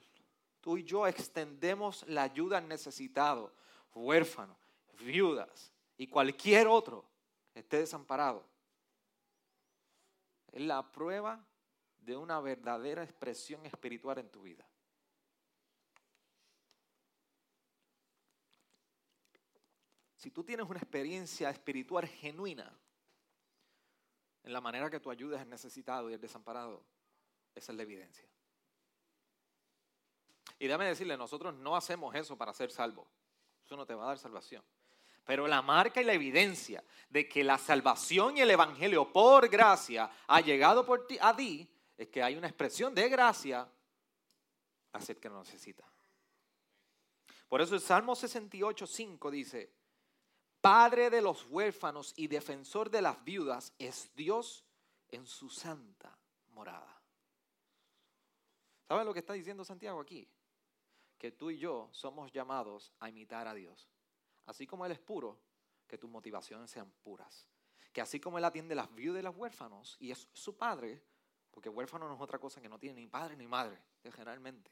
tú 0.61 0.77
y 0.77 0.83
yo 0.83 1.07
extendemos 1.07 2.03
la 2.07 2.21
ayuda 2.21 2.59
al 2.59 2.67
necesitado, 2.67 3.55
huérfano, 3.95 4.55
viudas 4.99 5.73
y 5.97 6.05
cualquier 6.05 6.67
otro 6.67 7.05
esté 7.55 7.79
desamparado, 7.79 8.45
es 10.51 10.61
la 10.61 10.91
prueba 10.91 11.43
de 12.05 12.15
una 12.15 12.39
verdadera 12.39 13.03
expresión 13.03 13.65
espiritual 13.65 14.19
en 14.19 14.29
tu 14.29 14.43
vida. 14.43 14.65
Si 20.15 20.31
tú 20.31 20.43
tienes 20.43 20.67
una 20.67 20.79
experiencia 20.79 21.49
espiritual 21.49 22.07
genuina, 22.07 22.71
en 24.43 24.53
la 24.53 24.61
manera 24.61 24.89
que 24.89 24.99
tú 24.99 25.09
ayudes 25.09 25.39
al 25.39 25.49
necesitado 25.49 26.09
y 26.09 26.13
al 26.13 26.21
desamparado, 26.21 26.83
esa 27.55 27.71
es 27.71 27.75
la 27.75 27.83
evidencia. 27.83 28.27
Y 30.59 30.67
déjame 30.67 30.85
decirle, 30.85 31.17
nosotros 31.17 31.55
no 31.55 31.75
hacemos 31.75 32.13
eso 32.15 32.37
para 32.37 32.53
ser 32.53 32.71
salvos. 32.71 33.07
Eso 33.63 33.75
no 33.75 33.85
te 33.85 33.95
va 33.95 34.03
a 34.03 34.07
dar 34.07 34.19
salvación. 34.19 34.63
Pero 35.25 35.47
la 35.47 35.63
marca 35.63 36.01
y 36.01 36.03
la 36.03 36.13
evidencia 36.13 36.83
de 37.09 37.27
que 37.27 37.43
la 37.43 37.57
salvación 37.57 38.37
y 38.37 38.41
el 38.41 38.51
evangelio 38.51 39.11
por 39.11 39.49
gracia 39.49 40.11
ha 40.27 40.41
llegado 40.41 40.85
por 40.85 41.07
ti, 41.07 41.17
a 41.19 41.35
ti 41.35 41.67
es 41.97 42.07
que 42.09 42.21
hay 42.21 42.35
una 42.35 42.47
expresión 42.47 42.93
de 42.93 43.07
gracia 43.09 43.69
hacia 44.93 45.13
el 45.13 45.19
que 45.19 45.29
lo 45.29 45.39
necesita. 45.39 45.85
Por 47.47 47.61
eso 47.61 47.75
el 47.75 47.81
Salmo 47.81 48.15
68, 48.15 48.87
5 48.87 49.31
dice, 49.31 49.71
Padre 50.61 51.09
de 51.09 51.21
los 51.21 51.45
huérfanos 51.45 52.13
y 52.17 52.27
defensor 52.27 52.89
de 52.89 53.01
las 53.01 53.23
viudas 53.23 53.73
es 53.77 54.13
Dios 54.15 54.65
en 55.09 55.27
su 55.27 55.49
santa 55.49 56.17
morada. 56.47 57.01
¿Sabes 58.87 59.05
lo 59.05 59.13
que 59.13 59.19
está 59.19 59.33
diciendo 59.33 59.63
Santiago 59.63 59.99
aquí? 59.99 60.27
Que 61.17 61.31
tú 61.31 61.51
y 61.51 61.57
yo 61.57 61.89
somos 61.91 62.31
llamados 62.31 62.91
a 62.99 63.09
imitar 63.09 63.47
a 63.47 63.53
Dios. 63.53 63.89
Así 64.45 64.67
como 64.67 64.85
Él 64.85 64.91
es 64.91 64.99
puro, 64.99 65.39
que 65.87 65.97
tus 65.97 66.09
motivaciones 66.09 66.69
sean 66.69 66.91
puras. 67.03 67.47
Que 67.93 68.01
así 68.01 68.19
como 68.19 68.37
Él 68.37 68.45
atiende 68.45 68.75
las 68.75 68.93
viudas 68.93 69.21
y 69.21 69.23
los 69.23 69.35
huérfanos 69.35 69.97
y 69.99 70.11
es 70.11 70.27
su 70.33 70.57
padre, 70.57 71.01
porque 71.55 71.69
huérfano 71.69 72.07
no 72.07 72.13
es 72.13 72.21
otra 72.21 72.37
cosa 72.37 72.61
que 72.61 72.69
no 72.69 72.77
tiene 72.77 72.99
ni 72.99 73.07
padre 73.07 73.35
ni 73.35 73.47
madre, 73.47 73.81
generalmente. 74.03 74.69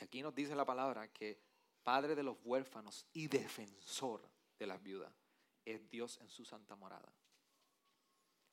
Y 0.00 0.02
aquí 0.02 0.22
nos 0.22 0.34
dice 0.34 0.56
la 0.56 0.64
palabra 0.64 1.06
que 1.12 1.38
Padre 1.88 2.14
de 2.14 2.22
los 2.22 2.36
huérfanos 2.44 3.06
y 3.14 3.28
defensor 3.28 4.28
de 4.58 4.66
las 4.66 4.82
viudas, 4.82 5.10
es 5.64 5.88
Dios 5.88 6.18
en 6.20 6.28
su 6.28 6.44
santa 6.44 6.76
morada. 6.76 7.10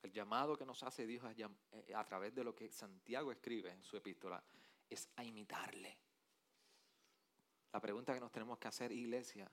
El 0.02 0.14
llamado 0.14 0.56
que 0.56 0.66
nos 0.66 0.84
hace 0.84 1.06
Dios 1.06 1.24
eh, 1.36 1.94
a, 1.94 2.06
través 2.06 2.34
de 2.34 2.46
lo 2.46 2.56
que 2.56 2.72
Santiago 2.72 3.34
escribe 3.34 3.72
en 3.72 3.84
su 3.84 3.98
epístola 3.98 4.42
es 4.90 5.10
a 5.18 5.24
imitarle. 5.26 5.98
La 7.74 7.82
pregunta 7.82 8.14
que 8.14 8.22
nos 8.22 8.32
tenemos 8.32 8.58
que 8.58 8.70
hacer, 8.70 8.94
iglesia, 8.94 9.52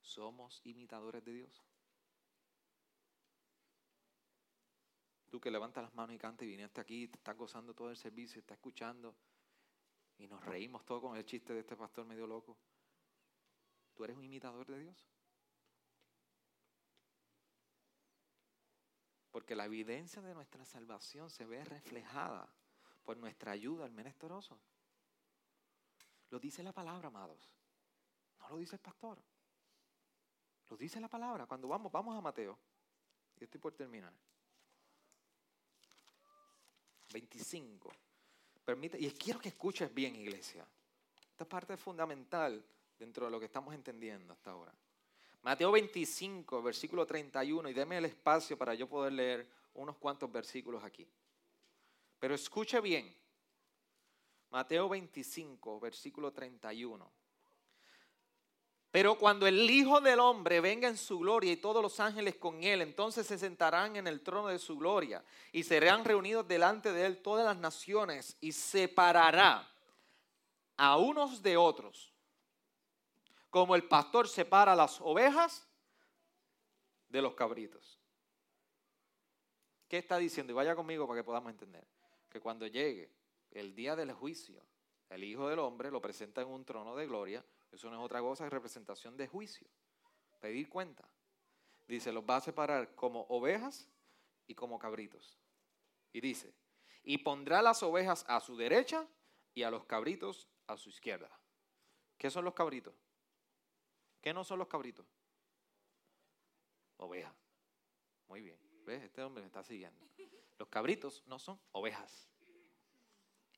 ¿somos 0.00 0.60
imitadores 0.64 1.24
de 1.24 1.32
Dios? 1.32 1.64
Tú 5.32 5.40
que 5.40 5.50
levantas 5.50 5.82
las 5.82 5.94
manos 5.94 6.14
y 6.14 6.18
cantas 6.18 6.46
y 6.46 6.50
viniste 6.50 6.78
aquí, 6.78 7.08
te 7.08 7.16
estás 7.16 7.34
gozando 7.34 7.72
todo 7.72 7.88
el 7.88 7.96
servicio, 7.96 8.38
estás 8.38 8.58
escuchando 8.58 9.16
y 10.18 10.26
nos 10.26 10.44
reímos 10.44 10.84
todo 10.84 11.00
con 11.00 11.16
el 11.16 11.24
chiste 11.24 11.54
de 11.54 11.60
este 11.60 11.74
pastor 11.74 12.04
medio 12.04 12.26
loco. 12.26 12.54
¿Tú 13.94 14.04
eres 14.04 14.14
un 14.14 14.24
imitador 14.24 14.66
de 14.66 14.78
Dios? 14.80 15.08
Porque 19.30 19.56
la 19.56 19.64
evidencia 19.64 20.20
de 20.20 20.34
nuestra 20.34 20.66
salvación 20.66 21.30
se 21.30 21.46
ve 21.46 21.64
reflejada 21.64 22.46
por 23.02 23.16
nuestra 23.16 23.52
ayuda 23.52 23.86
al 23.86 23.92
menesteroso. 23.92 24.60
Lo 26.28 26.38
dice 26.40 26.62
la 26.62 26.74
palabra, 26.74 27.08
amados. 27.08 27.56
No 28.38 28.50
lo 28.50 28.58
dice 28.58 28.76
el 28.76 28.82
pastor. 28.82 29.18
Lo 30.68 30.76
dice 30.76 31.00
la 31.00 31.08
palabra. 31.08 31.46
Cuando 31.46 31.68
vamos, 31.68 31.90
vamos 31.90 32.18
a 32.18 32.20
Mateo. 32.20 32.58
Y 33.40 33.44
estoy 33.44 33.58
por 33.62 33.72
terminar. 33.72 34.12
25. 37.12 37.92
Permite, 38.64 38.98
y 38.98 39.10
quiero 39.12 39.40
que 39.40 39.50
escuches 39.50 39.92
bien, 39.92 40.16
iglesia. 40.16 40.66
Esta 41.30 41.44
parte 41.44 41.74
es 41.74 41.80
fundamental 41.80 42.64
dentro 42.98 43.26
de 43.26 43.30
lo 43.30 43.38
que 43.38 43.46
estamos 43.46 43.74
entendiendo 43.74 44.32
hasta 44.32 44.50
ahora. 44.50 44.72
Mateo 45.42 45.72
25, 45.72 46.62
versículo 46.62 47.04
31, 47.04 47.68
y 47.68 47.72
deme 47.74 47.98
el 47.98 48.04
espacio 48.04 48.56
para 48.56 48.74
yo 48.74 48.88
poder 48.88 49.12
leer 49.12 49.48
unos 49.74 49.96
cuantos 49.96 50.30
versículos 50.30 50.84
aquí. 50.84 51.08
Pero 52.20 52.34
escuche 52.34 52.80
bien. 52.80 53.12
Mateo 54.50 54.88
25, 54.88 55.80
versículo 55.80 56.32
31. 56.32 57.10
Pero 58.92 59.16
cuando 59.18 59.46
el 59.46 59.68
Hijo 59.68 60.00
del 60.00 60.20
Hombre 60.20 60.60
venga 60.60 60.86
en 60.86 60.96
su 60.96 61.18
gloria 61.18 61.50
y 61.50 61.56
todos 61.56 61.82
los 61.82 61.98
ángeles 61.98 62.36
con 62.36 62.62
él, 62.62 62.82
entonces 62.82 63.26
se 63.26 63.38
sentarán 63.38 63.96
en 63.96 64.06
el 64.06 64.20
trono 64.20 64.48
de 64.48 64.60
su 64.60 64.78
gloria 64.78 65.24
y 65.50 65.64
serán 65.64 66.04
reunidos 66.04 66.46
delante 66.46 66.92
de 66.92 67.06
él 67.06 67.22
todas 67.22 67.44
las 67.44 67.56
naciones 67.56 68.36
y 68.40 68.52
separará 68.52 69.68
a 70.76 70.98
unos 70.98 71.42
de 71.42 71.56
otros 71.56 72.12
como 73.52 73.74
el 73.74 73.84
pastor 73.84 74.26
separa 74.26 74.74
las 74.74 74.98
ovejas 75.02 75.68
de 77.10 77.20
los 77.20 77.34
cabritos. 77.34 78.00
¿Qué 79.86 79.98
está 79.98 80.16
diciendo? 80.16 80.54
Y 80.54 80.56
vaya 80.56 80.74
conmigo 80.74 81.06
para 81.06 81.20
que 81.20 81.24
podamos 81.24 81.50
entender. 81.50 81.86
Que 82.30 82.40
cuando 82.40 82.66
llegue 82.66 83.10
el 83.50 83.74
día 83.74 83.94
del 83.94 84.10
juicio, 84.12 84.62
el 85.10 85.22
Hijo 85.22 85.50
del 85.50 85.58
Hombre 85.58 85.90
lo 85.90 86.00
presenta 86.00 86.40
en 86.40 86.48
un 86.48 86.64
trono 86.64 86.96
de 86.96 87.06
gloria. 87.06 87.44
Eso 87.72 87.90
no 87.90 87.98
es 87.98 88.04
otra 88.04 88.20
cosa 88.20 88.44
que 88.44 88.50
representación 88.50 89.16
de 89.16 89.26
juicio. 89.26 89.66
Pedir 90.40 90.68
cuenta. 90.68 91.08
Dice, 91.88 92.12
los 92.12 92.24
va 92.24 92.36
a 92.36 92.40
separar 92.40 92.94
como 92.94 93.22
ovejas 93.28 93.88
y 94.46 94.54
como 94.54 94.78
cabritos. 94.78 95.38
Y 96.12 96.20
dice, 96.20 96.54
y 97.02 97.18
pondrá 97.18 97.62
las 97.62 97.82
ovejas 97.82 98.24
a 98.28 98.40
su 98.40 98.56
derecha 98.56 99.06
y 99.54 99.62
a 99.62 99.70
los 99.70 99.84
cabritos 99.84 100.48
a 100.66 100.76
su 100.76 100.90
izquierda. 100.90 101.30
¿Qué 102.18 102.30
son 102.30 102.44
los 102.44 102.54
cabritos? 102.54 102.94
¿Qué 104.20 104.32
no 104.32 104.44
son 104.44 104.58
los 104.58 104.68
cabritos? 104.68 105.06
Ovejas. 106.98 107.34
Muy 108.28 108.42
bien. 108.42 108.58
¿Ves? 108.84 109.02
Este 109.02 109.22
hombre 109.22 109.42
me 109.42 109.46
está 109.46 109.62
siguiendo. 109.62 110.06
Los 110.58 110.68
cabritos 110.68 111.22
no 111.26 111.38
son 111.38 111.58
ovejas. 111.72 112.28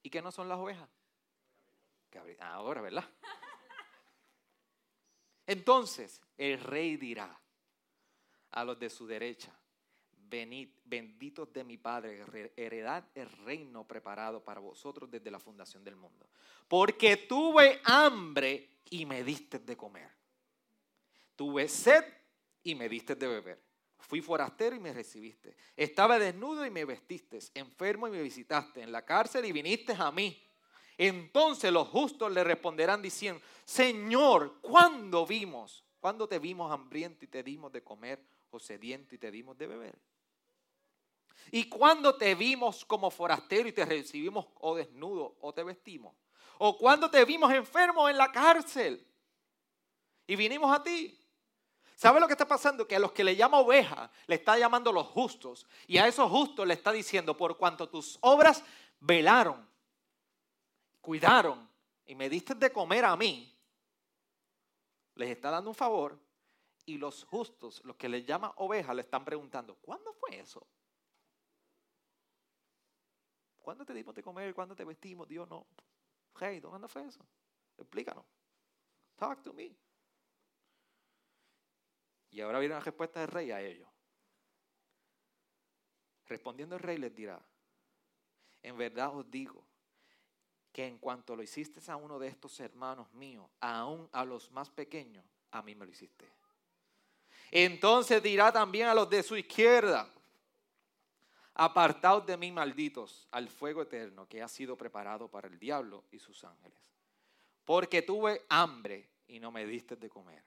¿Y 0.03 0.11
qué 0.11 0.23
no 0.23 0.31
son 0.31 0.49
las 0.49 0.59
ovejas? 0.59 0.89
Ahora, 2.41 2.81
¿verdad? 2.81 3.05
Entonces 5.47 6.21
el 6.37 6.61
rey 6.61 6.97
dirá 6.97 7.41
a 8.51 8.65
los 8.65 8.79
de 8.79 8.89
su 8.89 9.07
derecha, 9.07 9.53
venid, 10.13 10.69
benditos 10.85 11.53
de 11.53 11.65
mi 11.65 11.77
Padre, 11.77 12.25
heredad 12.57 13.05
el 13.15 13.29
reino 13.45 13.87
preparado 13.87 14.43
para 14.43 14.61
vosotros 14.61 15.11
desde 15.11 15.31
la 15.31 15.39
fundación 15.39 15.85
del 15.85 15.97
mundo. 15.97 16.29
Porque 16.69 17.17
tuve 17.17 17.81
hambre 17.85 18.81
y 18.91 19.07
me 19.07 19.23
diste 19.23 19.59
de 19.59 19.77
comer. 19.77 20.11
Tuve 21.37 21.69
sed 21.69 22.05
y 22.63 22.75
me 22.75 22.89
diste 22.89 23.15
de 23.15 23.27
beber. 23.27 23.63
Fui 23.99 24.21
forastero 24.21 24.77
y 24.77 24.81
me 24.81 24.93
recibiste. 24.93 25.57
Estaba 25.77 26.19
desnudo 26.19 26.65
y 26.67 26.71
me 26.71 26.85
vestiste. 26.85 27.39
Enfermo 27.55 28.07
y 28.07 28.11
me 28.11 28.23
visitaste. 28.23 28.83
En 28.83 28.93
la 28.93 29.05
cárcel 29.05 29.45
y 29.47 29.53
viniste 29.53 29.95
a 29.99 30.11
mí. 30.11 30.41
Entonces 30.97 31.73
los 31.73 31.89
justos 31.89 32.33
le 32.33 32.45
responderán 32.45 33.03
diciendo, 33.03 33.41
Señor, 33.65 34.61
¿cuándo 34.61 35.27
vimos? 35.27 35.85
¿Cuándo 36.01 36.29
te 36.29 36.39
vimos 36.39 36.71
hambriento 36.71 37.25
y 37.25 37.29
te 37.29 37.43
dimos 37.43 37.73
de 37.73 37.83
comer 37.83 38.25
o 38.51 38.59
sediento 38.59 39.15
y 39.15 39.19
te 39.19 39.31
dimos 39.31 39.57
de 39.57 39.67
beber? 39.67 39.99
¿Y 41.51 41.69
cuándo 41.69 42.17
te 42.17 42.35
vimos 42.35 42.85
como 42.85 43.11
forastero 43.11 43.69
y 43.69 43.73
te 43.73 43.85
recibimos 43.85 44.47
o 44.61 44.75
desnudo 44.75 45.37
o 45.41 45.53
te 45.53 45.63
vestimos? 45.63 46.15
¿O 46.59 46.79
cuándo 46.79 47.11
te 47.11 47.25
vimos 47.25 47.53
enfermo 47.53 48.09
en 48.09 48.17
la 48.17 48.31
cárcel 48.31 49.07
y 50.27 50.37
vinimos 50.37 50.75
a 50.75 50.83
ti? 50.83 51.19
¿Sabe 51.97 52.21
lo 52.21 52.27
que 52.27 52.33
está 52.33 52.47
pasando? 52.47 52.87
Que 52.87 52.97
a 52.97 52.99
los 52.99 53.13
que 53.13 53.25
le 53.25 53.37
llama 53.37 53.61
oveja 53.61 54.11
le 54.27 54.37
está 54.37 54.59
llamando 54.59 54.93
los 54.93 55.07
justos. 55.07 55.67
Y 55.87 55.99
a 55.99 56.07
esos 56.07 56.31
justos 56.31 56.67
le 56.67 56.75
está 56.75 56.93
diciendo, 56.93 57.37
por 57.37 57.57
cuanto 57.57 57.89
tus 57.89 58.19
obras 58.21 58.65
velaron, 59.01 59.67
cuidaron 61.05 61.69
y 62.07 62.15
me 62.15 62.31
diste 62.31 62.55
de 62.55 62.73
comer 62.73 63.05
a 63.05 63.15
mí, 63.15 63.55
les 65.17 65.29
está 65.29 65.51
dando 65.51 65.71
un 65.71 65.77
favor. 65.77 66.19
Y 66.87 66.99
los 66.99 67.25
justos, 67.25 67.83
los 67.85 67.97
que 67.97 68.09
le 68.09 68.25
llama 68.25 68.53
oveja, 68.57 68.93
le 68.93 69.03
están 69.03 69.25
preguntando, 69.25 69.77
¿cuándo 69.77 70.13
fue 70.15 70.39
eso? 70.39 70.67
¿Cuándo 73.57 73.87
te 73.87 73.95
dimos 73.95 74.15
de 74.15 74.23
comer? 74.23 74.55
¿Cuándo 74.55 74.77
te 74.77 74.85
vestimos? 74.85 75.27
Dios 75.27 75.49
no. 75.49 75.67
Hey, 76.39 76.61
¿dónde 76.61 76.89
fue 76.89 77.07
eso? 77.07 77.27
Explícanos. 77.79 78.25
Talk 79.17 79.43
to 79.43 79.55
me. 79.55 79.75
Y 82.31 82.41
ahora 82.41 82.59
viene 82.59 82.75
la 82.75 82.81
respuesta 82.81 83.21
del 83.21 83.29
rey 83.29 83.51
a 83.51 83.63
ellos. 83.63 83.89
Respondiendo 86.27 86.77
el 86.77 86.83
rey 86.83 86.99
les 86.99 87.15
dirá, 87.15 87.41
en 88.63 88.77
verdad 88.77 89.15
os 89.17 89.31
digo 89.31 89.67
que 90.75 90.85
en 90.85 90.99
cuanto 90.99 91.37
lo 91.37 91.43
hiciste 91.45 91.81
a 91.89 91.95
uno 91.95 92.19
de 92.19 92.27
estos 92.27 92.59
hermanos 92.59 93.07
míos, 93.13 93.49
aún 93.61 94.09
a 94.11 94.25
los 94.25 94.51
más 94.51 94.69
pequeños, 94.69 95.25
a 95.53 95.63
mí 95.63 95.73
me 95.77 95.87
lo 95.87 95.93
hiciste. 95.93 96.29
Entonces 97.53 98.21
dirá 98.21 98.51
también 98.51 98.89
a 98.89 98.95
los 98.95 99.09
de 99.09 99.23
su 99.23 99.37
izquierda, 99.37 100.11
apartaos 101.55 102.27
de 102.27 102.37
mí 102.37 102.51
malditos 102.51 103.29
al 103.31 103.49
fuego 103.49 103.83
eterno 103.83 104.27
que 104.27 104.43
ha 104.43 104.49
sido 104.49 104.77
preparado 104.77 105.29
para 105.29 105.47
el 105.47 105.61
diablo 105.61 106.03
y 106.11 106.19
sus 106.19 106.43
ángeles. 106.43 106.91
Porque 107.65 108.03
tuve 108.03 108.45
hambre 108.49 109.09
y 109.29 109.39
no 109.39 109.53
me 109.53 109.65
diste 109.67 109.95
de 109.95 110.11
comer 110.11 110.43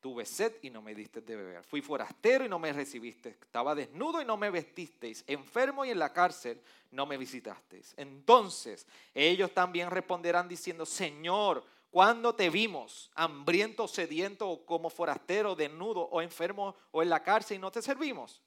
Tuve 0.00 0.24
sed 0.24 0.56
y 0.62 0.70
no 0.70 0.82
me 0.82 0.94
diste 0.94 1.20
de 1.20 1.36
beber. 1.36 1.64
Fui 1.64 1.80
forastero 1.80 2.44
y 2.44 2.48
no 2.48 2.58
me 2.58 2.72
recibiste. 2.72 3.30
Estaba 3.30 3.74
desnudo 3.74 4.20
y 4.20 4.24
no 4.24 4.36
me 4.36 4.50
vestisteis. 4.50 5.24
Enfermo 5.26 5.84
y 5.84 5.90
en 5.90 5.98
la 5.98 6.12
cárcel 6.12 6.60
no 6.90 7.06
me 7.06 7.16
visitasteis. 7.16 7.94
Entonces 7.96 8.86
ellos 9.14 9.52
también 9.52 9.90
responderán 9.90 10.48
diciendo, 10.48 10.86
Señor, 10.86 11.64
¿cuándo 11.90 12.34
te 12.34 12.50
vimos 12.50 13.10
hambriento, 13.14 13.88
sediento 13.88 14.48
o 14.48 14.64
como 14.64 14.90
forastero, 14.90 15.56
desnudo 15.56 16.02
o 16.02 16.20
enfermo 16.20 16.76
o 16.92 17.02
en 17.02 17.08
la 17.08 17.22
cárcel 17.22 17.56
y 17.56 17.60
no 17.60 17.72
te 17.72 17.82
servimos? 17.82 18.42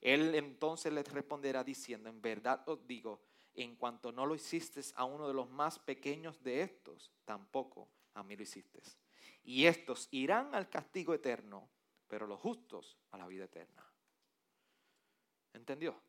Él 0.00 0.34
entonces 0.34 0.92
les 0.92 1.10
responderá 1.10 1.64
diciendo, 1.64 2.08
en 2.08 2.20
verdad 2.20 2.62
os 2.68 2.86
digo, 2.86 3.20
en 3.54 3.76
cuanto 3.76 4.10
no 4.12 4.26
lo 4.26 4.34
hiciste 4.34 4.80
a 4.96 5.04
uno 5.04 5.28
de 5.28 5.34
los 5.34 5.48
más 5.48 5.78
pequeños 5.78 6.42
de 6.42 6.62
estos, 6.62 7.12
tampoco 7.24 7.88
a 8.14 8.22
mí 8.22 8.36
lo 8.36 8.42
hiciste 8.42 8.80
y 9.44 9.66
estos 9.66 10.08
irán 10.10 10.54
al 10.54 10.68
castigo 10.70 11.14
eterno, 11.14 11.68
pero 12.08 12.26
los 12.26 12.40
justos 12.40 12.98
a 13.10 13.18
la 13.18 13.26
vida 13.26 13.44
eterna. 13.44 13.86
¿Entendió? 15.52 16.00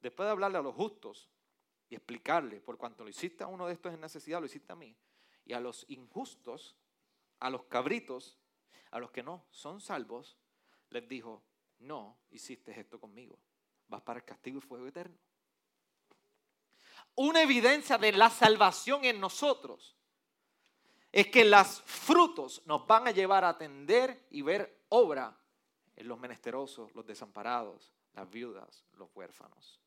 Después 0.00 0.26
de 0.26 0.32
hablarle 0.32 0.58
a 0.58 0.62
los 0.62 0.74
justos 0.74 1.30
y 1.88 1.94
explicarle 1.94 2.60
por 2.60 2.76
cuanto 2.76 3.04
lo 3.04 3.10
hiciste 3.10 3.44
a 3.44 3.46
uno 3.46 3.66
de 3.66 3.72
estos 3.72 3.94
en 3.94 4.00
necesidad, 4.00 4.40
lo 4.40 4.46
hiciste 4.46 4.72
a 4.72 4.76
mí, 4.76 4.96
y 5.44 5.52
a 5.52 5.60
los 5.60 5.86
injustos, 5.88 6.76
a 7.38 7.48
los 7.48 7.64
cabritos, 7.64 8.38
a 8.90 8.98
los 8.98 9.10
que 9.10 9.22
no 9.22 9.46
son 9.50 9.80
salvos, 9.80 10.36
les 10.90 11.08
dijo, 11.08 11.44
no 11.78 12.18
hiciste 12.30 12.78
esto 12.78 13.00
conmigo, 13.00 13.38
vas 13.86 14.02
para 14.02 14.18
el 14.18 14.24
castigo 14.24 14.58
y 14.58 14.62
fuego 14.62 14.86
eterno. 14.86 15.18
Una 17.14 17.42
evidencia 17.42 17.98
de 17.98 18.12
la 18.12 18.30
salvación 18.30 19.04
en 19.04 19.20
nosotros 19.20 19.97
es 21.10 21.28
que 21.28 21.44
los 21.44 21.82
frutos 21.82 22.62
nos 22.66 22.86
van 22.86 23.08
a 23.08 23.10
llevar 23.10 23.44
a 23.44 23.50
atender 23.50 24.26
y 24.30 24.42
ver 24.42 24.84
obra 24.90 25.36
en 25.96 26.06
los 26.06 26.18
menesterosos, 26.18 26.94
los 26.94 27.06
desamparados, 27.06 27.92
las 28.12 28.28
viudas, 28.28 28.84
los 28.92 29.08
huérfanos. 29.14 29.80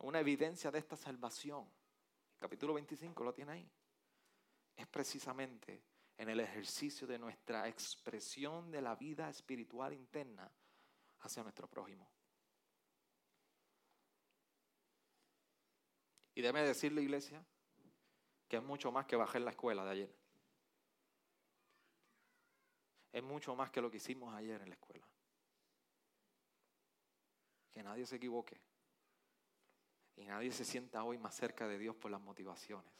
Una 0.00 0.20
evidencia 0.20 0.70
de 0.70 0.78
esta 0.78 0.96
salvación, 0.96 1.68
capítulo 2.38 2.74
25 2.74 3.24
lo 3.24 3.32
tiene 3.32 3.52
ahí, 3.52 3.70
es 4.76 4.86
precisamente 4.86 5.82
en 6.18 6.28
el 6.28 6.40
ejercicio 6.40 7.06
de 7.06 7.18
nuestra 7.18 7.68
expresión 7.68 8.70
de 8.70 8.82
la 8.82 8.94
vida 8.94 9.28
espiritual 9.28 9.92
interna 9.92 10.50
hacia 11.20 11.42
nuestro 11.42 11.68
prójimo. 11.68 12.10
Y 16.36 16.42
déme 16.42 16.62
decirle, 16.62 17.00
iglesia, 17.00 17.42
que 18.46 18.58
es 18.58 18.62
mucho 18.62 18.92
más 18.92 19.06
que 19.06 19.16
bajé 19.16 19.38
en 19.38 19.46
la 19.46 19.52
escuela 19.52 19.86
de 19.86 19.90
ayer. 19.90 20.14
Es 23.10 23.22
mucho 23.22 23.56
más 23.56 23.70
que 23.70 23.80
lo 23.80 23.90
que 23.90 23.96
hicimos 23.96 24.34
ayer 24.34 24.60
en 24.60 24.68
la 24.68 24.74
escuela. 24.74 25.08
Que 27.72 27.82
nadie 27.82 28.04
se 28.04 28.16
equivoque. 28.16 28.60
Y 30.16 30.26
nadie 30.26 30.52
se 30.52 30.66
sienta 30.66 31.02
hoy 31.04 31.16
más 31.16 31.34
cerca 31.34 31.66
de 31.66 31.78
Dios 31.78 31.96
por 31.96 32.10
las 32.10 32.20
motivaciones. 32.20 32.92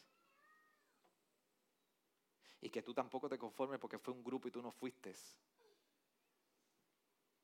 Y 2.62 2.70
que 2.70 2.82
tú 2.82 2.95
tampoco 2.95 3.28
te 3.28 3.37
conformes 3.37 3.78
porque 3.78 3.99
fue 3.99 4.14
un 4.14 4.24
grupo 4.24 4.49
y 4.49 4.51
tú 4.51 4.62
no 4.62 4.72
fuiste. 4.72 5.14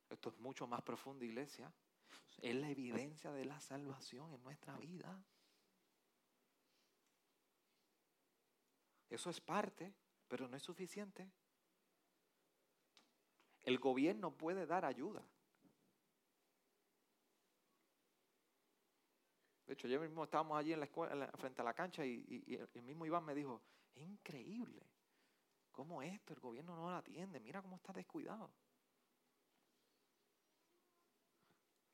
Esto 0.09 0.31
es 0.31 0.39
mucho 0.39 0.67
más 0.67 0.81
profundo, 0.81 1.23
iglesia. 1.23 1.71
Es 2.41 2.55
la 2.55 2.71
evidencia 2.71 3.31
de 3.31 3.45
la 3.45 3.61
salvación 3.61 4.33
en 4.33 4.43
nuestra 4.43 4.75
vida. 4.79 5.23
Eso 9.13 9.29
es 9.29 9.43
parte, 9.43 9.93
pero 10.27 10.49
no 10.49 10.57
es 10.57 10.63
suficiente. 10.63 11.31
El 13.63 13.79
gobierno 13.79 14.35
puede 14.35 14.65
dar 14.65 14.87
ayuda. 14.87 15.23
De 19.67 19.75
hecho, 19.75 19.87
yo 19.87 20.01
mismo 20.01 20.25
estábamos 20.25 20.59
allí 20.59 20.73
en 20.73 20.81
la 20.81 20.87
escuela, 20.87 21.31
frente 21.35 21.61
a 21.61 21.65
la 21.65 21.75
cancha 21.75 22.07
y, 22.07 22.59
el 22.73 22.83
mismo 22.83 23.05
Iván 23.05 23.27
me 23.27 23.35
dijo, 23.35 23.61
es 23.95 24.03
increíble 24.03 24.83
cómo 25.71 26.01
esto 26.01 26.33
el 26.33 26.41
gobierno 26.41 26.75
no 26.75 26.89
lo 26.89 26.97
atiende, 26.97 27.39
mira 27.39 27.61
cómo 27.61 27.77
está 27.77 27.93
descuidado. 27.93 28.51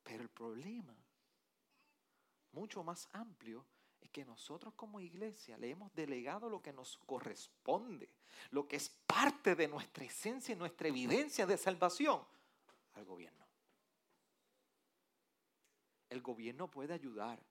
Pero 0.05 0.23
el 0.23 0.31
problema, 0.31 0.97
mucho 2.53 2.85
más 2.85 3.09
amplio, 3.13 3.67
es 4.01 4.11
que 4.11 4.25
nosotros 4.25 4.75
como 4.75 5.01
iglesia 5.01 5.59
le 5.59 5.71
hemos 5.71 5.93
delegado 5.95 6.49
lo 6.49 6.63
que 6.63 6.73
nos 6.73 6.97
corresponde, 6.99 8.09
lo 8.51 8.67
que 8.69 8.77
es 8.77 8.89
parte 8.89 9.55
de 9.55 9.69
nuestra 9.69 10.05
esencia 10.05 10.53
y 10.53 10.57
nuestra 10.57 10.89
evidencia 10.89 11.47
de 11.47 11.57
salvación 11.57 12.23
al 12.95 13.05
gobierno. 13.05 13.47
El 16.09 16.23
gobierno 16.23 16.71
puede 16.71 16.95
ayudar, 16.95 17.43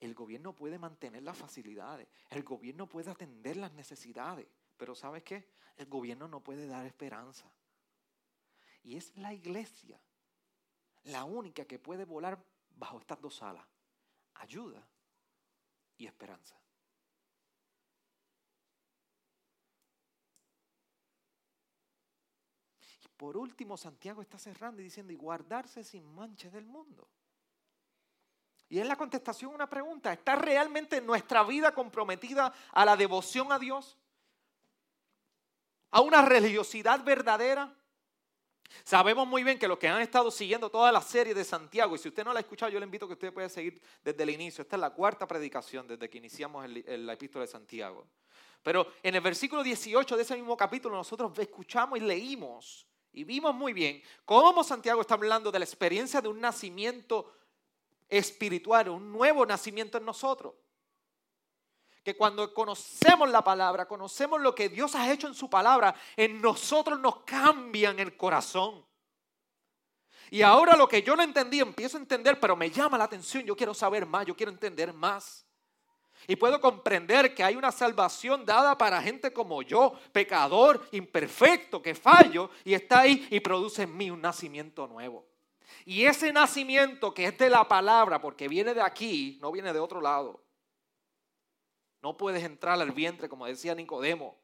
el 0.00 0.14
gobierno 0.14 0.54
puede 0.54 0.78
mantener 0.78 1.22
las 1.22 1.36
facilidades, 1.36 2.08
el 2.30 2.42
gobierno 2.42 2.88
puede 2.88 3.10
atender 3.10 3.56
las 3.56 3.72
necesidades, 3.72 4.46
pero 4.76 4.94
¿sabes 4.94 5.22
qué? 5.22 5.48
El 5.76 5.86
gobierno 5.86 6.26
no 6.26 6.40
puede 6.40 6.66
dar 6.66 6.84
esperanza. 6.86 7.52
Y 8.82 8.96
es 8.96 9.16
la 9.16 9.32
iglesia 9.32 10.00
la 11.04 11.24
única 11.24 11.64
que 11.64 11.78
puede 11.78 12.04
volar 12.04 12.42
bajo 12.76 12.98
estas 12.98 13.20
dos 13.20 13.42
alas. 13.42 13.66
Ayuda 14.34 14.86
y 15.98 16.06
esperanza. 16.06 16.56
Y 23.04 23.08
por 23.16 23.36
último, 23.36 23.76
Santiago 23.76 24.22
está 24.22 24.38
cerrando 24.38 24.80
y 24.80 24.84
diciendo, 24.84 25.12
y 25.12 25.16
guardarse 25.16 25.84
sin 25.84 26.04
mancha 26.04 26.50
del 26.50 26.66
mundo. 26.66 27.08
Y 28.68 28.78
es 28.78 28.86
la 28.86 28.96
contestación 28.96 29.52
a 29.52 29.54
una 29.54 29.70
pregunta, 29.70 30.12
¿está 30.12 30.34
realmente 30.34 31.00
nuestra 31.00 31.42
vida 31.44 31.72
comprometida 31.72 32.52
a 32.72 32.84
la 32.84 32.96
devoción 32.96 33.52
a 33.52 33.58
Dios? 33.58 33.98
a 35.92 36.00
una 36.00 36.22
religiosidad 36.22 37.04
verdadera. 37.04 37.72
Sabemos 38.84 39.26
muy 39.26 39.44
bien 39.44 39.58
que 39.58 39.68
los 39.68 39.78
que 39.78 39.88
han 39.88 40.00
estado 40.00 40.30
siguiendo 40.30 40.70
toda 40.70 40.90
la 40.90 41.00
serie 41.00 41.34
de 41.34 41.44
Santiago, 41.44 41.94
y 41.94 41.98
si 41.98 42.08
usted 42.08 42.24
no 42.24 42.32
la 42.32 42.40
ha 42.40 42.42
escuchado, 42.42 42.70
yo 42.70 42.78
le 42.78 42.86
invito 42.86 43.04
a 43.04 43.08
que 43.08 43.14
usted 43.14 43.32
pueda 43.32 43.48
seguir 43.48 43.80
desde 44.02 44.22
el 44.22 44.30
inicio. 44.30 44.62
Esta 44.62 44.76
es 44.76 44.80
la 44.80 44.90
cuarta 44.90 45.26
predicación 45.26 45.86
desde 45.86 46.08
que 46.08 46.18
iniciamos 46.18 46.64
el, 46.64 47.06
la 47.06 47.12
epístola 47.12 47.44
de 47.44 47.50
Santiago. 47.50 48.06
Pero 48.62 48.86
en 49.02 49.14
el 49.14 49.20
versículo 49.20 49.62
18 49.62 50.16
de 50.16 50.22
ese 50.22 50.36
mismo 50.36 50.56
capítulo 50.56 50.96
nosotros 50.96 51.36
escuchamos 51.38 51.98
y 51.98 52.02
leímos 52.02 52.86
y 53.12 53.24
vimos 53.24 53.54
muy 53.54 53.72
bien 53.72 54.02
cómo 54.24 54.64
Santiago 54.64 55.00
está 55.00 55.14
hablando 55.14 55.50
de 55.50 55.58
la 55.58 55.64
experiencia 55.64 56.20
de 56.20 56.28
un 56.28 56.40
nacimiento 56.40 57.32
espiritual, 58.08 58.88
un 58.88 59.10
nuevo 59.10 59.44
nacimiento 59.44 59.98
en 59.98 60.04
nosotros. 60.04 60.54
Que 62.02 62.16
cuando 62.16 62.52
conocemos 62.52 63.30
la 63.30 63.42
palabra, 63.42 63.86
conocemos 63.86 64.40
lo 64.40 64.54
que 64.54 64.68
Dios 64.68 64.94
ha 64.94 65.12
hecho 65.12 65.28
en 65.28 65.34
su 65.34 65.48
palabra, 65.48 65.94
en 66.16 66.40
nosotros 66.40 66.98
nos 66.98 67.22
cambian 67.24 67.98
el 67.98 68.16
corazón. 68.16 68.84
Y 70.30 70.42
ahora 70.42 70.76
lo 70.76 70.88
que 70.88 71.02
yo 71.02 71.14
no 71.14 71.22
entendí, 71.22 71.60
empiezo 71.60 71.98
a 71.98 72.00
entender, 72.00 72.40
pero 72.40 72.56
me 72.56 72.70
llama 72.70 72.96
la 72.96 73.04
atención, 73.04 73.44
yo 73.44 73.54
quiero 73.54 73.74
saber 73.74 74.06
más, 74.06 74.26
yo 74.26 74.34
quiero 74.34 74.50
entender 74.50 74.92
más. 74.92 75.46
Y 76.26 76.36
puedo 76.36 76.60
comprender 76.60 77.34
que 77.34 77.42
hay 77.42 77.56
una 77.56 77.72
salvación 77.72 78.46
dada 78.46 78.78
para 78.78 79.02
gente 79.02 79.32
como 79.32 79.62
yo, 79.62 79.92
pecador, 80.12 80.88
imperfecto, 80.92 81.82
que 81.82 81.94
fallo, 81.94 82.50
y 82.64 82.74
está 82.74 83.00
ahí 83.00 83.26
y 83.30 83.40
produce 83.40 83.82
en 83.82 83.96
mí 83.96 84.10
un 84.10 84.20
nacimiento 84.20 84.86
nuevo. 84.86 85.26
Y 85.84 86.04
ese 86.04 86.32
nacimiento 86.32 87.12
que 87.12 87.26
es 87.26 87.38
de 87.38 87.50
la 87.50 87.66
palabra, 87.66 88.20
porque 88.20 88.48
viene 88.48 88.72
de 88.72 88.82
aquí, 88.82 89.38
no 89.42 89.50
viene 89.50 89.72
de 89.72 89.80
otro 89.80 90.00
lado. 90.00 90.41
No 92.02 92.16
puedes 92.16 92.42
entrar 92.42 92.80
al 92.80 92.90
vientre, 92.90 93.28
como 93.28 93.46
decía 93.46 93.74
Nicodemo, 93.74 94.36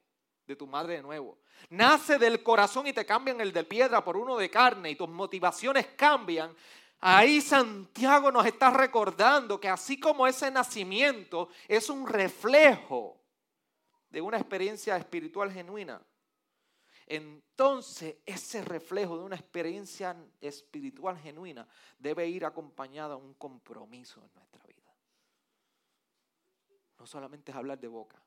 de 0.46 0.56
tu 0.56 0.66
madre 0.66 0.94
de 0.94 1.02
nuevo. 1.02 1.38
Nace 1.70 2.18
del 2.18 2.42
corazón 2.42 2.86
y 2.86 2.92
te 2.92 3.04
cambian 3.04 3.40
el 3.40 3.52
de 3.52 3.64
piedra 3.64 4.04
por 4.04 4.16
uno 4.16 4.36
de 4.36 4.48
carne 4.48 4.90
y 4.90 4.96
tus 4.96 5.08
motivaciones 5.08 5.88
cambian. 5.96 6.54
Ahí 7.00 7.40
Santiago 7.40 8.30
nos 8.32 8.46
está 8.46 8.70
recordando 8.70 9.60
que 9.60 9.68
así 9.68 10.00
como 10.00 10.26
ese 10.26 10.50
nacimiento 10.50 11.48
es 11.66 11.90
un 11.90 12.06
reflejo 12.06 13.20
de 14.10 14.20
una 14.20 14.38
experiencia 14.38 14.96
espiritual 14.96 15.52
genuina, 15.52 16.00
entonces 17.06 18.16
ese 18.26 18.62
reflejo 18.62 19.16
de 19.16 19.24
una 19.24 19.36
experiencia 19.36 20.14
espiritual 20.40 21.18
genuina 21.18 21.66
debe 21.98 22.26
ir 22.26 22.44
acompañado 22.44 23.18
de 23.18 23.24
un 23.24 23.34
compromiso 23.34 24.22
en 24.22 24.30
nuestra 24.34 24.62
vida. 24.64 24.67
No 26.98 27.06
solamente 27.06 27.50
es 27.52 27.56
hablar 27.56 27.78
de 27.78 27.88
boca. 27.88 28.20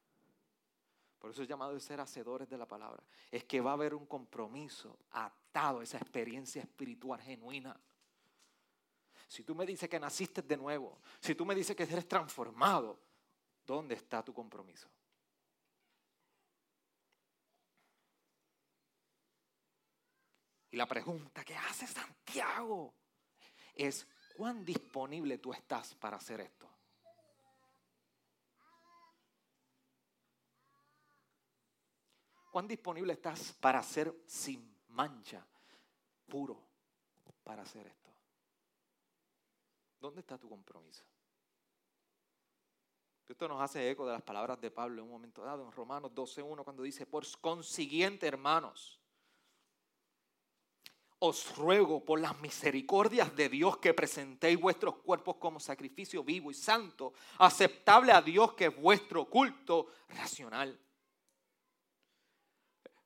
Por 1.19 1.29
eso 1.29 1.43
es 1.43 1.47
llamado 1.47 1.73
de 1.73 1.79
ser 1.79 1.99
hacedores 1.99 2.49
de 2.49 2.57
la 2.57 2.67
palabra. 2.67 3.03
Es 3.29 3.43
que 3.43 3.61
va 3.61 3.71
a 3.71 3.73
haber 3.73 3.93
un 3.93 4.07
compromiso 4.07 4.97
atado 5.11 5.81
a 5.81 5.83
esa 5.83 5.97
experiencia 5.97 6.61
espiritual 6.61 7.21
genuina. 7.21 7.79
Si 9.27 9.43
tú 9.43 9.53
me 9.53 9.65
dices 9.65 9.87
que 9.87 9.99
naciste 9.99 10.41
de 10.41 10.57
nuevo, 10.57 10.99
si 11.19 11.35
tú 11.35 11.45
me 11.45 11.53
dices 11.53 11.75
que 11.75 11.83
eres 11.83 12.07
transformado, 12.07 12.99
¿dónde 13.65 13.95
está 13.95 14.23
tu 14.23 14.33
compromiso? 14.33 14.89
Y 20.71 20.77
la 20.77 20.87
pregunta 20.87 21.43
que 21.43 21.55
hace 21.55 21.85
Santiago 21.85 22.93
es, 23.75 24.07
¿cuán 24.35 24.63
disponible 24.63 25.37
tú 25.37 25.53
estás 25.53 25.93
para 25.95 26.17
hacer 26.17 26.39
esto? 26.39 26.70
¿Cuán 32.51 32.67
disponible 32.67 33.13
estás 33.13 33.53
para 33.53 33.81
ser 33.81 34.13
sin 34.27 34.75
mancha, 34.89 35.43
puro, 36.27 36.61
para 37.45 37.61
hacer 37.61 37.87
esto? 37.87 38.09
¿Dónde 40.01 40.19
está 40.19 40.37
tu 40.37 40.49
compromiso? 40.49 41.03
Esto 43.25 43.47
nos 43.47 43.61
hace 43.61 43.89
eco 43.89 44.05
de 44.05 44.11
las 44.11 44.21
palabras 44.21 44.59
de 44.59 44.69
Pablo 44.69 45.01
en 45.01 45.05
un 45.05 45.11
momento 45.11 45.41
dado, 45.41 45.63
en 45.63 45.71
Romanos 45.71 46.11
12.1, 46.13 46.65
cuando 46.65 46.83
dice, 46.83 47.05
por 47.05 47.25
consiguiente, 47.39 48.27
hermanos, 48.27 48.99
os 51.19 51.55
ruego 51.55 52.03
por 52.03 52.19
las 52.19 52.37
misericordias 52.41 53.33
de 53.33 53.47
Dios 53.47 53.77
que 53.77 53.93
presentéis 53.93 54.59
vuestros 54.59 54.97
cuerpos 54.97 55.37
como 55.37 55.61
sacrificio 55.61 56.25
vivo 56.25 56.51
y 56.51 56.53
santo, 56.53 57.13
aceptable 57.37 58.11
a 58.11 58.21
Dios 58.21 58.53
que 58.55 58.65
es 58.65 58.75
vuestro 58.75 59.29
culto 59.29 59.87
racional. 60.09 60.77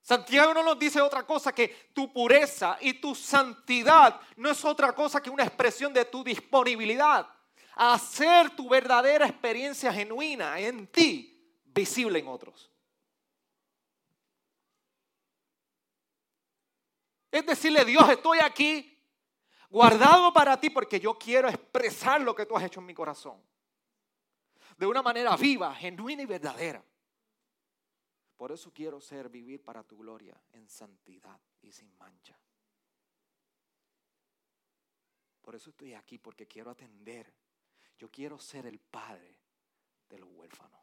Santiago 0.06 0.54
no 0.54 0.62
nos 0.62 0.78
dice 0.78 1.02
otra 1.02 1.24
cosa 1.24 1.52
que 1.52 1.90
tu 1.92 2.14
pureza 2.14 2.78
y 2.80 2.94
tu 2.94 3.16
santidad 3.16 4.22
no 4.36 4.52
es 4.52 4.64
otra 4.64 4.94
cosa 4.94 5.20
que 5.20 5.32
una 5.32 5.44
expresión 5.44 5.92
de 5.92 6.06
tu 6.06 6.24
disponibilidad 6.24 7.28
a 7.74 7.94
hacer 7.96 8.56
tu 8.56 8.70
verdadera 8.70 9.26
experiencia 9.26 9.92
genuina 9.92 10.60
en 10.60 10.86
ti 10.86 11.44
visible 11.66 12.20
en 12.20 12.28
otros. 12.28 12.70
Es 17.32 17.44
decirle, 17.44 17.84
Dios, 17.84 18.08
estoy 18.08 18.38
aquí 18.44 18.96
guardado 19.72 20.32
para 20.32 20.60
ti 20.60 20.70
porque 20.70 21.00
yo 21.00 21.18
quiero 21.18 21.50
expresar 21.50 22.22
lo 22.22 22.36
que 22.36 22.46
tú 22.46 22.56
has 22.56 22.64
hecho 22.64 22.80
en 22.80 22.86
mi 22.86 22.94
corazón. 22.94 23.42
De 24.78 24.86
una 24.86 25.02
manera 25.02 25.36
viva, 25.36 25.74
genuina 25.74 26.22
y 26.22 26.28
verdadera. 26.28 26.84
Por 28.38 28.52
eso 28.52 28.72
quiero 28.74 29.00
ser, 29.00 29.30
vivir 29.30 29.64
para 29.64 29.84
tu 29.84 29.98
gloria 29.98 30.40
en 30.52 30.68
santidad 30.68 31.40
y 31.62 31.72
sin 31.72 31.96
mancha. 31.98 32.38
Por 35.42 35.56
eso 35.56 35.70
estoy 35.70 35.94
aquí, 35.94 36.18
porque 36.18 36.48
quiero 36.48 36.72
atender. 36.72 37.34
Yo 37.98 38.10
quiero 38.10 38.40
ser 38.40 38.66
el 38.66 38.80
padre 38.80 39.40
de 40.10 40.20
los 40.20 40.30
huérfanos, 40.32 40.82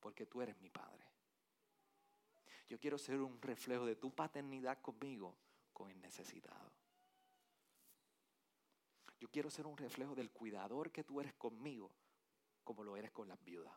porque 0.00 0.26
tú 0.26 0.40
eres 0.40 0.56
mi 0.58 0.70
padre. 0.70 1.04
Yo 2.68 2.78
quiero 2.80 2.98
ser 2.98 3.20
un 3.20 3.40
reflejo 3.40 3.84
de 3.84 3.96
tu 3.96 4.14
paternidad 4.14 4.80
conmigo 4.80 5.36
con 5.72 5.90
el 5.90 6.00
necesitado. 6.00 6.72
Yo 9.18 9.28
quiero 9.30 9.50
ser 9.50 9.66
un 9.66 9.76
reflejo 9.76 10.14
del 10.14 10.30
cuidador 10.30 10.90
que 10.90 11.04
tú 11.04 11.20
eres 11.20 11.34
conmigo, 11.34 11.92
como 12.64 12.82
lo 12.82 12.96
eres 12.96 13.12
con 13.12 13.28
las 13.28 13.42
viudas. 13.44 13.74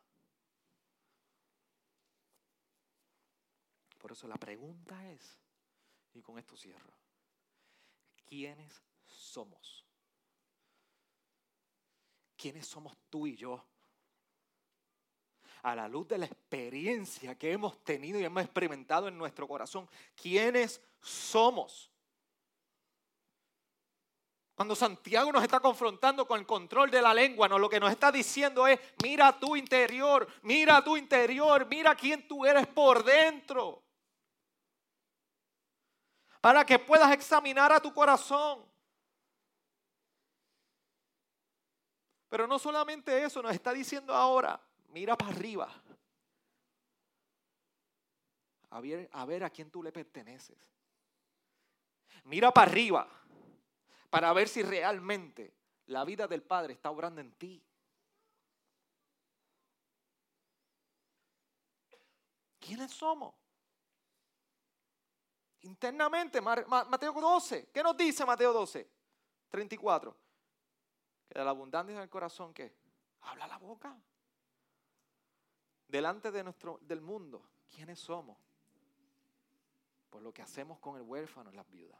Por 4.09 4.27
la 4.27 4.37
pregunta 4.37 5.07
es, 5.11 5.37
y 6.15 6.21
con 6.23 6.39
esto 6.39 6.57
cierro, 6.57 6.91
¿quiénes 8.25 8.81
somos? 9.05 9.85
¿Quiénes 12.35 12.65
somos 12.65 12.97
tú 13.07 13.27
y 13.27 13.35
yo? 13.35 13.63
A 15.61 15.75
la 15.75 15.87
luz 15.87 16.07
de 16.07 16.17
la 16.17 16.25
experiencia 16.25 17.37
que 17.37 17.51
hemos 17.51 17.83
tenido 17.83 18.19
y 18.19 18.23
hemos 18.23 18.43
experimentado 18.43 19.07
en 19.07 19.15
nuestro 19.15 19.47
corazón, 19.47 19.87
¿quiénes 20.15 20.81
somos? 21.01 21.91
Cuando 24.55 24.75
Santiago 24.75 25.31
nos 25.31 25.43
está 25.43 25.59
confrontando 25.59 26.27
con 26.27 26.39
el 26.39 26.47
control 26.47 26.89
de 26.89 27.03
la 27.03 27.13
lengua, 27.13 27.47
lo 27.47 27.69
que 27.69 27.79
nos 27.79 27.91
está 27.91 28.11
diciendo 28.11 28.65
es, 28.65 28.79
mira 29.03 29.39
tu 29.39 29.55
interior, 29.55 30.27
mira 30.41 30.83
tu 30.83 30.97
interior, 30.97 31.67
mira 31.67 31.93
quién 31.93 32.27
tú 32.27 32.43
eres 32.43 32.65
por 32.65 33.03
dentro. 33.03 33.83
Para 36.41 36.65
que 36.65 36.79
puedas 36.79 37.11
examinar 37.11 37.71
a 37.71 37.79
tu 37.79 37.93
corazón. 37.93 38.65
Pero 42.29 42.47
no 42.47 42.59
solamente 42.59 43.23
eso, 43.23 43.41
nos 43.41 43.53
está 43.53 43.73
diciendo 43.73 44.13
ahora, 44.13 44.61
mira 44.89 45.17
para 45.17 45.31
arriba. 45.31 45.73
A 48.69 48.79
ver, 49.25 49.43
a 49.43 49.49
quién 49.49 49.71
tú 49.71 49.81
le 49.81 49.91
perteneces. 49.91 50.57
Mira 52.25 52.51
para 52.51 52.71
arriba 52.71 53.19
para 54.09 54.33
ver 54.33 54.47
si 54.47 54.63
realmente 54.63 55.53
la 55.87 56.03
vida 56.03 56.27
del 56.27 56.43
Padre 56.43 56.73
está 56.73 56.89
obrando 56.89 57.21
en 57.21 57.31
ti. 57.33 57.63
¿Quiénes 62.59 62.91
somos? 62.91 63.38
Internamente, 65.61 66.41
Mateo 66.41 67.13
12. 67.13 67.69
¿Qué 67.71 67.83
nos 67.83 67.97
dice 67.97 68.25
Mateo 68.25 68.53
12? 68.53 68.89
34. 69.49 70.15
Que 71.27 71.37
de 71.39 71.45
la 71.45 71.51
abundancia 71.51 71.99
del 71.99 72.09
corazón, 72.09 72.53
¿qué? 72.53 72.73
Habla 73.21 73.47
la 73.47 73.57
boca. 73.57 73.95
Delante 75.87 76.31
de 76.31 76.43
nuestro, 76.43 76.79
del 76.81 77.01
mundo, 77.01 77.49
¿quiénes 77.69 77.99
somos? 77.99 78.37
Por 80.09 80.21
lo 80.21 80.33
que 80.33 80.41
hacemos 80.41 80.79
con 80.79 80.95
el 80.95 81.01
huérfano 81.03 81.51
y 81.51 81.55
las 81.55 81.69
viudas. 81.69 81.99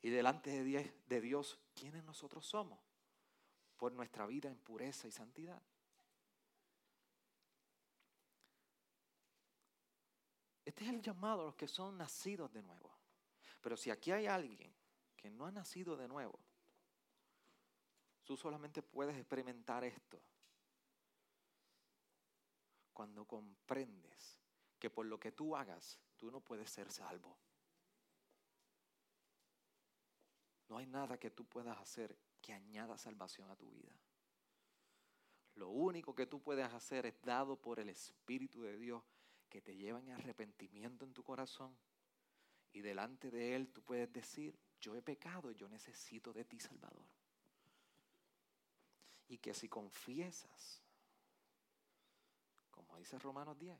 Y 0.00 0.10
delante 0.10 0.50
de 0.62 1.20
Dios, 1.20 1.58
¿quiénes 1.74 2.04
nosotros 2.04 2.46
somos? 2.46 2.78
Por 3.76 3.92
nuestra 3.92 4.26
vida 4.26 4.48
en 4.48 4.58
pureza 4.58 5.06
y 5.06 5.12
santidad. 5.12 5.62
Este 10.78 10.90
es 10.90 10.94
el 10.94 11.02
llamado 11.02 11.42
a 11.42 11.44
los 11.46 11.56
que 11.56 11.66
son 11.66 11.98
nacidos 11.98 12.52
de 12.52 12.62
nuevo. 12.62 12.88
Pero 13.60 13.76
si 13.76 13.90
aquí 13.90 14.12
hay 14.12 14.26
alguien 14.26 14.72
que 15.16 15.28
no 15.28 15.44
ha 15.44 15.50
nacido 15.50 15.96
de 15.96 16.06
nuevo, 16.06 16.38
tú 18.22 18.36
solamente 18.36 18.80
puedes 18.80 19.16
experimentar 19.16 19.82
esto 19.82 20.22
cuando 22.92 23.24
comprendes 23.24 24.38
que 24.78 24.88
por 24.88 25.06
lo 25.06 25.18
que 25.18 25.32
tú 25.32 25.56
hagas, 25.56 25.98
tú 26.16 26.30
no 26.30 26.40
puedes 26.40 26.70
ser 26.70 26.92
salvo. 26.92 27.36
No 30.68 30.78
hay 30.78 30.86
nada 30.86 31.18
que 31.18 31.32
tú 31.32 31.44
puedas 31.44 31.76
hacer 31.76 32.16
que 32.40 32.52
añada 32.52 32.96
salvación 32.96 33.50
a 33.50 33.56
tu 33.56 33.68
vida. 33.68 33.98
Lo 35.56 35.70
único 35.70 36.14
que 36.14 36.26
tú 36.26 36.40
puedes 36.40 36.72
hacer 36.72 37.04
es 37.04 37.20
dado 37.22 37.60
por 37.60 37.80
el 37.80 37.88
Espíritu 37.88 38.62
de 38.62 38.76
Dios 38.76 39.02
que 39.48 39.60
te 39.60 39.76
lleva 39.76 39.98
en 40.00 40.10
arrepentimiento 40.10 41.04
en 41.04 41.12
tu 41.12 41.22
corazón. 41.22 41.76
Y 42.72 42.80
delante 42.80 43.30
de 43.30 43.54
Él 43.56 43.68
tú 43.72 43.82
puedes 43.82 44.12
decir, 44.12 44.58
yo 44.80 44.94
he 44.94 45.02
pecado, 45.02 45.50
yo 45.52 45.68
necesito 45.68 46.32
de 46.32 46.44
ti, 46.44 46.60
Salvador. 46.60 47.06
Y 49.28 49.38
que 49.38 49.54
si 49.54 49.68
confiesas, 49.68 50.82
como 52.70 52.96
dice 52.96 53.18
Romanos 53.18 53.58
10, 53.58 53.78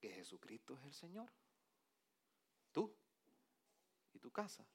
que 0.00 0.10
Jesucristo 0.10 0.74
es 0.76 0.84
el 0.84 0.92
Señor, 0.92 1.30
tú 2.72 2.94
y 4.12 4.18
tu 4.18 4.30
casa 4.30 4.66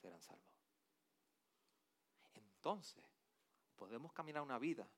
serán 0.00 0.20
salvos. 0.20 0.54
Entonces, 2.34 3.04
podemos 3.76 4.12
caminar 4.12 4.42
una 4.42 4.58
vida 4.58 4.88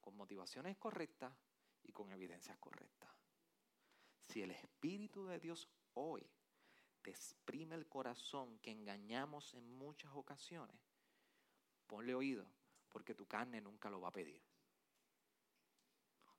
con 0.00 0.16
motivaciones 0.16 0.76
correctas 0.76 1.32
y 1.82 1.92
con 1.92 2.10
evidencias 2.10 2.56
correctas. 2.58 3.10
Si 4.20 4.42
el 4.42 4.50
Espíritu 4.50 5.26
de 5.26 5.38
Dios 5.38 5.68
hoy 5.94 6.26
te 7.02 7.10
exprime 7.10 7.74
el 7.74 7.88
corazón 7.88 8.58
que 8.60 8.70
engañamos 8.70 9.54
en 9.54 9.70
muchas 9.70 10.12
ocasiones, 10.14 10.76
ponle 11.86 12.14
oído, 12.14 12.46
porque 12.88 13.14
tu 13.14 13.26
carne 13.26 13.60
nunca 13.60 13.90
lo 13.90 14.00
va 14.00 14.08
a 14.08 14.12
pedir. 14.12 14.42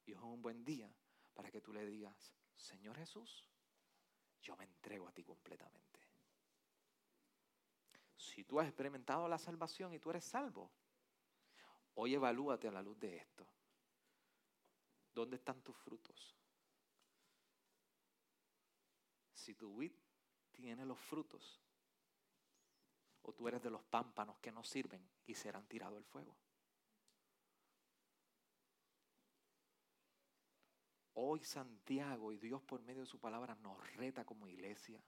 Y 0.06 0.14
es 0.14 0.20
un 0.20 0.42
buen 0.42 0.64
día 0.64 0.94
para 1.34 1.52
que 1.52 1.62
tú 1.62 1.74
le 1.74 1.86
digas, 1.86 2.34
Señor 2.56 2.98
Jesús, 2.98 3.48
yo 4.42 4.56
me 4.56 4.66
entrego 4.66 5.08
a 5.08 5.12
ti 5.12 5.24
completamente. 5.24 6.00
Si 8.16 8.44
tú 8.44 8.60
has 8.60 8.68
experimentado 8.68 9.28
la 9.28 9.38
salvación 9.38 9.94
y 9.94 10.00
tú 10.00 10.10
eres 10.10 10.24
salvo, 10.24 10.72
Hoy 11.96 12.16
evalúate 12.16 12.68
a 12.68 12.72
la 12.72 12.82
luz 12.82 13.00
de 13.00 13.18
esto. 13.18 13.48
¿Dónde 15.14 15.36
están 15.36 15.62
tus 15.62 15.76
frutos? 15.78 16.36
Si 19.34 19.54
tu 19.56 19.78
vid 19.78 19.94
tiene 20.52 20.86
los 20.86 21.00
frutos, 21.00 21.62
o 23.24 23.34
tú 23.34 23.48
eres 23.48 23.62
de 23.62 23.70
los 23.70 23.84
pámpanos 23.84 24.38
que 24.40 24.52
no 24.52 24.64
sirven 24.64 25.08
y 25.26 25.36
serán 25.36 25.68
tirados 25.68 25.98
al 25.98 26.06
fuego. 26.06 26.36
Hoy 31.14 31.44
Santiago 31.44 32.32
y 32.32 32.38
Dios 32.38 32.62
por 32.64 32.82
medio 32.82 33.02
de 33.02 33.08
su 33.08 33.20
palabra 33.20 33.56
nos 33.56 33.96
reta 33.96 34.26
como 34.26 34.48
iglesia 34.48 35.02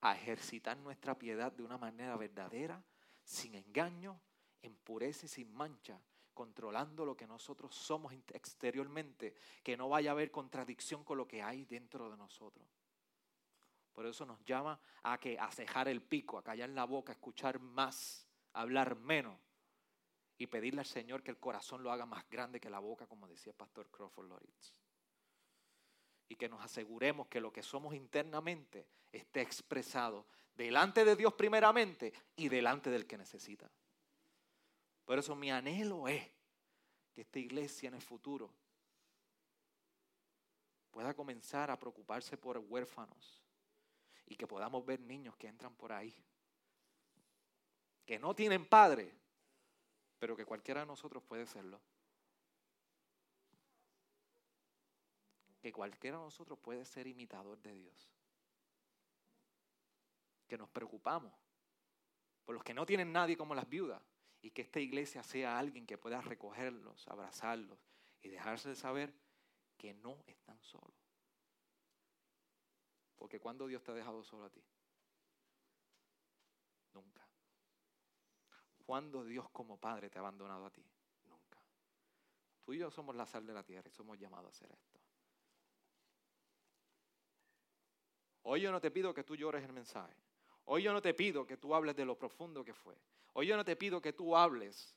a 0.00 0.14
ejercitar 0.14 0.78
nuestra 0.78 1.18
piedad 1.18 1.52
de 1.52 1.62
una 1.62 1.76
manera 1.76 2.16
verdadera, 2.16 2.82
sin 3.22 3.54
engaño, 3.54 4.20
en 4.62 4.74
pureza 4.76 5.26
y 5.26 5.28
sin 5.28 5.52
mancha, 5.52 6.00
controlando 6.34 7.04
lo 7.04 7.16
que 7.16 7.26
nosotros 7.26 7.74
somos 7.74 8.12
exteriormente, 8.12 9.34
que 9.62 9.76
no 9.76 9.88
vaya 9.88 10.10
a 10.10 10.12
haber 10.12 10.30
contradicción 10.30 11.04
con 11.04 11.18
lo 11.18 11.26
que 11.26 11.42
hay 11.42 11.64
dentro 11.64 12.10
de 12.10 12.16
nosotros. 12.16 12.66
Por 13.92 14.06
eso 14.06 14.24
nos 14.24 14.42
llama 14.44 14.80
a 15.02 15.18
que 15.18 15.38
a 15.38 15.50
cejar 15.50 15.88
el 15.88 16.00
pico, 16.00 16.38
a 16.38 16.42
callar 16.42 16.70
la 16.70 16.84
boca, 16.84 17.12
a 17.12 17.14
escuchar 17.14 17.58
más, 17.58 18.26
a 18.52 18.62
hablar 18.62 18.96
menos 18.96 19.38
y 20.38 20.46
pedirle 20.46 20.80
al 20.80 20.86
Señor 20.86 21.22
que 21.22 21.30
el 21.30 21.38
corazón 21.38 21.82
lo 21.82 21.92
haga 21.92 22.06
más 22.06 22.28
grande 22.30 22.60
que 22.60 22.70
la 22.70 22.78
boca, 22.78 23.06
como 23.06 23.28
decía 23.28 23.50
el 23.50 23.56
pastor 23.56 23.90
Crawford 23.90 24.28
Loritz. 24.28 24.72
Y 26.28 26.36
que 26.36 26.48
nos 26.48 26.64
aseguremos 26.64 27.26
que 27.26 27.40
lo 27.40 27.52
que 27.52 27.62
somos 27.62 27.94
internamente 27.94 28.86
esté 29.12 29.42
expresado 29.42 30.26
delante 30.54 31.04
de 31.04 31.16
Dios 31.16 31.34
primeramente 31.34 32.12
y 32.36 32.48
delante 32.48 32.88
del 32.88 33.06
que 33.06 33.18
necesita. 33.18 33.70
Por 35.04 35.18
eso 35.18 35.34
mi 35.34 35.50
anhelo 35.50 36.06
es 36.08 36.26
que 37.12 37.22
esta 37.22 37.38
iglesia 37.38 37.88
en 37.88 37.94
el 37.94 38.02
futuro 38.02 38.52
pueda 40.90 41.14
comenzar 41.14 41.70
a 41.70 41.78
preocuparse 41.78 42.36
por 42.36 42.58
huérfanos 42.58 43.42
y 44.26 44.36
que 44.36 44.46
podamos 44.46 44.84
ver 44.84 45.00
niños 45.00 45.36
que 45.36 45.48
entran 45.48 45.74
por 45.74 45.92
ahí, 45.92 46.14
que 48.06 48.18
no 48.18 48.34
tienen 48.34 48.66
padre, 48.66 49.12
pero 50.18 50.36
que 50.36 50.44
cualquiera 50.44 50.80
de 50.80 50.86
nosotros 50.86 51.22
puede 51.22 51.46
serlo. 51.46 51.80
Que 55.60 55.72
cualquiera 55.72 56.18
de 56.18 56.24
nosotros 56.24 56.58
puede 56.58 56.84
ser 56.84 57.06
imitador 57.06 57.60
de 57.60 57.74
Dios. 57.74 58.08
Que 60.48 60.56
nos 60.56 60.68
preocupamos 60.70 61.32
por 62.44 62.54
los 62.54 62.64
que 62.64 62.74
no 62.74 62.86
tienen 62.86 63.12
nadie 63.12 63.36
como 63.36 63.54
las 63.54 63.68
viudas 63.68 64.02
y 64.42 64.50
que 64.50 64.62
esta 64.62 64.80
iglesia 64.80 65.22
sea 65.22 65.58
alguien 65.58 65.86
que 65.86 65.98
pueda 65.98 66.20
recogerlos, 66.20 67.06
abrazarlos 67.08 67.78
y 68.22 68.28
dejarse 68.28 68.70
de 68.70 68.74
saber 68.74 69.14
que 69.76 69.94
no 69.94 70.22
están 70.26 70.60
solos. 70.62 70.94
Porque 73.16 73.40
cuando 73.40 73.66
Dios 73.66 73.82
te 73.82 73.90
ha 73.90 73.94
dejado 73.94 74.22
solo 74.22 74.46
a 74.46 74.50
ti? 74.50 74.64
Nunca. 76.92 77.26
¿Cuándo 78.86 79.24
Dios 79.24 79.48
como 79.50 79.78
Padre 79.78 80.08
te 80.08 80.18
ha 80.18 80.20
abandonado 80.20 80.66
a 80.66 80.70
ti? 80.70 80.84
Nunca. 81.26 81.62
Tú 82.62 82.72
y 82.72 82.78
yo 82.78 82.90
somos 82.90 83.14
la 83.14 83.26
sal 83.26 83.46
de 83.46 83.52
la 83.52 83.62
tierra 83.62 83.88
y 83.88 83.92
somos 83.92 84.18
llamados 84.18 84.46
a 84.46 84.50
hacer 84.50 84.72
esto. 84.72 85.00
Hoy 88.42 88.62
yo 88.62 88.72
no 88.72 88.80
te 88.80 88.90
pido 88.90 89.12
que 89.12 89.22
tú 89.22 89.36
llores 89.36 89.62
el 89.64 89.72
mensaje. 89.72 90.16
Hoy 90.72 90.84
yo 90.84 90.92
no 90.92 91.02
te 91.02 91.14
pido 91.14 91.44
que 91.44 91.56
tú 91.56 91.74
hables 91.74 91.96
de 91.96 92.04
lo 92.04 92.16
profundo 92.16 92.64
que 92.64 92.72
fue. 92.72 92.96
Hoy 93.32 93.48
yo 93.48 93.56
no 93.56 93.64
te 93.64 93.74
pido 93.74 94.00
que 94.00 94.12
tú 94.12 94.36
hables 94.36 94.94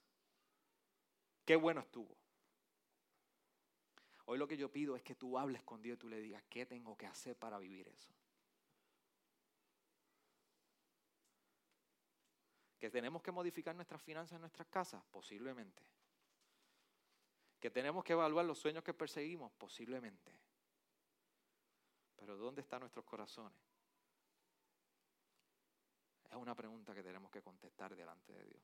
qué 1.45 1.55
bueno 1.55 1.81
estuvo. 1.81 2.15
Hoy 4.25 4.37
lo 4.37 4.47
que 4.47 4.55
yo 4.55 4.71
pido 4.71 4.95
es 4.95 5.01
que 5.01 5.15
tú 5.15 5.35
hables 5.35 5.63
con 5.63 5.81
Dios 5.81 5.95
y 5.95 5.97
tú 5.97 6.07
le 6.09 6.19
digas 6.19 6.43
qué 6.47 6.67
tengo 6.67 6.95
que 6.95 7.07
hacer 7.07 7.35
para 7.35 7.57
vivir 7.57 7.87
eso. 7.87 8.13
Que 12.79 12.91
tenemos 12.91 13.23
que 13.23 13.31
modificar 13.31 13.73
nuestras 13.73 14.03
finanzas 14.03 14.35
en 14.35 14.41
nuestras 14.41 14.67
casas, 14.67 15.03
posiblemente. 15.09 15.81
Que 17.59 17.71
tenemos 17.71 18.03
que 18.03 18.13
evaluar 18.13 18.45
los 18.45 18.59
sueños 18.59 18.83
que 18.83 18.93
perseguimos, 18.93 19.51
posiblemente. 19.53 20.37
Pero 22.15 22.37
¿dónde 22.37 22.61
están 22.61 22.81
nuestros 22.81 23.05
corazones? 23.05 23.72
Es 26.33 26.39
una 26.39 26.55
pregunta 26.55 26.95
que 26.95 27.03
tenemos 27.03 27.29
que 27.29 27.43
contestar 27.43 27.95
delante 27.95 28.33
de 28.33 28.43
Dios. 28.43 28.63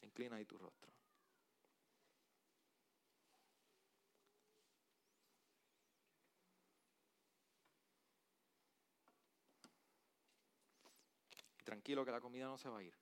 Inclina 0.00 0.36
ahí 0.36 0.46
tu 0.46 0.56
rostro. 0.56 0.90
Tranquilo 11.62 12.02
que 12.02 12.10
la 12.10 12.20
comida 12.22 12.46
no 12.46 12.56
se 12.56 12.70
va 12.70 12.78
a 12.78 12.82
ir. 12.82 12.94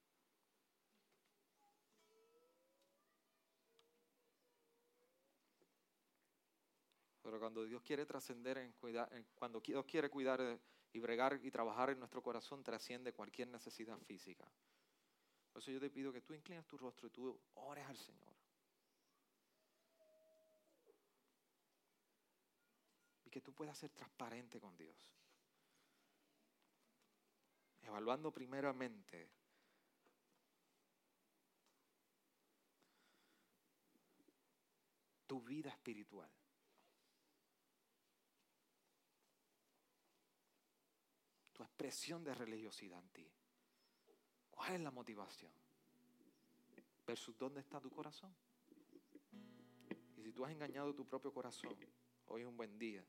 Pero 7.22 7.38
cuando 7.38 7.62
Dios 7.62 7.80
quiere 7.82 8.04
trascender 8.04 8.58
en 8.58 8.72
cuidar, 8.72 9.08
cuando 9.36 9.60
Dios 9.60 9.84
quiere 9.84 10.10
cuidar 10.10 10.40
de, 10.42 10.58
y 10.92 10.98
bregar 10.98 11.40
y 11.42 11.50
trabajar 11.50 11.90
en 11.90 11.98
nuestro 11.98 12.22
corazón 12.22 12.62
trasciende 12.62 13.12
cualquier 13.12 13.48
necesidad 13.48 13.98
física. 13.98 14.50
Por 15.52 15.62
eso 15.62 15.70
yo 15.70 15.80
te 15.80 15.90
pido 15.90 16.12
que 16.12 16.22
tú 16.22 16.34
inclines 16.34 16.66
tu 16.66 16.78
rostro 16.78 17.08
y 17.08 17.10
tú 17.10 17.40
ores 17.54 17.86
al 17.86 17.96
Señor. 17.96 18.34
Y 23.24 23.30
que 23.30 23.40
tú 23.40 23.52
puedas 23.52 23.78
ser 23.78 23.90
transparente 23.90 24.60
con 24.60 24.76
Dios. 24.76 25.12
Evaluando 27.82 28.32
primeramente 28.32 29.30
tu 35.26 35.40
vida 35.42 35.70
espiritual. 35.70 36.30
Expresión 41.64 42.24
de 42.24 42.34
religiosidad 42.34 42.98
en 42.98 43.08
ti. 43.10 43.30
¿Cuál 44.50 44.74
es 44.74 44.80
la 44.80 44.90
motivación? 44.90 45.52
Versus 47.06 47.36
dónde 47.38 47.60
está 47.60 47.80
tu 47.80 47.90
corazón. 47.90 48.34
Y 50.16 50.22
si 50.22 50.32
tú 50.32 50.44
has 50.44 50.52
engañado 50.52 50.94
tu 50.94 51.06
propio 51.06 51.32
corazón, 51.32 51.74
hoy 52.26 52.42
es 52.42 52.46
un 52.46 52.56
buen 52.56 52.78
día. 52.78 53.04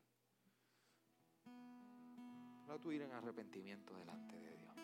Para 2.66 2.80
tú 2.80 2.92
ir 2.92 3.02
en 3.02 3.12
arrepentimiento 3.12 3.96
delante 3.98 4.40
de 4.40 4.58
Dios. 4.58 4.76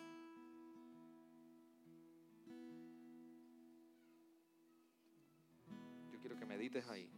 Yo 6.12 6.20
quiero 6.20 6.38
que 6.38 6.46
medites 6.46 6.88
ahí. 6.90 7.10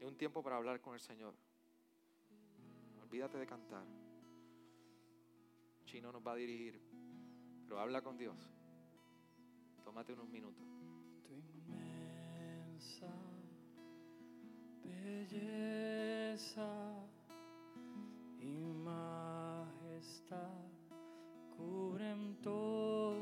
Es 0.00 0.06
un 0.06 0.16
tiempo 0.16 0.42
para 0.42 0.56
hablar 0.56 0.80
con 0.80 0.94
el 0.94 1.00
Señor. 1.00 1.34
Olvídate 3.02 3.38
de 3.38 3.46
cantar. 3.46 3.86
Chino 5.90 6.12
nos 6.12 6.24
va 6.24 6.32
a 6.32 6.36
dirigir, 6.36 6.80
pero 7.66 7.80
habla 7.80 8.00
con 8.00 8.16
Dios. 8.16 8.36
Tómate 9.82 10.12
unos 10.12 10.28
minutos. 10.28 10.64
Tu 11.26 11.34
inmensa 11.34 13.12
belleza 14.84 16.68
y 18.38 18.72
majestad 18.72 20.62
cubren 21.56 22.40
todo 22.40 23.19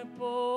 Y 0.00 0.49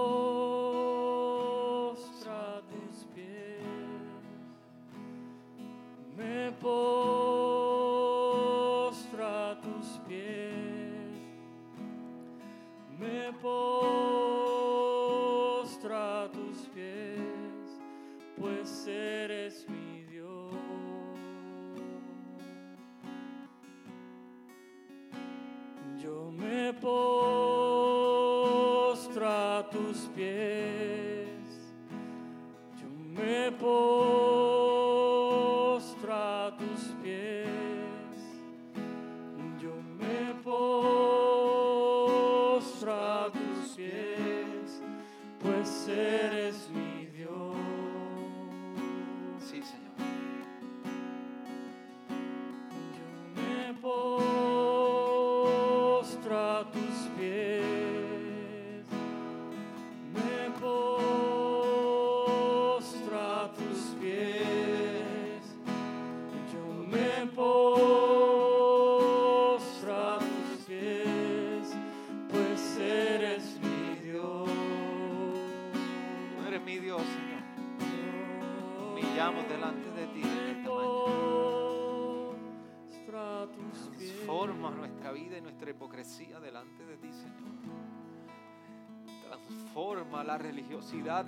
La 90.26 90.38
religiosidad 90.38 91.26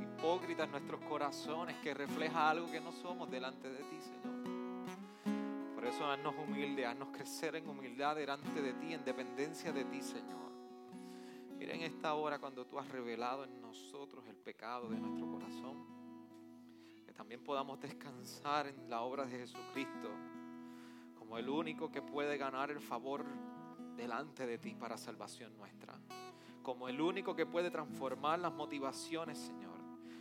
hipócrita 0.00 0.64
en 0.64 0.72
nuestros 0.72 1.00
corazones 1.02 1.76
que 1.76 1.94
refleja 1.94 2.50
algo 2.50 2.70
que 2.70 2.80
no 2.80 2.90
somos 2.90 3.30
delante 3.30 3.70
de 3.70 3.84
ti, 3.84 4.00
Señor. 4.00 5.74
Por 5.74 5.86
eso 5.86 6.04
haznos 6.04 6.34
humildes, 6.36 6.86
haznos 6.86 7.10
crecer 7.10 7.54
en 7.54 7.68
humildad 7.68 8.16
delante 8.16 8.60
de 8.60 8.74
ti, 8.74 8.92
en 8.92 9.04
dependencia 9.04 9.72
de 9.72 9.84
ti, 9.84 10.02
Señor. 10.02 10.50
Mira 11.56 11.72
en 11.72 11.82
esta 11.82 12.14
hora 12.14 12.40
cuando 12.40 12.66
tú 12.66 12.78
has 12.80 12.88
revelado 12.88 13.44
en 13.44 13.60
nosotros 13.60 14.26
el 14.28 14.36
pecado 14.36 14.90
de 14.90 14.98
nuestro 14.98 15.30
corazón, 15.30 15.86
que 17.06 17.12
también 17.12 17.44
podamos 17.44 17.80
descansar 17.80 18.66
en 18.66 18.90
la 18.90 19.02
obra 19.02 19.24
de 19.24 19.38
Jesucristo 19.38 20.10
como 21.14 21.38
el 21.38 21.48
único 21.48 21.92
que 21.92 22.02
puede 22.02 22.36
ganar 22.36 22.72
el 22.72 22.80
favor 22.80 23.24
delante 23.96 24.46
de 24.46 24.58
ti 24.58 24.74
para 24.74 24.98
salvación 24.98 25.56
nuestra. 25.56 25.98
Como 26.70 26.88
el 26.88 27.00
único 27.00 27.34
que 27.34 27.46
puede 27.46 27.68
transformar 27.68 28.38
las 28.38 28.52
motivaciones, 28.52 29.38
Señor. 29.38 29.76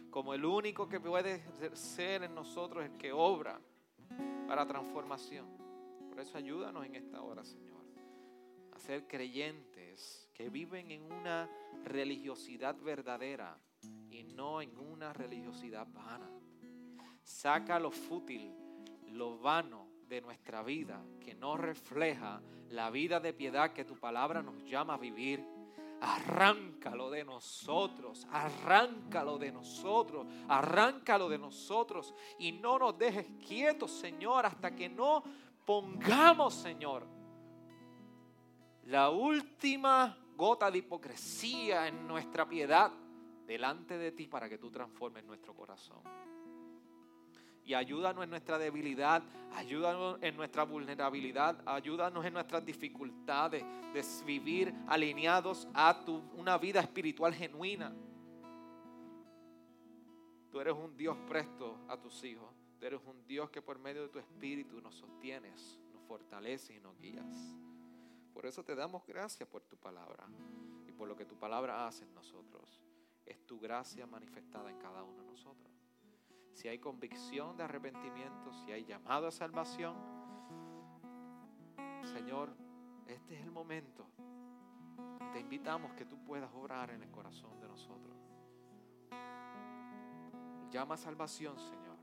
Como 0.10 0.34
el 0.34 0.43
único 0.43 0.89
que 0.89 1.00
puede 1.00 1.43
ser 1.76 2.24
en 2.24 2.34
nosotros 2.34 2.84
el 2.84 2.97
que 2.97 3.12
obra 3.12 3.62
para 4.47 4.66
transformación. 4.66 5.45
Por 6.10 6.20
eso 6.20 6.39
ayúdanos 6.39 6.84
en 6.88 6.95
esta 6.95 7.22
hora, 7.22 7.45
Señor, 7.45 7.86
a 8.72 8.80
ser 8.80 9.08
creyentes 9.08 10.28
que 10.34 10.50
viven 10.50 10.89
en 10.89 11.12
una 11.12 11.47
religiosidad 11.84 12.76
verdadera 12.82 13.56
y 14.10 14.24
no 14.24 14.64
en 14.64 14.76
una 14.76 15.14
religiosidad 15.14 15.86
vana. 15.93 16.32
Saca 17.22 17.80
lo 17.80 17.91
fútil, 17.91 18.52
lo 19.12 19.38
vano 19.38 19.88
de 20.08 20.20
nuestra 20.20 20.64
vida 20.64 21.00
que 21.20 21.36
no 21.36 21.58
refleja 21.58 22.41
la 22.70 22.89
vida 22.89 23.20
de 23.20 23.34
piedad 23.34 23.72
que 23.72 23.86
tu 23.86 23.95
palabra 24.00 24.41
nos 24.41 24.64
llama 24.64 24.95
a 24.95 24.97
vivir. 24.97 25.59
Arráncalo 26.02 27.10
de 27.10 27.24
nosotros, 27.24 28.26
arráncalo 28.32 29.38
de 29.38 29.52
nosotros, 29.52 30.28
arráncalo 30.47 31.30
de 31.30 31.38
nosotros. 31.38 32.14
Y 32.38 32.54
no 32.54 32.80
nos 32.80 32.97
dejes 32.97 33.28
quietos, 33.45 33.91
Señor, 33.91 34.45
hasta 34.45 34.76
que 34.76 34.89
no 34.89 35.24
pongamos, 35.66 36.54
Señor, 36.54 37.06
la 38.86 39.10
última 39.10 40.18
gota 40.36 40.72
de 40.72 40.80
hipocresía 40.80 41.88
en 41.88 42.08
nuestra 42.08 42.47
piedad 42.47 42.91
delante 43.45 43.97
de 43.97 44.12
ti 44.12 44.28
para 44.28 44.47
que 44.47 44.58
tú 44.58 44.72
transformes 44.72 45.24
nuestro 45.26 45.54
corazón 45.54 46.02
y 47.66 47.74
ayúdanos 47.74 48.24
en 48.24 48.30
nuestra 48.30 48.57
debilidad, 48.57 49.24
ayúdanos 49.53 50.18
en 50.22 50.36
nuestra 50.36 50.64
vulnerabilidad, 50.64 51.62
ayúdanos 51.66 52.26
en 52.26 52.34
nuestras 52.34 52.66
dificultades 52.66 53.64
de 53.93 54.03
vivir 54.26 54.74
alineados 54.88 55.68
a 55.74 56.03
tu, 56.05 56.18
una 56.36 56.57
vida 56.57 56.80
espiritual 56.80 57.34
genuina. 57.34 57.93
Tú 60.51 60.60
eres 60.60 60.74
un 60.74 60.97
Dios 60.97 61.18
presto 61.28 61.78
a 61.88 61.97
tus 61.97 62.24
hijos. 62.24 62.49
Tú 62.80 62.86
eres 62.86 63.01
un 63.05 63.26
Dios 63.28 63.49
que 63.49 63.62
por 63.62 63.78
medio 63.78 64.03
de 64.03 64.10
tu 64.10 64.20
espíritu 64.20 64.82
nos 64.82 64.95
sostienes, 64.95 65.80
nos 65.93 66.01
fortaleces 66.03 66.76
y 66.76 66.80
nos 66.80 66.97
guías. 66.97 67.55
Por 68.34 68.45
eso 68.45 68.64
te 68.64 68.74
damos 68.74 69.05
gracias 69.05 69.47
por 69.47 69.64
tu 69.64 69.78
palabra 69.78 70.26
y 70.88 70.91
por 70.91 71.07
lo 71.07 71.16
que 71.16 71.26
tu 71.26 71.36
palabra 71.36 71.88
hace 71.88 72.05
en 72.05 72.14
nosotros. 72.14 72.82
es 73.26 73.45
tu 73.45 73.60
gracia 73.60 74.07
manifestada 74.07 74.72
en 74.72 74.80
cada 74.80 75.03
uno 75.03 75.22
de 75.22 75.28
nosotros. 75.28 75.79
Si 76.54 76.68
hay 76.68 76.80
convicción 76.80 77.56
de 77.58 77.64
arrepentimiento, 77.64 78.54
si 78.54 78.72
hay 78.72 78.84
llamado 78.84 79.28
a 79.28 79.32
salvación, 79.32 79.95
Señor, 82.04 82.54
este 83.08 83.36
es 83.36 83.43
el 83.43 83.52
momento. 83.52 84.06
Te 85.34 85.39
invitamos 85.39 85.93
que 85.93 86.06
tú 86.06 86.18
puedas 86.24 86.52
obrar 86.54 86.89
en 86.91 87.04
el 87.04 87.12
corazón 87.12 87.60
de 87.60 87.68
nosotros. 87.68 88.16
Llama 90.72 90.95
a 90.95 90.97
salvación, 90.97 91.58
Señor. 91.60 91.97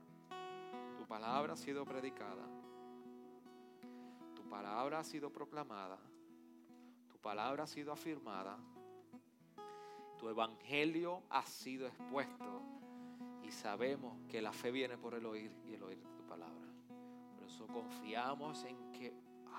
Tu 0.96 1.06
palabra 1.06 1.52
ha 1.52 1.56
sido 1.56 1.84
predicada. 1.84 2.48
Tu 4.34 4.48
palabra 4.48 5.00
ha 5.00 5.04
sido 5.04 5.32
proclamada. 5.32 5.98
Tu 7.08 7.18
palabra 7.18 7.64
ha 7.64 7.66
sido 7.66 7.92
afirmada. 7.92 8.58
Tu 10.18 10.28
evangelio 10.28 11.22
ha 11.30 11.44
sido 11.46 11.86
expuesto. 11.86 12.62
Y 13.46 13.52
sabemos 13.52 14.18
que 14.28 14.42
la 14.42 14.52
fe 14.52 14.72
viene 14.72 14.98
por 14.98 15.14
el 15.14 15.24
oír 15.24 15.52
y 15.68 15.74
el 15.74 15.82
oír 15.84 15.98
de 15.98 16.10
tu 16.16 16.26
palabra. 16.26 16.66
Por 17.32 17.44
eso 17.44 17.66
confiamos 17.68 18.64
en 18.64 18.90
que 18.90 19.14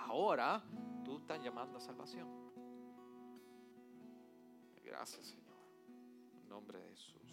ahora 0.08 0.62
tú 1.06 1.18
estás 1.20 1.42
llamando 1.42 1.78
a 1.78 1.82
salvación. 1.82 2.28
Gracias, 4.84 5.28
Señor. 5.28 5.56
En 6.36 6.50
nombre 6.50 6.80
de 6.80 6.90
Jesús. 6.90 7.27